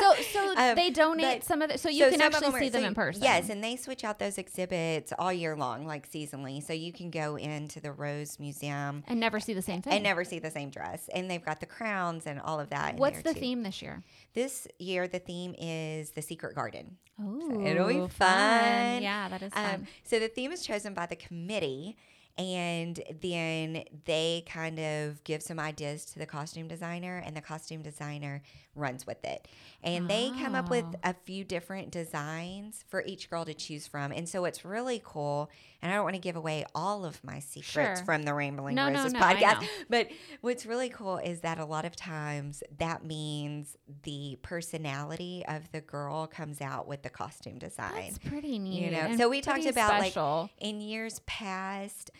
So, 0.01 0.15
so 0.33 0.55
Um, 0.57 0.77
they 0.77 0.89
donate 0.89 1.45
some 1.45 1.61
of 1.61 1.71
it, 1.71 1.79
so 1.79 1.91
you 1.91 2.05
So 2.07 2.11
can 2.13 2.23
actually 2.23 2.41
them 2.47 2.55
are- 2.55 2.59
see 2.61 2.69
them 2.71 2.81
so- 2.83 2.89
in 2.89 2.95
person. 2.95 3.23
Yes, 3.23 3.51
and 3.51 3.63
they 3.63 3.77
switch 3.77 4.03
out 4.03 4.19
those 4.19 4.39
exhibits 4.39 5.13
all 5.19 5.31
year 5.31 5.55
long, 5.55 5.87
like 5.87 6.11
seasonally. 6.11 6.63
So 6.63 6.73
you 6.73 6.91
can 6.91 7.11
go 7.11 7.37
into 7.37 7.81
the 7.81 7.93
Rose 7.93 8.39
Museum 8.41 9.05
and 9.07 9.21
never 9.21 9.39
see 9.41 9.53
the 9.53 9.61
same 9.61 9.83
thing. 9.83 9.93
and 9.93 10.03
never 10.03 10.25
see 10.25 10.39
the 10.39 10.51
same 10.51 10.71
dress. 10.71 11.11
And 11.15 11.31
they've 11.31 11.45
got 11.45 11.61
the 11.61 11.67
crowns 11.67 12.27
and 12.27 12.41
all 12.41 12.59
of 12.59 12.71
that. 12.71 12.95
in 12.95 12.97
What's 12.99 13.21
the 13.21 13.35
too. 13.35 13.41
theme 13.41 13.63
this 13.63 13.83
year? 13.83 14.03
This 14.33 14.67
year, 14.79 15.07
the 15.07 15.19
theme 15.19 15.55
is 15.59 16.13
the 16.13 16.23
Secret 16.23 16.55
Garden. 16.55 16.97
Oh, 17.23 17.61
it'll 17.63 17.89
be 17.89 18.09
fun. 18.09 19.03
Yeah, 19.03 19.29
that 19.29 19.43
is 19.43 19.53
fun. 19.53 19.75
Um, 19.75 19.87
so 20.03 20.19
the 20.19 20.29
theme 20.29 20.51
is 20.51 20.63
chosen 20.63 20.95
by 20.95 21.05
the 21.05 21.17
committee, 21.17 21.99
and 22.41 23.01
then 23.21 23.85
they 24.07 24.45
kind 24.49 24.79
of 24.79 25.23
give 25.25 25.43
some 25.43 25.61
ideas 25.61 26.05
to 26.07 26.19
the 26.19 26.27
costume 26.27 26.69
designer, 26.69 27.23
and 27.25 27.37
the 27.37 27.41
costume 27.43 27.83
designer 27.83 28.43
runs 28.75 29.07
with 29.07 29.23
it. 29.25 29.47
And 29.83 30.09
they 30.09 30.31
come 30.31 30.55
up 30.55 30.71
with 30.71 30.85
Oh. 30.85 30.99
a 31.11 31.15
few 31.15 31.45
different 31.45 31.91
designs 31.91 32.85
for 32.89 33.03
each 33.05 33.29
girl 33.29 33.45
to 33.45 33.53
choose 33.53 33.87
from. 33.87 34.13
And 34.13 34.29
so 34.29 34.45
it's 34.45 34.65
really 34.65 35.03
cool. 35.05 35.51
And 35.83 35.91
I 35.91 35.97
don't 35.97 36.05
want 36.05 36.15
to 36.15 36.21
give 36.21 36.37
away 36.37 36.65
all 36.75 37.05
of 37.05 37.23
my 37.25 37.41
secrets 37.41 37.99
Sure. 38.01 38.05
from 38.05 38.23
the 38.23 38.33
Rambling 38.33 38.77
No, 38.77 38.89
no, 38.89 38.99
Roses 39.01 39.13
no, 39.15 39.21
I 39.21 39.35
podcast. 39.35 39.67
But 39.89 40.09
what's 40.41 40.67
really 40.67 40.89
cool 40.89 41.17
is 41.19 41.41
that 41.41 41.59
a 41.59 41.65
lot 41.65 41.85
of 41.85 41.97
times 41.97 42.63
that 42.79 43.05
means 43.05 43.77
the 44.05 44.39
personality 44.43 45.45
of 45.49 45.71
the 45.73 45.81
girl 45.81 46.27
comes 46.29 46.61
out 46.61 46.87
with 46.87 47.03
the 47.03 47.11
costume 47.11 47.59
design 47.59 47.91
That's 47.97 48.19
pretty 48.19 48.59
neat. 48.59 48.85
you 48.85 48.91
know, 48.93 49.17
so 49.17 49.29
we 49.29 49.41
talked 49.41 49.67
about, 49.67 49.99
like, 49.99 50.15
in 50.59 50.81
years 50.81 51.21
past, 51.27 52.11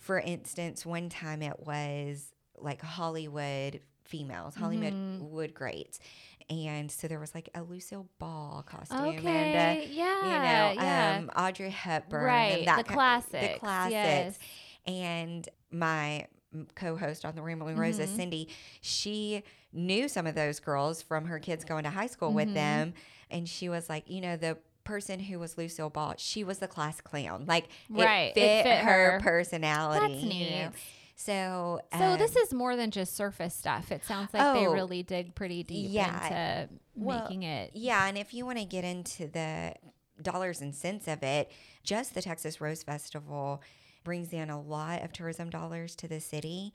for 0.00 0.18
instance, 0.18 0.84
one 0.84 1.08
time 1.08 1.42
it 1.42 1.60
was 1.60 2.32
like 2.58 2.82
Hollywood 2.82 3.80
females, 4.04 4.56
Hollywood 4.56 4.94
Mhm. 4.94 5.20
wood 5.30 5.54
greats. 5.54 6.00
And 6.48 6.90
so 6.90 7.06
there 7.06 7.20
was 7.20 7.32
like 7.34 7.48
a 7.54 7.62
Lucille 7.62 8.08
Ball 8.18 8.64
costume 8.66 9.00
Okay, 9.10 9.52
and 9.52 9.54
uh, 9.54 9.82
yeah, 9.88 10.24
you 10.24 10.30
know, 10.40 10.82
yeah. 10.82 11.16
um, 11.18 11.30
Audrey 11.36 11.70
Hepburn, 11.70 12.24
Right, 12.24 12.58
and 12.58 12.66
that 12.66 12.78
the 12.78 12.92
classics, 12.92 13.52
the 13.54 13.58
classics. 13.60 13.92
yes. 13.92 14.38
And 14.86 15.48
my 15.70 16.26
co-host 16.74 17.24
on 17.24 17.36
the 17.36 17.42
Rambling 17.42 17.76
Roses, 17.76 18.10
Mhm. 18.10 18.16
Cindy, 18.16 18.48
she 18.80 19.44
knew 19.72 20.08
some 20.08 20.26
of 20.26 20.34
those 20.34 20.58
girls 20.58 21.00
from 21.02 21.26
her 21.26 21.38
kids 21.38 21.64
going 21.64 21.84
to 21.84 21.90
high 21.90 22.08
school 22.08 22.32
with 22.32 22.48
Mhm. 22.48 22.54
them, 22.54 22.94
and 23.30 23.48
she 23.48 23.68
was 23.68 23.88
like, 23.88 24.10
you 24.10 24.20
know, 24.20 24.36
the 24.36 24.58
person 24.90 25.20
who 25.20 25.38
was 25.38 25.56
Lucille 25.56 25.88
Ball, 25.90 26.14
she 26.18 26.44
was 26.44 26.58
the 26.58 26.68
class 26.68 27.00
clown. 27.00 27.44
Like 27.46 27.68
Right, 27.88 28.28
it 28.28 28.34
fit, 28.34 28.42
it 28.42 28.62
fit 28.64 28.78
her, 28.84 29.12
her. 29.12 29.20
personality. 29.20 30.14
That's 30.14 30.24
neat. 30.24 30.70
So, 31.16 31.80
So 31.96 32.16
this 32.16 32.34
um, 32.36 32.42
is 32.42 32.54
more 32.54 32.76
than 32.76 32.90
just 32.90 33.14
surface 33.14 33.54
stuff. 33.54 33.92
It 33.92 34.04
sounds 34.04 34.32
like 34.32 34.54
they 34.54 34.66
Oh, 34.66 34.72
really 34.72 35.02
dig 35.02 35.34
pretty 35.34 35.62
deep 35.62 35.90
yeah. 35.90 36.64
into 36.64 36.74
Well, 36.96 37.22
making 37.24 37.42
it. 37.42 37.72
yeah, 37.74 38.06
and 38.06 38.16
if 38.16 38.32
you 38.34 38.46
want 38.46 38.58
to 38.58 38.64
get 38.64 38.84
into 38.84 39.26
the 39.28 39.74
dollars 40.22 40.60
and 40.62 40.74
cents 40.74 41.06
of 41.08 41.22
it, 41.22 41.50
just 41.84 42.14
the 42.14 42.22
Texas 42.22 42.60
Rose 42.60 42.82
Festival 42.82 43.62
brings 44.02 44.32
in 44.32 44.48
a 44.48 44.60
lot 44.60 45.02
of 45.02 45.12
tourism 45.12 45.50
dollars 45.50 45.94
to 45.96 46.08
the 46.08 46.20
city. 46.20 46.72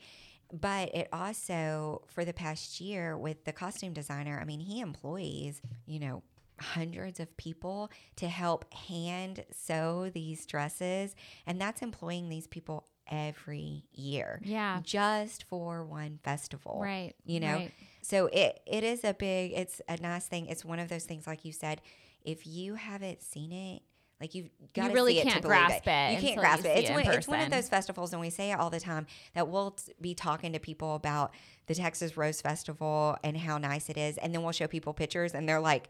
But 0.53 0.93
it 0.93 1.07
also, 1.11 2.03
for 2.07 2.23
the 2.23 2.33
past 2.33 2.79
year, 2.79 3.17
with 3.17 3.45
the 3.45 3.51
costume 3.51 3.93
designer, 3.93 4.37
I 4.39 4.45
mean, 4.45 4.59
he 4.59 4.79
employs, 4.79 5.59
you 5.87 5.99
know, 5.99 6.21
hundreds 6.59 7.19
of 7.19 7.35
people 7.37 7.89
to 8.17 8.27
help 8.27 8.71
hand 8.73 9.43
sew 9.51 10.09
these 10.13 10.45
dresses. 10.45 11.15
And 11.45 11.59
that's 11.59 11.81
employing 11.81 12.29
these 12.29 12.47
people 12.47 12.87
every 13.07 13.83
year 13.93 14.41
Yeah. 14.43 14.79
just 14.83 15.43
for 15.43 15.83
one 15.83 16.19
festival. 16.23 16.79
Right. 16.81 17.13
You 17.23 17.39
know, 17.39 17.53
right. 17.55 17.71
so 18.01 18.27
it 18.27 18.61
it 18.65 18.83
is 18.83 19.03
a 19.03 19.13
big 19.13 19.51
it's 19.53 19.81
a 19.87 19.97
nice 19.97 20.25
thing. 20.27 20.47
It's 20.47 20.65
one 20.65 20.79
of 20.79 20.89
those 20.89 21.03
things 21.05 21.27
like 21.27 21.45
you 21.45 21.51
said, 21.51 21.81
if 22.23 22.47
you 22.47 22.75
haven't 22.75 23.21
seen 23.21 23.51
it, 23.51 23.83
like 24.19 24.33
you've 24.33 24.49
got 24.73 24.87
to 24.87 24.93
really 24.93 25.19
it 25.19 25.27
can't 25.27 25.43
grasp 25.43 25.83
it 25.85 26.13
You 26.13 26.19
can't 26.27 26.39
grasp 26.39 26.63
see 26.63 26.69
it. 26.69 26.77
It's 26.79 26.89
it 26.89 26.93
one, 26.93 27.05
it's 27.07 27.27
one 27.27 27.41
of 27.41 27.51
those 27.51 27.69
festivals 27.69 28.11
and 28.13 28.21
we 28.21 28.29
say 28.31 28.51
it 28.51 28.59
all 28.59 28.69
the 28.71 28.79
time 28.79 29.05
that 29.35 29.49
we'll 29.49 29.71
t- 29.71 29.91
be 30.01 30.15
talking 30.15 30.53
to 30.53 30.59
people 30.59 30.95
about 30.95 31.31
the 31.67 31.75
Texas 31.75 32.15
Rose 32.17 32.41
Festival 32.41 33.17
and 33.23 33.35
how 33.37 33.57
nice 33.57 33.89
it 33.89 33.97
is 33.97 34.17
and 34.17 34.33
then 34.33 34.41
we'll 34.41 34.53
show 34.53 34.67
people 34.67 34.93
pictures 34.93 35.33
and 35.35 35.47
they're 35.47 35.59
like 35.59 35.89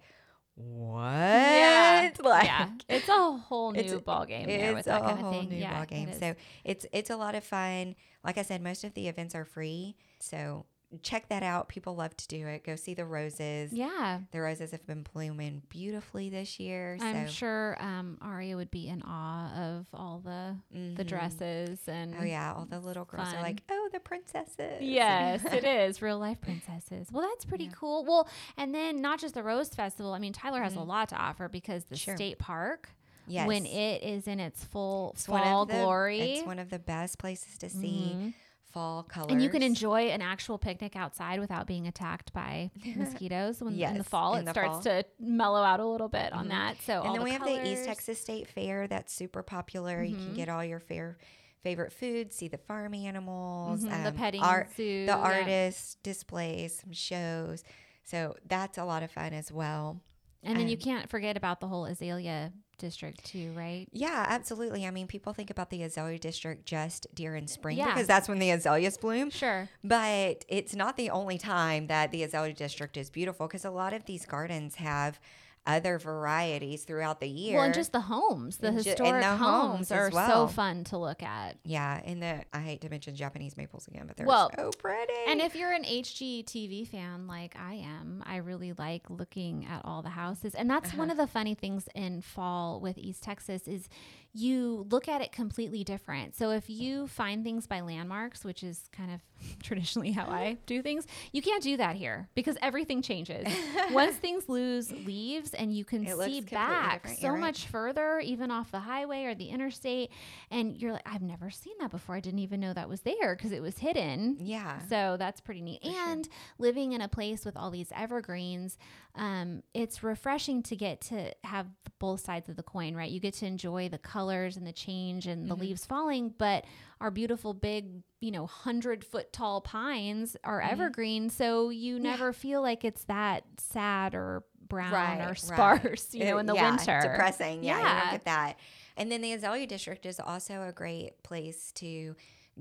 what? 0.55 1.01
Yeah. 1.11 2.11
Like 2.23 2.45
yeah. 2.45 2.69
It's 2.89 3.07
a 3.09 3.31
whole 3.37 3.71
new 3.71 3.79
it's- 3.79 4.01
ball 4.01 4.25
game 4.25 4.47
there 4.47 4.69
with 4.71 4.79
it's 4.79 4.87
that 4.87 5.01
a 5.01 5.05
kind 5.05 5.19
of 5.19 5.23
whole 5.25 5.33
thing. 5.33 5.49
new 5.49 5.57
yeah, 5.57 5.75
ball 5.75 5.85
game. 5.85 6.09
So 6.19 6.35
it's 6.63 6.85
it's 6.91 7.09
a 7.09 7.17
lot 7.17 7.35
of 7.35 7.43
fun. 7.43 7.95
Like 8.23 8.37
I 8.37 8.41
said, 8.43 8.61
most 8.61 8.83
of 8.83 8.93
the 8.93 9.07
events 9.07 9.35
are 9.35 9.45
free. 9.45 9.95
So 10.19 10.65
check 11.03 11.29
that 11.29 11.43
out. 11.43 11.67
People 11.69 11.95
love 11.95 12.15
to 12.17 12.27
do 12.27 12.47
it. 12.47 12.63
Go 12.63 12.75
see 12.75 12.93
the 12.93 13.05
roses. 13.05 13.71
yeah. 13.73 14.19
The 14.31 14.41
roses 14.41 14.71
have 14.71 14.85
been 14.85 15.03
blooming 15.13 15.61
beautifully 15.69 16.29
this 16.29 16.59
year. 16.59 16.97
I'm 17.01 17.27
so 17.27 17.31
sure 17.31 17.77
um, 17.79 18.17
Aria 18.21 18.55
would 18.55 18.71
be 18.71 18.87
in 18.87 19.01
awe 19.03 19.51
of 19.53 19.87
all 19.93 20.21
the 20.23 20.55
the 20.71 21.03
Mhm. 21.03 21.07
dresses 21.07 21.79
and 21.87 22.15
Oh 22.19 22.23
yeah, 22.23 22.53
all 22.53 22.65
the 22.65 22.79
little 22.79 23.05
girls 23.05 23.27
fun. 23.29 23.35
are 23.37 23.41
like, 23.41 23.61
oh, 23.69 23.89
the 23.91 23.99
princesses. 23.99 24.81
Yes, 24.81 25.43
it 25.51 25.63
is 25.63 26.01
real 26.01 26.19
life 26.19 26.41
princesses. 26.41 27.07
Well, 27.11 27.27
that's 27.29 27.45
pretty 27.45 27.65
Yeah. 27.65 27.71
cool. 27.75 28.03
Well, 28.05 28.27
and 28.57 28.73
then 28.73 29.01
not 29.01 29.19
just 29.19 29.33
the 29.35 29.43
Rose 29.43 29.69
Festival. 29.69 30.13
I 30.13 30.19
mean, 30.19 30.33
Tyler 30.33 30.61
has 30.61 30.73
a 30.73 30.77
Mhm. 30.79 30.87
lot 30.87 31.09
to 31.09 31.15
offer 31.15 31.47
because 31.49 31.85
the 31.85 31.95
Sure. 31.95 32.15
state 32.15 32.39
park, 32.39 32.89
yes. 33.27 33.47
when 33.47 33.65
it 33.65 34.03
is 34.03 34.27
in 34.27 34.39
its 34.39 34.63
full 34.63 35.11
It's 35.13 35.25
fall 35.25 35.65
the- 35.65 35.73
glory, 35.73 36.19
It's 36.37 36.45
one 36.47 36.59
of 36.59 36.69
the 36.69 36.79
best 36.79 37.17
places 37.17 37.57
to 37.59 37.69
see 37.69 38.11
Mhm. 38.15 38.33
Fall 38.75 39.03
colors. 39.03 39.31
and 39.31 39.41
you 39.41 39.49
can 39.49 39.63
enjoy 39.63 40.09
an 40.09 40.21
actual 40.21 40.57
picnic 40.59 40.95
outside 40.95 41.39
without 41.39 41.65
being 41.65 41.87
attacked 41.87 42.31
by 42.33 42.69
mosquitoes. 42.95 43.61
When 43.63 43.73
in 43.79 43.97
the 43.97 44.03
fall, 44.03 44.35
in 44.35 44.41
it 44.41 44.45
the 44.45 44.51
starts 44.51 44.71
fall. 44.73 44.81
to 44.83 45.05
mellow 45.19 45.63
out 45.63 45.79
a 45.79 45.85
little 45.85 46.09
bit 46.09 46.31
on 46.33 46.45
Mhm. 46.45 46.49
that. 46.49 46.81
So 46.81 47.01
and 47.01 47.13
then 47.15 47.19
the 47.19 47.23
we 47.23 47.31
have 47.31 47.43
the 47.45 47.67
East. 47.71 47.85
Texas 47.85 48.19
State 48.21 48.47
Fair 48.47 48.87
that's 48.87 49.11
super 49.13 49.41
popular. 49.41 50.03
You 50.03 50.15
can 50.17 50.31
Mhm. 50.33 50.35
get 50.35 50.49
all 50.49 50.63
your 50.63 50.79
fair 50.79 51.17
favorite 51.63 51.91
foods, 51.93 52.35
see 52.35 52.47
the 52.47 52.59
farm 52.59 52.93
animals, 52.93 53.83
Mhm, 53.83 54.03
the 54.03 54.09
um, 54.09 54.15
petting 54.15 54.43
art, 54.43 54.67
zoo, 54.75 55.05
the 55.07 55.13
yeah. 55.13 55.17
artist 55.17 56.03
displays, 56.03 56.79
some 56.81 56.91
shows. 56.93 57.63
So 58.03 58.35
that's 58.45 58.77
a 58.77 58.83
lot 58.85 59.01
of 59.01 59.09
fun 59.09 59.33
as 59.33 59.51
well. 59.51 59.99
and 60.43 60.59
then 60.59 60.67
you 60.67 60.75
um, 60.75 60.81
can't 60.81 61.09
forget 61.09 61.35
about 61.37 61.59
the 61.59 61.67
whole 61.67 61.85
Azalea 61.85 62.53
district 62.77 63.23
too, 63.25 63.51
right? 63.55 63.87
Yeah, 63.91 64.25
absolutely. 64.27 64.85
I 64.85 64.91
mean, 64.91 65.07
people 65.07 65.33
think 65.33 65.49
about 65.49 65.69
the 65.69 65.83
azalea 65.83 66.19
district 66.19 66.65
just 66.65 67.07
during 67.15 67.47
spring 67.47 67.77
Yeah. 67.77 67.93
because 67.93 68.07
that's 68.07 68.27
when 68.27 68.39
the 68.39 68.51
azaleas 68.51 68.97
bloom. 68.97 69.29
Sure. 69.29 69.69
But 69.83 70.45
it's 70.47 70.75
not 70.75 70.97
the 70.97 71.09
only 71.09 71.37
time 71.37 71.87
that 71.87 72.11
the 72.11 72.23
azalea 72.23 72.53
district 72.53 72.97
is 72.97 73.09
beautiful 73.09 73.47
because 73.47 73.65
a 73.65 73.71
lot 73.71 73.93
of 73.93 74.05
these 74.05 74.25
gardens 74.25 74.75
have 74.75 75.19
other 75.67 75.97
varieties 75.97 76.83
throughout 76.83 77.19
the 77.19 77.27
year. 77.27 77.55
Well, 77.55 77.65
and 77.65 77.73
just 77.73 77.91
the 77.91 78.01
homes, 78.01 78.57
the 78.57 78.67
And 78.67 78.83
ju- 78.83 78.89
historic 78.91 79.21
the 79.23 79.35
homes, 79.35 79.89
homes 79.89 79.91
are 79.91 80.07
as 80.07 80.13
so 80.31 80.47
fun 80.47 80.83
to 80.85 80.97
look 80.97 81.23
at. 81.23 81.57
yeah, 81.63 82.01
and 82.05 82.21
the 82.21 82.43
I 82.53 82.59
hate 82.59 82.81
to 82.81 82.89
mention 82.89 83.15
Japanese 83.15 83.57
maples 83.57 83.87
again, 83.87 84.05
but 84.07 84.15
they're 84.17 84.27
Well, 84.27 84.51
so 84.55 84.71
pretty. 84.77 85.13
And 85.27 85.41
if 85.41 85.55
you're 85.55 85.71
an 85.71 85.83
HGTV 85.83 86.87
fan 86.87 87.27
like 87.27 87.55
I 87.55 87.75
am, 87.75 88.23
I 88.25 88.37
really 88.37 88.73
like 88.73 89.09
looking 89.09 89.65
at 89.65 89.81
all 89.83 90.01
the 90.01 90.09
houses. 90.09 90.53
And 90.55 90.69
that's 90.69 90.93
one 90.93 91.09
Uh-huh. 91.09 91.11
of 91.13 91.17
the 91.17 91.31
funny 91.31 91.55
things 91.55 91.87
in 91.95 92.21
fall 92.21 92.79
with 92.79 92.97
East 92.97 93.23
Texas 93.23 93.67
is 93.67 93.89
you 94.37 94.85
look 94.89 95.07
at 95.07 95.21
it 95.21 95.31
completely 95.31 95.85
different. 95.85 96.35
So 96.35 96.49
if 96.51 96.69
you 96.69 97.07
find 97.07 97.41
things 97.45 97.67
by 97.67 97.79
landmarks, 97.79 98.43
which 98.43 98.63
is 98.63 98.89
kind 98.91 99.09
of 99.13 99.21
traditionally 99.63 100.11
how 100.11 100.25
I 100.25 100.57
do 100.65 100.81
things, 100.81 101.07
you 101.31 101.41
can't 101.41 101.63
do 101.63 101.77
that 101.77 101.95
here 101.95 102.27
because 102.35 102.57
everything 102.61 103.01
changes. 103.01 103.47
Once 103.91 104.17
things 104.17 104.49
lose 104.49 104.91
leaves 104.91 105.53
and 105.53 105.71
you 105.73 105.85
can 105.85 106.05
It 106.05 106.17
see 106.19 106.41
back 106.41 107.07
so 107.07 107.29
right. 107.29 107.39
much 107.39 107.67
further, 107.67 108.19
even 108.19 108.51
off 108.51 108.71
the 108.71 108.79
highway 108.81 109.23
or 109.23 109.35
the 109.35 109.47
interstate, 109.47 110.11
and 110.51 110.75
you're 110.75 110.91
like, 110.91 111.07
I've 111.09 111.21
never 111.21 111.49
seen 111.49 111.75
that 111.79 111.91
before. 111.91 112.15
I 112.15 112.19
didn't 112.19 112.39
even 112.39 112.59
know 112.59 112.73
that 112.73 112.89
was 112.89 113.01
there 113.01 113.37
because 113.37 113.53
it 113.53 113.61
was 113.61 113.77
hidden. 113.77 114.35
yeah, 114.41 114.79
So 114.89 115.15
that's 115.17 115.39
pretty 115.39 115.61
neat. 115.61 115.81
For 115.81 115.91
sure. 115.91 116.09
and 116.09 116.27
living 116.59 116.91
in 116.91 116.99
a 116.99 117.07
place 117.07 117.45
with 117.45 117.55
all 117.55 117.71
these 117.71 117.91
evergreens, 117.95 118.77
um, 119.15 119.63
it's 119.73 120.03
refreshing 120.03 120.61
to 120.63 120.75
get 120.75 121.01
to 121.01 121.33
have 121.43 121.67
both 121.99 122.19
sides 122.19 122.49
of 122.49 122.55
the 122.57 122.63
coin, 122.63 122.95
right? 122.95 123.09
You 123.09 123.19
get 123.19 123.33
to 123.35 123.45
enjoy 123.45 123.87
the 123.89 123.97
colors 123.97 124.57
and 124.57 124.67
the 124.67 124.73
change 124.73 125.25
and 125.27 125.49
the 125.49 125.55
Mhm. 125.55 125.59
leaves 125.61 125.85
falling, 125.85 126.33
but 126.37 126.65
our 126.99 127.11
beautiful 127.11 127.53
big, 127.53 128.03
you 128.19 128.31
know, 128.31 128.45
hundred 128.45 129.03
foot 129.05 129.31
tall 129.31 129.61
pines 129.61 130.35
are 130.43 130.61
Mhm. 130.61 130.69
evergreen. 130.71 131.29
So 131.29 131.69
you 131.69 131.95
Yeah. 131.95 132.01
never 132.01 132.33
feel 132.33 132.61
like 132.61 132.83
it's 132.83 133.05
that 133.05 133.43
sad 133.57 134.13
or 134.15 134.43
brown 134.67 134.91
Right, 134.91 135.21
or 135.21 135.27
right. 135.27 135.37
sparse, 135.37 136.13
you 136.13 136.25
know, 136.25 136.37
in 136.39 136.47
the 136.47 136.55
yeah, 136.55 136.69
winter. 136.71 136.99
Depressing. 137.01 137.63
Yeah, 137.63 137.77
you 137.77 137.83
Yeah. 137.85 138.01
don't 138.01 138.11
get 138.11 138.25
that. 138.25 138.59
And 138.97 139.11
then 139.11 139.21
the 139.21 139.33
Azalea 139.33 139.67
District 139.67 140.05
is 140.05 140.19
also 140.19 140.63
a 140.67 140.71
great 140.71 141.21
place 141.23 141.71
to 141.73 142.15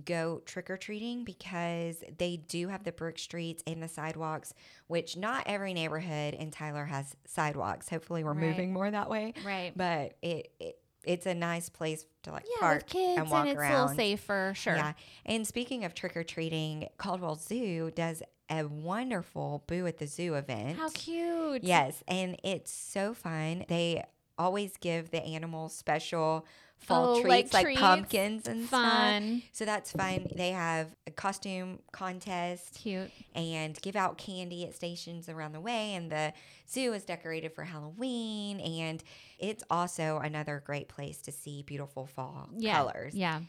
go 0.04 0.42
trick 0.46 0.70
or 0.70 0.76
treating 0.76 1.24
because 1.24 2.02
they 2.18 2.36
do 2.36 2.68
have 2.68 2.82
the 2.84 2.92
brick 2.92 3.18
streets 3.18 3.62
and 3.66 3.82
the 3.82 3.88
sidewalks, 3.88 4.52
which 4.88 5.16
not 5.16 5.44
every 5.46 5.72
neighborhood 5.74 6.34
in 6.34 6.50
Tyler 6.50 6.84
has 6.86 7.14
sidewalks. 7.26 7.88
Hopefully, 7.88 8.24
we're 8.24 8.32
Right. 8.32 8.48
moving 8.48 8.72
more 8.72 8.90
that 8.90 9.08
way. 9.10 9.34
Right. 9.44 9.72
But 9.76 10.16
it, 10.22 10.50
it 10.58 10.78
it's 11.04 11.26
a 11.26 11.34
nice 11.34 11.68
place 11.68 12.06
to 12.22 12.32
like 12.32 12.44
Yeah, 12.50 12.60
park 12.60 12.86
kids 12.86 13.18
and 13.20 13.30
walk 13.30 13.40
and 13.42 13.50
it's 13.50 13.58
around. 13.60 13.72
a 13.72 13.80
little 13.82 13.96
safer. 13.96 14.52
Sure. 14.56 14.74
Yeah. 14.74 14.92
And 15.26 15.46
speaking 15.46 15.84
of 15.84 15.94
trick 15.94 16.16
or 16.16 16.24
treating, 16.24 16.88
Caldwell 16.96 17.34
Zoo 17.36 17.90
does 17.94 18.22
a 18.50 18.64
wonderful 18.64 19.64
Boo 19.66 19.86
at 19.86 19.98
the 19.98 20.06
Zoo 20.06 20.34
event. 20.34 20.78
How 20.78 20.88
cute. 20.90 21.62
Yes, 21.62 22.02
and 22.08 22.36
it's 22.42 22.70
so 22.70 23.12
fun. 23.14 23.64
They 23.68 24.02
always 24.38 24.76
give 24.78 25.10
the 25.10 25.22
animals 25.22 25.74
special 25.74 26.46
fall 26.76 27.16
Oh, 27.16 27.22
treats 27.22 27.28
like 27.28 27.52
like, 27.52 27.64
treats? 27.66 27.80
pumpkins 27.80 28.48
and 28.48 28.66
stuff. 28.66 28.82
Fun. 28.82 29.42
So 29.52 29.64
that's 29.64 29.92
fun. 29.92 30.26
They 30.34 30.50
have 30.50 30.88
a 31.06 31.10
costume 31.10 31.78
contest 31.92 32.74
Cute. 32.74 33.10
and 33.34 33.80
give 33.80 33.96
out 33.96 34.18
candy 34.18 34.64
at 34.66 34.74
stations 34.74 35.28
around 35.28 35.52
the 35.52 35.60
way. 35.60 35.94
And 35.94 36.10
the 36.10 36.32
zoo 36.68 36.92
is 36.92 37.04
decorated 37.04 37.52
for 37.54 37.64
Halloween. 37.64 38.60
And 38.60 39.02
it's 39.38 39.64
also 39.70 40.18
another 40.18 40.62
great 40.66 40.88
place 40.88 41.18
to 41.22 41.32
see 41.32 41.62
beautiful 41.62 42.06
fall 42.06 42.50
Yeah. 42.56 42.76
colors 42.78 43.14
Yeah. 43.14 43.40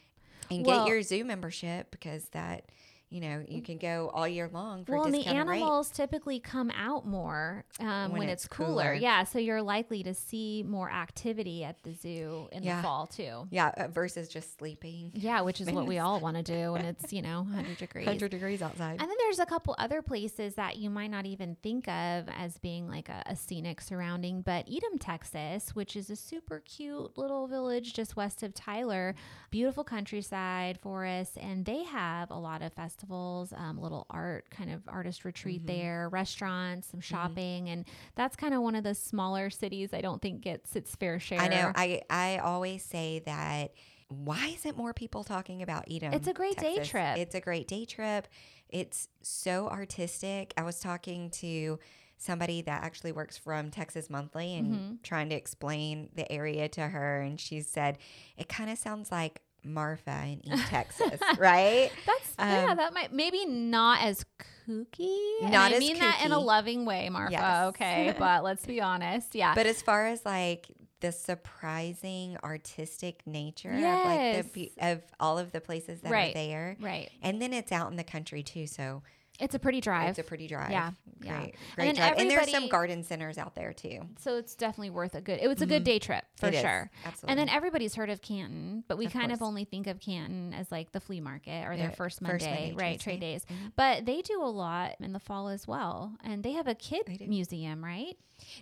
and 0.49 0.65
Well- 0.65 0.85
get 0.85 0.91
your 0.91 1.01
zoo 1.01 1.25
membership 1.25 1.91
because 1.91 2.29
that, 2.29 2.69
you 3.09 3.21
know, 3.21 3.43
you 3.47 3.61
can 3.61 3.77
go 3.77 4.09
all 4.13 4.27
year 4.27 4.49
long 4.51 4.83
for 4.83 4.95
Well, 4.95 5.05
the 5.05 5.11
discounted 5.11 5.47
rate. 5.47 5.57
animals 5.57 5.89
typically 5.91 6.39
come 6.39 6.71
out 6.71 7.05
more 7.07 7.63
um, 7.79 8.11
when, 8.11 8.19
When 8.19 8.29
it's, 8.29 8.45
it's 8.45 8.53
cooler. 8.53 8.67
cooler. 8.69 8.93
Yeah, 8.93 9.23
so 9.23 9.39
you're 9.39 9.61
likely 9.61 10.03
to 10.03 10.13
see 10.13 10.63
more 10.67 10.89
activity 10.91 11.63
at 11.63 11.81
the 11.83 11.93
zoo 11.93 12.49
in 12.51 12.63
Yeah. 12.63 12.77
the 12.77 12.81
fall 12.83 13.07
too. 13.07 13.47
Yeah, 13.51 13.71
uh, 13.77 13.87
versus 13.87 14.27
just 14.27 14.57
sleeping. 14.57 15.11
Yeah, 15.13 15.41
which 15.41 15.61
is 15.61 15.69
what 15.71 15.85
we 15.85 15.99
all 15.99 16.19
want 16.19 16.35
to 16.37 16.43
do 16.43 16.73
when 16.73 16.83
it's 16.85 17.13
you 17.13 17.21
know 17.21 17.43
100 17.43 17.77
degrees. 17.77 18.05
100 18.05 18.31
degrees 18.31 18.61
outside. 18.61 18.99
And 18.99 19.01
then 19.09 19.15
there's 19.19 19.39
a 19.39 19.45
couple 19.45 19.75
other 19.77 20.01
places 20.01 20.55
that 20.55 20.77
you 20.77 20.89
might 20.89 21.11
not 21.11 21.25
even 21.25 21.55
think 21.61 21.87
of 21.87 22.27
as 22.35 22.57
being 22.57 22.87
like 22.87 23.07
a, 23.09 23.21
a 23.27 23.35
scenic 23.35 23.81
surrounding, 23.81 24.41
but 24.41 24.67
Edom, 24.67 24.97
Texas, 24.99 25.75
which 25.75 25.95
is 25.95 26.09
a 26.09 26.15
super 26.15 26.59
cute 26.59 27.17
little 27.17 27.47
village 27.47 27.93
just 27.93 28.15
west 28.15 28.41
of 28.43 28.53
Tyler, 28.53 29.13
beautiful 29.51 29.83
countryside, 29.83 30.79
forests, 30.81 31.37
and 31.37 31.65
they 31.65 31.83
have 31.83 32.31
a 32.31 32.37
lot 32.39 32.61
of 32.61 32.73
festivals, 32.73 32.94
um, 33.03 33.79
little 33.79 34.05
art 34.09 34.49
kind 34.49 34.71
of 34.71 34.81
artist 34.87 35.25
retreat 35.25 35.65
Mm-hmm. 35.65 35.67
there, 35.79 36.09
restaurants, 36.09 36.87
some 36.89 36.99
shopping, 37.01 37.69
and 37.69 37.85
that's 38.15 38.35
kind 38.35 38.53
of 38.53 38.61
one 38.61 38.75
of 38.75 38.83
the 38.83 38.95
smaller 38.95 39.49
cities 39.49 39.93
I 39.93 40.01
don't 40.01 40.21
think 40.21 40.41
gets 40.41 40.75
its 40.75 40.95
fair 40.95 41.19
share. 41.19 41.39
I 41.41 41.47
know. 41.47 41.71
I, 41.75 42.01
I 42.09 42.37
always 42.37 42.83
say 42.83 43.21
that 43.25 43.73
why 44.07 44.53
isn't 44.55 44.77
more 44.77 44.93
people 44.93 45.23
talking 45.23 45.61
about 45.61 45.85
Edom? 45.89 46.13
It's 46.13 46.27
a 46.27 46.33
great 46.33 46.57
day 46.57 46.77
trip. 46.83 47.17
It's 47.17 47.33
a 47.35 47.41
great 47.41 47.67
day 47.67 47.85
trip. 47.85 48.27
It's 48.69 49.07
so 49.21 49.67
artistic. 49.67 50.53
I 50.57 50.63
was 50.63 50.79
talking 50.79 51.29
to 51.31 51.79
somebody 52.17 52.61
that 52.61 52.83
actually 52.83 53.11
works 53.11 53.37
from 53.37 53.71
Texas 53.71 54.09
Monthly 54.09 54.55
and 54.55 54.67
Mm-hmm. 54.73 54.93
trying 55.03 55.29
to 55.29 55.35
explain 55.35 56.09
the 56.15 56.31
area 56.31 56.69
to 56.69 56.87
her. 56.87 57.19
And 57.21 57.39
she 57.39 57.61
said, 57.61 57.97
it 58.37 58.47
kind 58.47 58.69
of 58.69 58.77
sounds 58.77 59.11
like 59.11 59.41
Marfa 59.65 60.23
in 60.25 60.41
East 60.53 60.65
Texas, 60.69 61.19
right? 61.37 61.91
That's 62.05 62.33
yeah, 62.39 62.67
Um, 62.71 62.77
that 62.77 62.93
might 62.93 63.11
maybe 63.13 63.45
not 63.45 64.01
as 64.03 64.25
kooky. 64.67 65.41
Not 65.41 65.71
I 65.71 65.75
as 65.75 65.79
mean 65.79 65.99
that 65.99 66.21
in 66.23 66.31
a 66.31 66.39
loving 66.39 66.85
way, 66.85 67.09
Marfa. 67.09 67.31
Yes. 67.31 67.63
Okay, 67.67 68.15
but 68.19 68.43
let's 68.43 68.65
be 68.65 68.81
honest. 68.81 69.35
Yeah, 69.35 69.53
But 69.55 69.65
as 69.67 69.81
far 69.81 70.07
as 70.07 70.25
like 70.25 70.67
the 71.01 71.11
surprising 71.11 72.37
artistic 72.43 73.25
nature 73.25 73.71
of 73.71 73.81
like 73.81 74.53
the 74.53 74.71
of 74.79 75.01
all 75.19 75.37
of 75.37 75.51
the 75.51 75.61
places 75.61 76.01
that 76.01 76.11
Right. 76.11 76.31
are 76.31 76.33
there, 76.33 76.77
right. 76.79 77.09
and 77.21 77.41
then 77.41 77.53
it's 77.53 77.71
out 77.71 77.89
in 77.91 77.97
the 77.97 78.03
country 78.03 78.43
too, 78.43 78.67
so 78.67 79.03
It's 79.39 79.53
a 79.55 79.59
pretty 79.59 79.81
drive. 79.81 80.09
it's 80.09 80.19
a 80.19 80.23
pretty 80.23 80.47
drive. 80.47 80.71
Yeah, 80.71 80.91
great, 81.19 81.29
yeah. 81.29 81.45
great 81.75 81.87
And 81.89 81.97
drive. 81.97 82.13
And 82.17 82.29
there's 82.31 82.49
some 82.51 82.69
garden 82.69 83.03
centers 83.03 83.37
out 83.37 83.53
there 83.55 83.73
too. 83.73 83.99
so 84.17 84.37
it's 84.37 84.55
definitely 84.55 84.91
worth 84.91 85.13
a 85.15 85.21
good. 85.21 85.39
It 85.41 85.47
was 85.47 85.61
a 85.61 85.65
good 85.65 85.83
day 85.83 85.99
trip 85.99 86.23
for 86.37 86.45
Mm-hmm. 86.47 86.53
It 86.53 86.57
is, 86.57 86.61
sure. 86.61 86.91
absolutely. 87.05 87.29
And 87.31 87.39
then 87.39 87.49
everybody's 87.55 87.95
heard 87.95 88.09
of 88.09 88.21
Canton, 88.21 88.83
but 88.87 88.97
we 88.97 89.07
Of 89.07 89.13
kind 89.13 89.31
of 89.31 89.41
only 89.41 89.65
think 89.65 89.87
of 89.87 89.99
Canton 89.99 90.53
as 90.53 90.71
like 90.71 90.91
the 90.93 90.99
flea 91.01 91.19
market 91.19 91.65
or 91.65 91.75
their 91.75 91.87
Their 91.87 91.89
first 91.91 92.19
first 92.19 92.21
Monday, 92.21 92.45
Monday, 92.71 92.73
right? 92.83 92.93
Tuesday. 92.99 93.11
Trade 93.11 93.19
days. 93.19 93.45
Mhm. 93.45 93.71
But 93.75 94.05
they 94.05 94.21
do 94.21 94.41
a 94.41 94.47
lot 94.47 94.95
in 95.01 95.11
the 95.11 95.19
fall 95.19 95.49
as 95.49 95.67
well, 95.67 96.13
and 96.23 96.43
they 96.43 96.53
have 96.53 96.67
a 96.67 96.75
kid 96.75 97.21
museum, 97.27 97.83
right? 97.83 98.17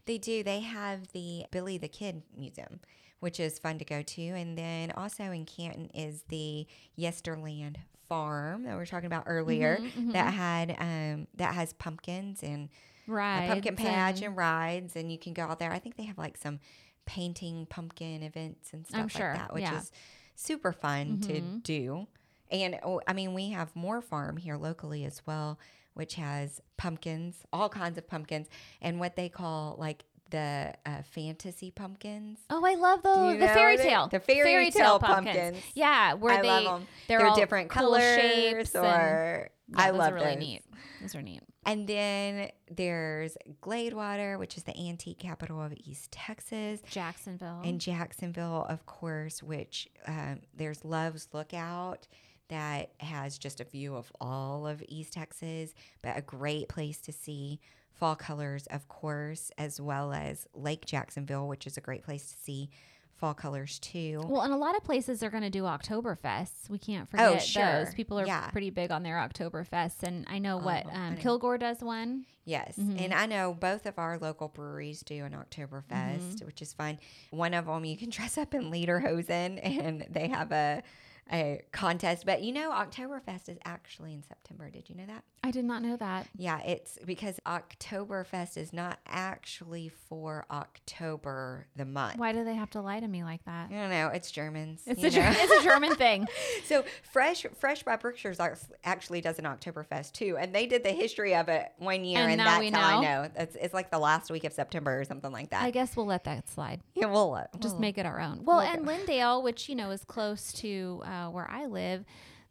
They 0.06 0.18
do. 0.18 0.44
They 0.44 0.62
have 0.62 1.12
the 1.14 1.46
Billy 1.52 1.78
the 1.78 1.88
Kid 1.88 2.24
Museum, 2.38 2.80
which 3.20 3.40
is 3.40 3.60
fun 3.60 3.78
to 3.80 3.86
go 3.86 4.02
to. 4.02 4.22
And 4.22 4.58
then 4.58 4.92
also 4.92 5.24
in 5.26 5.46
Canton 5.46 5.90
is 5.94 6.24
the 6.30 6.68
Yesterland 6.98 7.76
Farm 8.14 8.64
that 8.64 8.72
we 8.72 8.78
were 8.78 8.86
talking 8.86 9.08
about 9.08 9.24
earlier 9.28 9.80
Mhm, 9.82 10.12
that 10.14 10.34
had 10.34 10.76
um 10.80 11.28
that 11.36 11.54
has 11.56 11.74
pumpkins 11.74 12.44
and 12.44 12.70
Right. 13.08 13.46
a 13.46 13.48
pumpkin 13.48 13.76
patch 13.76 14.22
and 14.22 14.38
rides 14.38 14.96
and 14.96 15.12
you 15.12 15.18
can 15.18 15.34
go 15.34 15.44
out 15.44 15.60
there. 15.60 15.72
I 15.72 15.80
think 15.80 15.98
they 15.98 16.04
have 16.04 16.18
like 16.18 16.38
some 16.38 16.60
painting 17.06 17.66
pumpkin 17.66 18.24
events 18.24 18.72
and 18.74 18.86
stuff 18.88 19.02
I'm 19.02 19.08
sure, 19.10 19.32
like 19.34 19.40
that, 19.40 19.54
which 19.54 19.62
yeah. 19.64 19.80
is 19.80 19.92
super 20.36 20.72
fun 20.72 21.20
to 21.22 21.34
Mhm. 21.42 21.64
do. 21.64 22.08
And 22.52 22.80
oh, 22.84 23.02
I 23.08 23.14
mean, 23.14 23.34
we 23.34 23.50
have 23.50 23.76
more 23.76 24.00
farm 24.02 24.38
here 24.38 24.58
locally 24.58 25.06
as 25.06 25.22
well, 25.26 25.60
which 25.96 26.16
has 26.16 26.62
pumpkins, 26.78 27.38
all 27.52 27.68
kinds 27.68 27.98
of 27.98 28.08
pumpkins, 28.08 28.48
and 28.82 29.00
what 29.00 29.16
they 29.16 29.28
call 29.28 29.76
like 29.80 30.06
the 30.34 30.74
uh, 30.88 31.04
fantasy 31.04 31.70
pumpkins. 31.70 32.40
Oh, 32.50 32.66
I 32.66 32.74
love 32.74 33.04
those. 33.04 33.40
The 33.40 33.48
fairy 33.48 33.78
tale. 33.78 34.08
the 34.08 34.20
fairy 34.20 34.72
tale 34.72 34.98
pumpkins. 35.00 35.58
Yeah, 35.76 36.16
where 36.16 36.40
I 36.40 36.42
they 36.42 36.68
they're, 37.08 37.20
They're, 37.20 37.36
different 37.36 37.70
cool 37.70 37.92
colors, 37.92 38.02
shapes 38.20 38.74
and- 38.74 38.84
or 38.84 39.50
Yeah, 39.70 39.76
I 39.82 39.92
those 39.92 40.00
love 40.00 40.12
are 40.12 40.16
really 40.16 40.30
those. 40.32 40.40
neat. 40.40 40.64
Those 41.02 41.16
are 41.16 41.22
neat. 41.22 41.42
And 41.68 41.88
then 41.88 42.50
there's 42.70 43.38
Gladewater, 43.62 44.40
which 44.40 44.58
is 44.58 44.64
the 44.64 44.76
antique 44.76 45.20
capital 45.20 45.62
of 45.62 45.72
East 45.86 46.12
Texas. 46.12 46.82
Jacksonville. 46.90 47.62
In 47.64 47.78
Jacksonville, 47.78 48.66
of 48.68 48.86
course, 48.88 49.44
which 49.44 49.88
um, 50.08 50.40
there's 50.56 50.84
Love's 50.84 51.28
Lookout 51.32 52.08
that 52.50 52.92
has 53.00 53.38
just 53.38 53.62
a 53.62 53.66
view 53.66 53.96
of 53.96 54.12
all 54.20 54.66
of 54.66 54.84
East 54.88 55.14
Texas, 55.14 55.76
but 56.02 56.18
a 56.18 56.22
great 56.22 56.70
place 56.70 56.98
to 57.02 57.12
see 57.14 57.60
fall 57.94 58.16
colors, 58.16 58.68
of 58.68 58.88
course, 58.88 59.52
as 59.58 59.80
well 59.80 60.12
as 60.14 60.48
Lake 60.54 60.86
Jacksonville, 60.86 61.48
which 61.48 61.66
is 61.68 61.78
a 61.78 61.82
great 61.82 62.04
place 62.04 62.32
to 62.32 62.38
see 62.44 62.70
fall 63.16 63.34
colors 63.34 63.80
too. 63.80 64.22
well, 64.28 64.42
and 64.42 64.52
a 64.52 64.58
lot 64.58 64.76
of 64.76 64.84
places 64.84 65.24
are 65.24 65.30
going 65.30 65.44
to 65.44 65.50
do 65.50 65.64
Oktoberfests. 65.64 66.70
We 66.70 66.78
can't 66.78 67.08
forget 67.10 67.32
Oh, 67.32 67.38
sure. 67.38 67.86
those. 67.86 67.94
People 67.94 68.20
are 68.20 68.26
Yeah. 68.26 68.50
pretty 68.50 68.70
big 68.70 68.92
on 68.92 69.04
their 69.04 69.16
Oktoberfests, 69.16 70.04
and 70.04 70.26
I 70.30 70.40
know 70.40 70.58
what 70.58 70.86
Oh, 70.88 70.90
I 70.90 71.08
um. 71.08 71.18
Kilgore 71.18 71.58
does 71.58 71.82
one. 71.82 72.26
Yes. 72.44 72.76
Mhm. 72.78 73.00
And 73.00 73.14
I 73.14 73.26
know 73.26 73.54
both 73.54 73.86
of 73.86 73.98
our 73.98 74.18
local 74.18 74.50
breweries 74.50 75.02
do 75.04 75.24
an 75.24 75.32
Oktoberfest, 75.34 75.86
Mm-hmm. 75.88 76.46
which 76.46 76.62
is 76.62 76.74
fun. 76.74 77.00
One 77.30 77.54
of 77.54 77.68
them 77.68 77.86
you 77.86 77.96
can 77.96 78.10
dress 78.10 78.38
up 78.38 78.54
in 78.54 78.70
Lederhosen 78.72 79.60
and 79.64 80.06
they 80.10 80.28
have 80.28 80.52
a 80.52 80.84
a 81.32 81.62
contest. 81.72 82.26
But 82.26 82.42
you 82.44 82.52
know, 82.54 82.72
Oktoberfest 82.72 83.50
is 83.50 83.58
actually 83.66 84.14
in 84.14 84.24
September. 84.24 84.70
Did 84.70 84.90
you 84.90 84.96
know 84.96 85.06
that? 85.08 85.24
I 85.46 85.52
did 85.52 85.66
not 85.66 85.82
know 85.82 85.98
that. 85.98 86.28
Yeah, 86.38 86.60
it's 86.62 86.98
because 87.06 87.40
Oktoberfest 87.46 88.58
is 88.58 88.72
not 88.72 89.00
actually 89.06 89.90
for 89.90 90.46
October 90.50 91.68
the 91.76 91.86
month. 91.86 92.18
Why 92.18 92.32
do 92.32 92.44
they 92.44 92.56
have 92.56 92.70
to 92.72 92.82
lie 92.82 93.00
to 93.00 93.08
me 93.08 93.24
like 93.24 93.44
that? 93.46 93.70
I 93.70 93.74
don't 93.74 93.90
know. 93.90 94.08
It's 94.08 94.32
Germans. 94.32 94.82
It's 94.86 95.04
a, 95.04 95.10
Ger- 95.10 95.22
know? 95.24 95.34
it's 95.36 95.62
a 95.62 95.64
German 95.64 95.96
thing. 95.96 96.28
So 96.66 96.86
fresh, 97.12 97.46
fresh 97.58 97.84
by 97.84 97.98
Brookshire's 97.98 98.40
actually 98.84 99.22
does 99.22 99.38
an 99.38 99.46
Oktoberfest 99.46 100.14
too, 100.14 100.38
and 100.40 100.54
they 100.56 100.66
did 100.66 100.84
the 100.84 100.92
history 100.92 101.36
of 101.36 101.50
it 101.50 101.72
one 101.78 102.06
year, 102.06 102.22
And 102.22 102.32
and, 102.32 102.40
that's 102.40 102.60
we 102.60 102.70
how 102.72 103.00
I 103.00 103.02
know? 103.02 103.24
know. 103.24 103.30
It's, 103.36 103.56
it's 103.56 103.74
like 103.74 103.92
the 103.92 104.00
last 104.00 104.32
week 104.32 104.44
of 104.46 104.54
September 104.54 105.00
or 105.00 105.04
something 105.04 105.32
like 105.32 105.50
that. 105.50 105.62
I 105.64 105.72
guess 105.72 105.96
we'll 105.98 106.06
let 106.06 106.24
that 106.24 106.48
slide. 106.50 106.82
yeah, 106.96 107.08
we'll 107.08 107.38
Just 107.60 107.76
we'll- 107.76 107.82
make 107.82 107.98
it 107.98 108.06
our 108.06 108.20
own. 108.20 108.44
Well, 108.46 108.58
we'll 108.58 108.68
and 108.68 108.86
go. 108.86 108.92
Lindale, 108.92 109.44
which 109.44 109.68
you 109.68 109.76
know 109.76 109.92
is 109.92 110.04
close 110.06 110.54
to 110.54 111.02
uh, 111.14 111.30
where 111.30 111.50
I 111.50 111.66
live, 111.66 112.04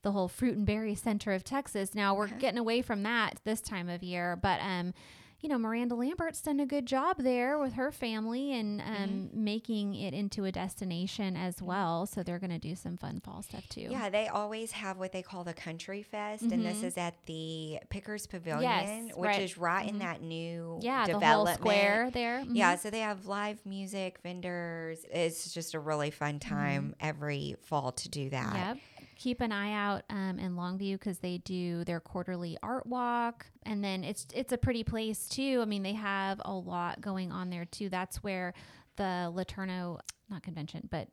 the 0.02 0.12
whole 0.12 0.28
fruit 0.28 0.56
and 0.56 0.66
berry 0.66 0.94
center 0.94 1.32
of 1.32 1.44
Texas. 1.44 1.94
Now 1.94 2.14
we're 2.14 2.28
getting 2.28 2.58
away 2.58 2.82
from 2.82 3.02
that 3.02 3.40
this 3.44 3.60
time 3.60 3.88
of 3.88 4.02
year, 4.02 4.36
but 4.36 4.60
um, 4.60 4.94
you 5.42 5.48
know, 5.48 5.58
Miranda 5.58 5.94
Lambert's 5.96 6.40
done 6.40 6.60
a 6.60 6.66
good 6.66 6.86
job 6.86 7.16
there 7.18 7.58
with 7.58 7.72
her 7.74 7.90
family 7.92 8.52
and 8.52 8.80
um, 8.80 8.86
Mm-hmm. 8.92 9.44
making 9.44 9.94
it 9.96 10.14
into 10.14 10.44
a 10.44 10.52
destination 10.52 11.36
as 11.36 11.60
well. 11.60 12.06
So 12.06 12.22
they're 12.22 12.38
going 12.38 12.50
to 12.50 12.58
do 12.60 12.74
some 12.76 12.96
fun 12.96 13.20
fall 13.20 13.42
stuff 13.42 13.68
too. 13.68 13.88
Yeah, 13.90 14.08
they 14.08 14.28
always 14.28 14.70
have 14.72 14.98
what 14.98 15.10
they 15.12 15.20
call 15.22 15.42
the 15.42 15.52
Country 15.52 16.02
Fest, 16.04 16.44
and 16.44 16.64
this 16.64 16.82
is 16.84 16.96
at 16.96 17.14
the 17.26 17.80
Pickers 17.90 18.26
Pavilion, 18.28 19.08
which 19.16 19.26
right. 19.28 19.42
is 19.42 19.58
right 19.58 19.88
in 19.88 19.96
Mhm. 19.96 19.98
that 20.00 20.22
new 20.22 20.78
Yeah, 20.80 21.06
the 21.06 21.18
whole 21.18 21.46
square 21.48 22.10
there. 22.12 22.44
Yeah, 22.48 22.76
so 22.76 22.90
they 22.90 23.00
have 23.00 23.26
live 23.26 23.58
music, 23.66 24.20
vendors. 24.22 25.04
It's 25.10 25.52
just 25.52 25.74
a 25.74 25.80
really 25.80 26.10
fun 26.12 26.38
time 26.38 26.94
every 27.00 27.56
fall 27.64 27.90
to 27.92 28.08
do 28.08 28.30
that. 28.30 28.54
Yep. 28.54 28.78
Keep 29.22 29.40
an 29.40 29.52
eye 29.52 29.72
out 29.72 30.02
um, 30.10 30.40
in 30.40 30.56
Longview 30.56 30.94
because 30.94 31.20
they 31.20 31.38
do 31.38 31.84
their 31.84 32.00
quarterly 32.00 32.58
art 32.60 32.86
walk, 32.88 33.46
and 33.62 33.84
then 33.84 34.02
it's 34.02 34.26
it's 34.34 34.52
a 34.52 34.58
pretty 34.58 34.82
place 34.82 35.28
too. 35.28 35.60
I 35.62 35.64
mean, 35.64 35.84
they 35.84 35.92
have 35.92 36.42
a 36.44 36.52
lot 36.52 37.00
going 37.00 37.30
on 37.30 37.48
there 37.48 37.64
too. 37.64 37.88
That's 37.88 38.16
where 38.24 38.52
the 38.96 39.32
LeTourneau, 39.32 40.00
not 40.28 40.42
convention, 40.42 40.88
but 40.90 41.06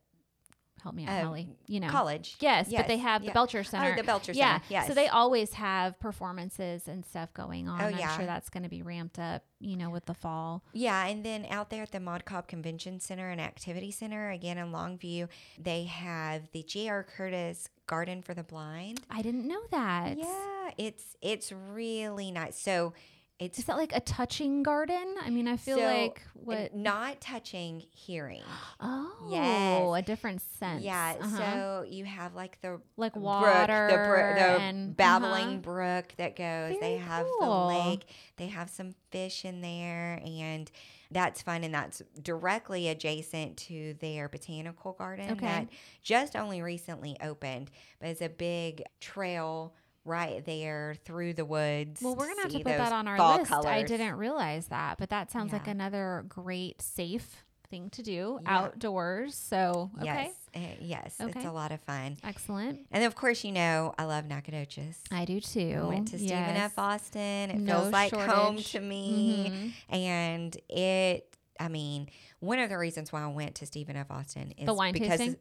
help 0.82 0.95
me 0.95 1.05
out, 1.05 1.21
Uh, 1.21 1.25
Holly. 1.25 1.47
You 1.67 1.80
know, 1.80 1.89
College. 1.89 2.36
Yes, 2.39 2.69
but 2.71 2.88
they 2.88 2.95
Yes, 2.95 3.03
have 3.03 3.25
the. 3.25 3.32
Belcher 3.32 3.63
Center. 3.63 3.93
Oh, 3.93 3.95
the 3.95 4.03
Belcher 4.03 4.32
yeah. 4.34 4.53
Center. 4.53 4.65
Yes. 4.69 4.88
So 4.88 4.93
they 4.93 5.07
always 5.07 5.53
have 5.53 5.99
performances 5.99 6.88
and 6.88 7.05
stuff 7.05 7.34
going 7.34 7.67
on. 7.67 7.82
Oh, 7.82 7.86
I'm 7.86 7.97
yeah. 7.97 8.15
sure 8.17 8.25
that's 8.25 8.49
going 8.49 8.63
to 8.63 8.69
be 8.69 8.82
ramped 8.82 9.19
up, 9.19 9.43
you 9.59 9.75
know, 9.77 9.89
with 9.89 10.05
the 10.05 10.13
fall. 10.13 10.63
Yeah, 10.73 11.05
and 11.05 11.23
then 11.23 11.45
out 11.49 11.69
there 11.69 11.84
at 11.84 11.91
the 11.91 11.99
Maude 11.99 12.25
Cobb 12.25 12.47
Convention 12.47 12.99
Center 12.99 13.30
and 13.30 13.39
Activity 13.41 13.91
Center, 13.91 14.30
again 14.32 14.57
in 14.57 14.71
Longview, 14.71 15.27
they 15.57 15.84
have 15.86 16.49
the 16.51 16.63
J.R. 16.63 17.03
Curtis 17.03 17.69
Garden 17.88 18.21
for 18.21 18.34
the 18.34 18.43
Blind. 18.43 19.01
I 19.09 19.21
didn't 19.21 19.47
know 19.47 19.61
that. 19.71 20.17
Yeah, 20.17 20.71
it's 20.77 21.15
it's 21.21 21.51
really 21.51 22.32
nice. 22.32 22.59
So 22.59 22.93
it's 23.39 23.57
Is 23.57 23.65
that 23.65 23.77
like 23.77 23.95
a 23.95 24.01
touching 24.01 24.63
garden? 24.63 25.15
I 25.21 25.29
mean, 25.29 25.47
I 25.47 25.55
feel 25.55 25.77
so, 25.77 25.83
like 25.85 26.21
what? 26.33 26.75
not 26.75 27.21
touching 27.21 27.83
hearing. 27.91 28.43
Oh, 28.81 29.27
Yes. 29.29 29.83
a 29.97 30.01
different 30.01 30.41
sense. 30.41 30.83
Yeah, 30.83 31.15
Uh-huh. 31.19 31.37
so 31.37 31.85
you 31.87 32.05
have 32.05 32.33
like 32.35 32.59
the 32.61 32.79
like 32.97 33.13
brook, 33.13 33.23
water, 33.23 33.87
the, 33.89 33.95
bro- 33.95 34.33
the 34.35 34.61
and 34.61 34.95
babbling 34.95 35.47
uh-huh. 35.47 35.57
brook 35.57 36.13
that 36.17 36.35
goes. 36.35 36.69
Very 36.69 36.79
they 36.79 36.97
have 36.97 37.25
cool. 37.39 37.67
the 37.69 37.89
lake. 37.89 38.05
They 38.37 38.47
have 38.47 38.69
some 38.69 38.93
fish 39.11 39.43
in 39.43 39.59
there, 39.61 40.21
and 40.25 40.71
that's 41.11 41.41
fun. 41.41 41.63
And 41.65 41.73
that's 41.73 42.01
directly 42.21 42.87
adjacent 42.87 43.57
to 43.57 43.95
their 43.99 44.29
botanical 44.29 44.93
garden 44.93 45.31
Okay. 45.31 45.45
that 45.45 45.67
just 46.01 46.35
only 46.37 46.61
recently 46.61 47.17
opened, 47.21 47.69
but 47.99 48.09
it's 48.09 48.21
a 48.21 48.29
big 48.29 48.83
trail 49.01 49.73
right 50.05 50.43
there 50.45 50.95
through 51.05 51.33
the 51.33 51.45
woods. 51.45 52.01
Well, 52.01 52.15
we're 52.15 52.27
gonna 52.27 52.41
have 52.43 52.51
to 52.51 52.57
put 52.59 52.65
that 52.65 52.91
on 52.93 53.07
our 53.07 53.37
list. 53.39 53.51
I 53.51 53.83
didn't 53.83 54.15
realize 54.15 54.67
that, 54.67 54.97
but 54.97 55.09
that 55.09 55.31
sounds 55.31 55.53
like 55.53 55.67
another 55.67 56.25
great 56.27 56.81
safe 56.81 57.43
thing 57.69 57.89
to 57.91 58.01
do 58.01 58.39
Yeah. 58.41 58.57
outdoors. 58.57 59.35
So 59.35 59.91
okay, 59.99 60.05
Yes, 60.05 60.33
uh, 60.55 60.59
yes, 60.81 61.15
Okay. 61.21 61.33
it's 61.39 61.45
a 61.47 61.51
lot 61.51 61.71
of 61.71 61.79
fun. 61.81 62.17
excellent. 62.23 62.87
And 62.91 63.03
of 63.03 63.13
course, 63.13 63.43
you 63.43 63.51
know 63.51 63.93
I 63.99 64.05
love 64.05 64.25
Nacogdoches. 64.25 64.99
I 65.11 65.25
do 65.25 65.39
too. 65.39 65.79
I 65.83 65.87
went 65.87 66.07
to 66.07 66.17
Stephen 66.17 66.29
Yes. 66.55 66.71
F. 66.71 66.79
Austin. 66.79 67.51
It 67.51 67.57
No 67.59 67.81
feels 67.81 67.93
like 67.93 68.11
home 68.13 68.57
to 68.57 68.79
me. 68.79 69.51
Mhm. 69.91 69.95
And 69.95 70.57
it, 70.67 71.35
I 71.59 71.67
mean, 71.67 72.09
one 72.39 72.57
of 72.57 72.69
the 72.71 72.77
reasons 72.79 73.11
why 73.13 73.21
I 73.21 73.27
went 73.27 73.53
to 73.57 73.67
Stephen 73.67 73.95
F. 73.95 74.09
Austin 74.09 74.51
is 74.57 74.65
The 74.65 74.73
wine 74.73 74.93
because. 74.93 75.35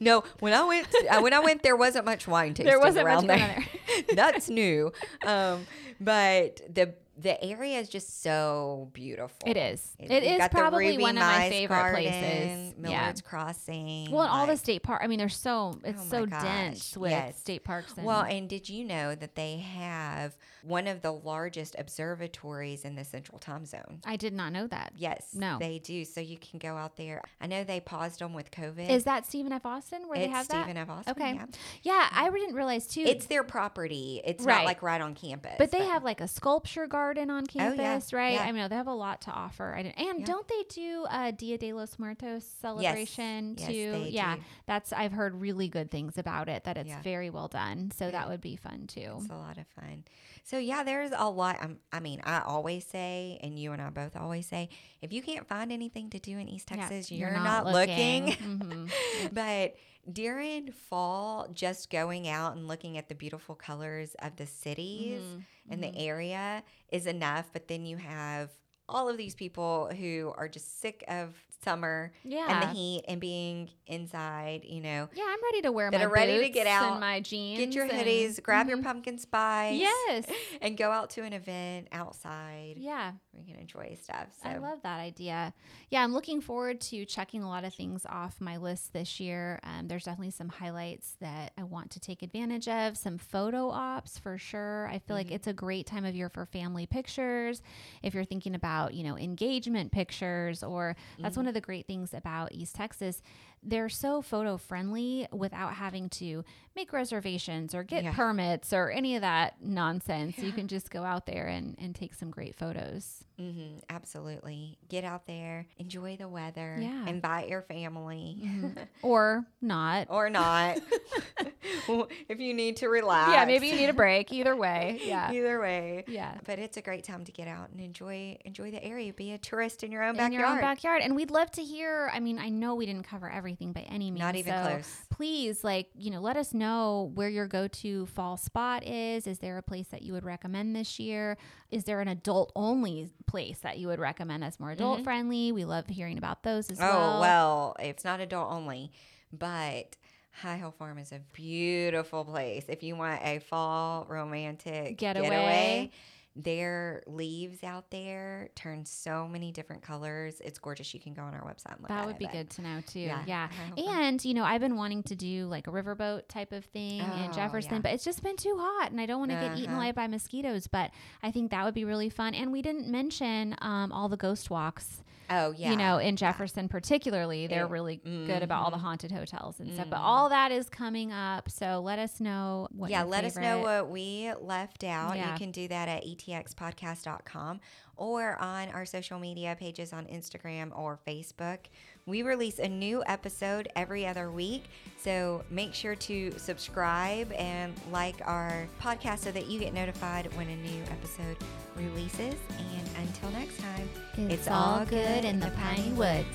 No, 0.00 0.24
when 0.40 0.52
I 0.52 0.64
went, 0.64 0.86
uh, 1.10 1.20
when 1.20 1.32
I 1.32 1.40
went, 1.40 1.62
there 1.62 1.76
wasn't 1.76 2.04
much 2.04 2.26
wine 2.28 2.54
tasting 2.54 2.66
There 2.66 2.80
wasn't 2.80 3.06
around 3.06 3.26
much 3.26 3.38
there. 3.38 3.64
That's 4.14 4.48
new, 4.60 4.92
um, 5.26 5.66
but 6.00 6.60
the 6.72 6.94
the 7.16 7.40
area 7.44 7.78
is 7.78 7.88
just 7.88 8.22
so 8.24 8.90
beautiful. 8.92 9.38
It 9.46 9.56
is. 9.56 9.94
It- 10.00 10.10
It 10.10 10.24
is 10.24 10.48
probably 10.48 10.98
one 10.98 11.16
of 11.16 11.22
my 11.22 11.48
favorite 11.48 11.76
Garden, 11.76 12.02
places. 12.02 12.74
Yeah. 12.76 12.88
Millard's 12.90 13.20
Crossing. 13.20 14.10
Well, 14.10 14.22
and 14.22 14.30
all 14.32 14.46
the 14.48 14.56
state 14.56 14.82
park. 14.82 15.00
I 15.02 15.06
mean, 15.06 15.20
there's 15.20 15.36
so 15.36 15.78
it's 15.84 16.02
Oh 16.06 16.10
so 16.10 16.26
gosh, 16.26 16.42
dense 16.42 16.96
with 16.96 17.12
yes. 17.12 17.38
state 17.38 17.62
parks. 17.62 17.94
And, 17.96 18.04
Well, 18.04 18.22
and 18.22 18.48
did 18.48 18.68
you 18.68 18.84
know 18.84 19.14
that 19.14 19.36
they 19.36 19.58
have 19.58 20.36
one 20.66 20.86
of 20.86 21.02
the 21.02 21.12
largest 21.12 21.76
observatories 21.78 22.84
in 22.84 22.94
the 22.94 23.04
Central 23.04 23.38
Time 23.38 23.66
Zone? 23.66 24.00
I 24.04 24.16
did 24.16 24.32
not 24.32 24.52
know 24.52 24.66
that. 24.66 24.92
Yes, 24.96 25.34
No. 25.34 25.58
they 25.58 25.78
do. 25.78 26.04
So 26.04 26.20
you 26.20 26.38
can 26.38 26.58
go 26.58 26.76
out 26.76 26.96
there. 26.96 27.22
I 27.40 27.46
know 27.46 27.64
they 27.64 27.80
paused 27.80 28.20
them 28.20 28.32
with 28.34 28.50
COVID. 28.50 28.88
Is 28.88 29.04
that 29.04 29.26
Stephen 29.26 29.52
F. 29.52 29.66
Austin 29.66 30.08
where 30.08 30.18
it's 30.18 30.26
they 30.26 30.30
have 30.32 30.44
Stephen 30.46 30.74
that? 30.74 30.80
F. 30.80 30.90
Austin. 30.90 31.10
Okay. 31.12 31.34
yeah. 31.34 31.46
Yeah, 31.82 32.08
I 32.12 32.30
didn't 32.30 32.54
realize 32.54 32.86
too. 32.86 33.02
It's 33.02 33.26
their 33.26 33.44
property. 33.44 34.20
It's 34.24 34.44
Right. 34.44 34.56
not 34.56 34.64
like 34.64 34.82
right 34.82 35.00
on 35.00 35.14
campus. 35.14 35.54
But 35.58 35.70
they 35.70 35.84
have 35.84 36.02
like 36.04 36.20
a 36.20 36.28
sculpture 36.28 36.86
garden 36.86 37.30
on 37.30 37.44
Oh, 37.44 37.46
yeah. 37.52 37.76
campus, 37.76 38.12
right? 38.12 38.34
Yeah. 38.34 38.44
I 38.44 38.52
mean, 38.52 38.68
they 38.68 38.76
have 38.76 38.86
a 38.86 38.94
lot 38.94 39.20
to 39.22 39.30
offer. 39.30 39.72
And 39.72 40.24
don't 40.24 40.46
they 40.48 40.64
do 40.68 41.06
a 41.10 41.32
Dia 41.32 41.58
de 41.58 41.72
los 41.72 41.98
Muertos 41.98 42.44
celebration 42.44 43.56
Yes, 43.58 43.68
too? 43.68 43.92
they 43.92 44.08
yeah, 44.10 44.36
do. 44.36 44.42
that's 44.66 44.92
I've 44.92 45.12
heard 45.12 45.34
really 45.40 45.68
good 45.68 45.90
things 45.90 46.18
about 46.18 46.48
it. 46.48 46.64
That 46.64 46.76
it's 46.76 46.94
very 47.02 47.30
well 47.30 47.48
done. 47.48 47.90
So 47.90 48.10
that 48.10 48.28
would 48.28 48.40
be 48.40 48.56
fun 48.56 48.86
too. 48.86 49.14
It's 49.18 49.28
a 49.30 49.34
lot 49.36 49.58
of 49.58 49.66
fun. 49.68 50.04
So 50.46 50.58
yeah, 50.58 50.82
there's 50.82 51.10
a 51.16 51.28
lot. 51.30 51.56
Um, 51.62 51.78
I 51.90 52.00
mean, 52.00 52.20
I 52.22 52.40
always 52.40 52.84
say, 52.84 53.38
and 53.42 53.58
you 53.58 53.72
and 53.72 53.80
I 53.80 53.88
both 53.88 54.14
always 54.14 54.46
say, 54.46 54.68
if 55.00 55.10
you 55.10 55.22
can't 55.22 55.48
find 55.48 55.72
anything 55.72 56.10
to 56.10 56.18
do 56.18 56.38
in 56.38 56.48
East 56.48 56.68
Yeah, 56.70 56.86
Texas, 56.86 57.10
you're, 57.10 57.30
not, 57.32 57.64
looking. 57.66 58.26
Mhm. 58.44 58.90
but 59.32 59.74
during 60.12 60.70
fall, 60.70 61.48
just 61.54 61.88
going 61.88 62.28
out 62.28 62.56
and 62.56 62.68
looking 62.68 62.98
at 62.98 63.08
the 63.08 63.14
beautiful 63.14 63.54
colors 63.54 64.14
of 64.20 64.36
the 64.36 64.44
cities 64.46 65.22
Mhm. 65.22 65.42
and 65.70 65.82
the 65.82 65.96
area 65.96 66.62
is 66.92 67.06
enough. 67.06 67.48
But 67.54 67.68
then 67.68 67.86
you 67.86 67.96
have 67.96 68.50
all 68.86 69.08
of 69.08 69.16
these 69.16 69.34
people 69.34 69.88
who 69.98 70.30
are 70.36 70.46
just 70.46 70.78
sick 70.82 71.04
of 71.08 71.34
summer 71.64 72.12
Yeah. 72.22 72.46
and 72.48 72.62
the 72.62 72.74
heat 72.78 73.04
and 73.08 73.20
being 73.20 73.70
inside, 73.86 74.64
you 74.64 74.80
know. 74.80 75.08
yeah, 75.14 75.24
I'm 75.28 75.42
ready 75.42 75.62
to 75.62 75.72
wear 75.72 75.90
that 75.90 75.98
my 75.98 76.04
are 76.04 76.08
ready 76.10 76.40
to 76.40 76.48
get 76.50 76.66
out, 76.66 76.92
and 76.92 77.00
my 77.00 77.20
jeans. 77.20 77.58
Get 77.58 77.74
your 77.74 77.84
and- 77.84 77.92
hoodies, 77.92 78.42
grab 78.42 78.68
your 78.68 78.78
Mhm. 78.78 78.84
pumpkin 78.84 79.18
spice. 79.18 79.78
Yes. 79.80 80.26
And 80.62 80.76
go 80.78 80.90
out 80.90 81.10
to 81.10 81.22
an 81.22 81.32
event 81.32 81.88
outside. 81.92 82.74
Yeah. 82.78 83.12
We 83.32 83.44
can 83.44 83.56
enjoy 83.56 83.96
stuff. 84.00 84.28
So 84.42 84.48
I 84.48 84.56
love 84.58 84.80
that 84.82 84.98
idea. 85.00 85.52
Yeah, 85.90 86.02
I'm 86.04 86.12
looking 86.12 86.40
forward 86.40 86.80
to 86.82 87.04
checking 87.04 87.42
a 87.42 87.48
lot 87.48 87.64
of 87.64 87.74
things 87.74 88.06
off 88.08 88.40
my 88.40 88.56
list 88.56 88.92
this 88.92 89.18
year. 89.20 89.58
Um, 89.64 89.88
there's 89.88 90.04
definitely 90.04 90.30
some 90.30 90.48
highlights 90.48 91.16
that 91.20 91.52
I 91.58 91.64
want 91.64 91.90
to 91.92 92.00
take 92.00 92.22
advantage 92.22 92.68
of, 92.68 92.96
some 92.96 93.18
photo 93.18 93.68
ops 93.70 94.18
for 94.18 94.38
sure. 94.38 94.86
I 94.88 94.98
feel 95.00 95.16
like 95.16 95.26
Mm-hmm. 95.26 95.34
it's 95.34 95.46
a 95.48 95.52
great 95.52 95.86
time 95.86 96.04
of 96.04 96.14
year 96.14 96.28
for 96.28 96.46
family 96.46 96.86
pictures. 96.86 97.60
If 98.02 98.14
you're 98.14 98.24
thinking 98.24 98.54
about, 98.54 98.94
you 98.94 99.02
know, 99.04 99.16
engagement 99.18 99.90
pictures, 99.92 100.62
or 100.62 100.94
that's 101.18 101.32
Mm-hmm. 101.32 101.40
one 101.40 101.46
of 101.48 101.53
the 101.54 101.60
great 101.60 101.86
things 101.86 102.12
about 102.12 102.52
East 102.52 102.74
Texas. 102.74 103.22
They're 103.64 103.88
so 103.88 104.20
photo 104.22 104.56
friendly 104.58 105.26
without 105.32 105.74
having 105.74 106.08
to 106.10 106.44
make 106.76 106.92
reservations 106.92 107.74
or 107.74 107.82
get 107.84 108.02
Yeah. 108.04 108.12
permits 108.12 108.72
or 108.72 108.90
any 108.90 109.14
of 109.16 109.22
that 109.22 109.62
nonsense. 109.62 110.38
You 110.38 110.52
can 110.52 110.66
just 110.68 110.90
go 110.90 111.04
out 111.04 111.24
there 111.24 111.46
and, 111.46 111.76
and 111.80 111.94
take 111.94 112.14
some 112.14 112.30
great 112.30 112.54
photos. 112.56 113.24
hmm 113.38 113.78
absolutely. 113.88 114.76
Get 114.88 115.04
out 115.04 115.26
there, 115.26 115.66
enjoy 115.78 116.16
the 116.16 116.28
weather, 116.28 116.76
Yeah. 116.80 117.06
invite 117.06 117.48
your 117.48 117.62
family. 117.62 118.50
Or 119.02 119.44
not. 119.62 120.08
or 120.10 120.28
not. 120.30 120.78
if 122.28 122.40
you 122.40 122.54
need 122.54 122.76
to 122.78 122.88
relax. 122.88 123.32
Yeah, 123.32 123.44
maybe 123.44 123.68
you 123.68 123.76
need 123.76 123.88
a 123.88 123.92
break. 123.94 124.32
Either 124.32 124.56
way. 124.56 125.00
Yeah. 125.04 125.32
Either 125.32 125.60
way. 125.60 126.04
Yeah. 126.08 126.38
But 126.44 126.58
it's 126.58 126.76
a 126.76 126.82
great 126.82 127.04
time 127.04 127.24
to 127.24 127.32
get 127.32 127.48
out 127.48 127.70
and 127.70 127.80
enjoy 127.80 128.38
enjoy 128.44 128.70
the 128.70 128.82
area. 128.82 129.12
Be 129.12 129.32
a 129.32 129.38
tourist 129.38 129.82
in 129.82 129.90
your 129.92 130.02
own 130.02 130.10
In 130.10 130.16
backyard. 130.16 130.32
your 130.40 130.46
own 130.48 130.60
backyard. 130.60 131.02
And 131.02 131.14
we'd 131.16 131.30
love 131.30 131.50
to 131.52 131.62
hear. 131.62 132.10
I 132.12 132.20
mean, 132.20 132.38
I 132.38 132.48
know 132.48 132.74
we 132.74 132.86
didn't 132.86 133.04
cover 133.04 133.28
everything 133.30 133.53
by 133.72 133.82
any 133.82 134.10
means. 134.10 134.20
Not 134.20 134.36
even 134.36 134.52
so 134.52 134.62
close. 134.62 134.96
Please, 135.10 135.62
like, 135.64 135.88
you 135.96 136.10
know, 136.10 136.20
let 136.20 136.36
us 136.36 136.52
know 136.52 137.10
where 137.14 137.28
your 137.28 137.46
go 137.46 137.68
to 137.68 138.06
fall 138.06 138.36
spot 138.36 138.84
is. 138.84 139.26
Is 139.26 139.38
there 139.38 139.58
a 139.58 139.62
place 139.62 139.88
that 139.88 140.02
you 140.02 140.12
would 140.12 140.24
recommend 140.24 140.74
this 140.74 140.98
year? 140.98 141.36
Is 141.70 141.84
there 141.84 142.00
an 142.00 142.08
adult 142.08 142.52
only 142.56 143.10
place 143.26 143.58
that 143.60 143.78
you 143.78 143.88
would 143.88 143.98
recommend 143.98 144.42
that's 144.42 144.58
more 144.58 144.70
adult 144.72 145.04
friendly? 145.04 145.52
We 145.52 145.64
love 145.64 145.86
hearing 145.86 146.18
about 146.18 146.42
those 146.42 146.70
as 146.70 146.78
Mm-hmm. 146.78 146.96
Oh, 146.96 146.98
well. 146.98 147.20
well, 147.20 147.76
it's 147.80 148.04
not 148.04 148.20
adult 148.20 148.50
only, 148.52 148.90
but 149.32 149.96
High 150.32 150.56
Hill 150.56 150.74
Farm 150.76 150.98
is 150.98 151.12
a 151.12 151.20
beautiful 151.32 152.24
place. 152.24 152.64
If 152.68 152.82
you 152.82 152.96
want 152.96 153.20
a 153.22 153.38
fall 153.38 154.06
romantic 154.08 154.96
Getaway. 154.98 155.90
Their 156.36 157.02
leaves 157.06 157.62
out 157.62 157.90
there 157.90 158.48
turn 158.56 158.84
so 158.84 159.28
many 159.28 159.52
different 159.52 159.82
colors. 159.82 160.40
It's 160.44 160.58
gorgeous. 160.58 160.92
You 160.92 160.98
can 160.98 161.14
go 161.14 161.22
on 161.22 161.32
our 161.32 161.42
website 161.42 161.72
and 161.74 161.80
look 161.82 161.88
That 161.88 162.06
would 162.06 162.16
it, 162.16 162.18
be 162.18 162.26
good 162.26 162.50
to 162.50 162.62
know 162.62 162.80
too. 162.86 163.00
Yeah, 163.00 163.22
Yeah. 163.26 163.48
High 163.48 163.64
Hill 163.76 163.86
Farm. 163.86 163.98
And, 164.00 164.24
you 164.24 164.34
know, 164.34 164.42
I've 164.44 164.60
been 164.60 164.76
wanting 164.76 165.04
to 165.04 165.14
do 165.14 165.46
like 165.46 165.68
a 165.68 165.70
riverboat 165.70 166.26
type 166.28 166.50
of 166.52 166.64
thing 166.64 167.02
Oh, 167.02 167.24
in 167.24 167.32
Jefferson, 167.32 167.74
yeah. 167.74 167.78
but 167.80 167.92
it's 167.92 168.04
just 168.04 168.22
been 168.22 168.36
too 168.36 168.56
hot 168.58 168.90
and 168.90 169.00
I 169.00 169.06
don't 169.06 169.20
want 169.20 169.30
to 169.30 169.36
get 169.38 169.56
eaten 169.58 169.70
Uh-huh. 169.70 169.76
alive 169.80 169.94
by 169.94 170.08
mosquitoes. 170.08 170.66
But 170.66 170.90
I 171.22 171.30
think 171.30 171.52
that 171.52 171.64
would 171.64 171.74
be 171.74 171.84
really 171.84 172.10
fun. 172.10 172.34
And 172.34 172.50
we 172.50 172.62
didn't 172.62 172.88
mention 172.88 173.54
um, 173.60 173.92
all 173.92 174.08
the 174.08 174.16
ghost 174.16 174.50
walks, 174.50 175.02
Oh, 175.30 175.52
yeah. 175.56 175.70
you 175.70 175.76
know, 175.76 175.98
in 175.98 176.16
Jefferson 176.16 176.68
particularly. 176.68 177.46
They're 177.46 177.64
It- 177.64 177.70
really 177.70 177.96
good 177.96 178.42
about 178.42 178.64
all 178.64 178.70
the 178.70 178.76
mhm. 178.76 178.82
haunted 178.82 179.12
hotels 179.12 179.60
and 179.60 179.72
stuff. 179.72 179.86
Mm. 179.86 179.90
But 179.90 180.00
all 180.00 180.28
that 180.28 180.52
is 180.52 180.68
coming 180.68 181.12
up. 181.12 181.50
So 181.50 181.80
let 181.80 181.98
us 181.98 182.20
know 182.20 182.68
what 182.72 182.90
yeah, 182.90 183.02
let 183.02 183.24
us 183.24 183.36
know 183.36 183.60
what 183.60 183.88
we 183.90 184.32
left 184.40 184.84
out. 184.84 185.16
Yeah. 185.16 185.32
You 185.32 185.38
can 185.38 185.50
do 185.50 185.68
that 185.68 185.88
at 185.88 186.04
etxpodcast.com 186.04 187.60
or 187.96 188.40
on 188.40 188.68
our 188.70 188.84
social 188.84 189.18
media 189.18 189.56
pages 189.58 189.92
on 189.92 190.06
Instagram 190.06 190.76
or 190.76 190.98
Facebook. 191.06 191.58
We 192.06 192.22
release 192.22 192.58
a 192.58 192.68
new 192.68 193.02
episode 193.06 193.68
every 193.76 194.06
other 194.06 194.30
week, 194.30 194.64
so 194.98 195.42
make 195.48 195.72
sure 195.72 195.94
to 195.94 196.32
subscribe 196.36 197.32
and 197.32 197.72
like 197.90 198.16
our 198.26 198.68
podcast 198.78 199.20
so 199.20 199.32
that 199.32 199.46
you 199.46 199.58
get 199.58 199.72
notified 199.72 200.30
when 200.36 200.48
a 200.48 200.56
new 200.56 200.82
episode 200.90 201.38
releases. 201.74 202.34
And 202.58 203.08
until 203.08 203.30
next 203.30 203.58
time, 203.58 203.88
It's, 204.30 204.48
all 204.48 204.84
good 204.84 205.24
in 205.24 205.40
the 205.40 205.50
piney 205.52 205.92
woods. 205.94 206.28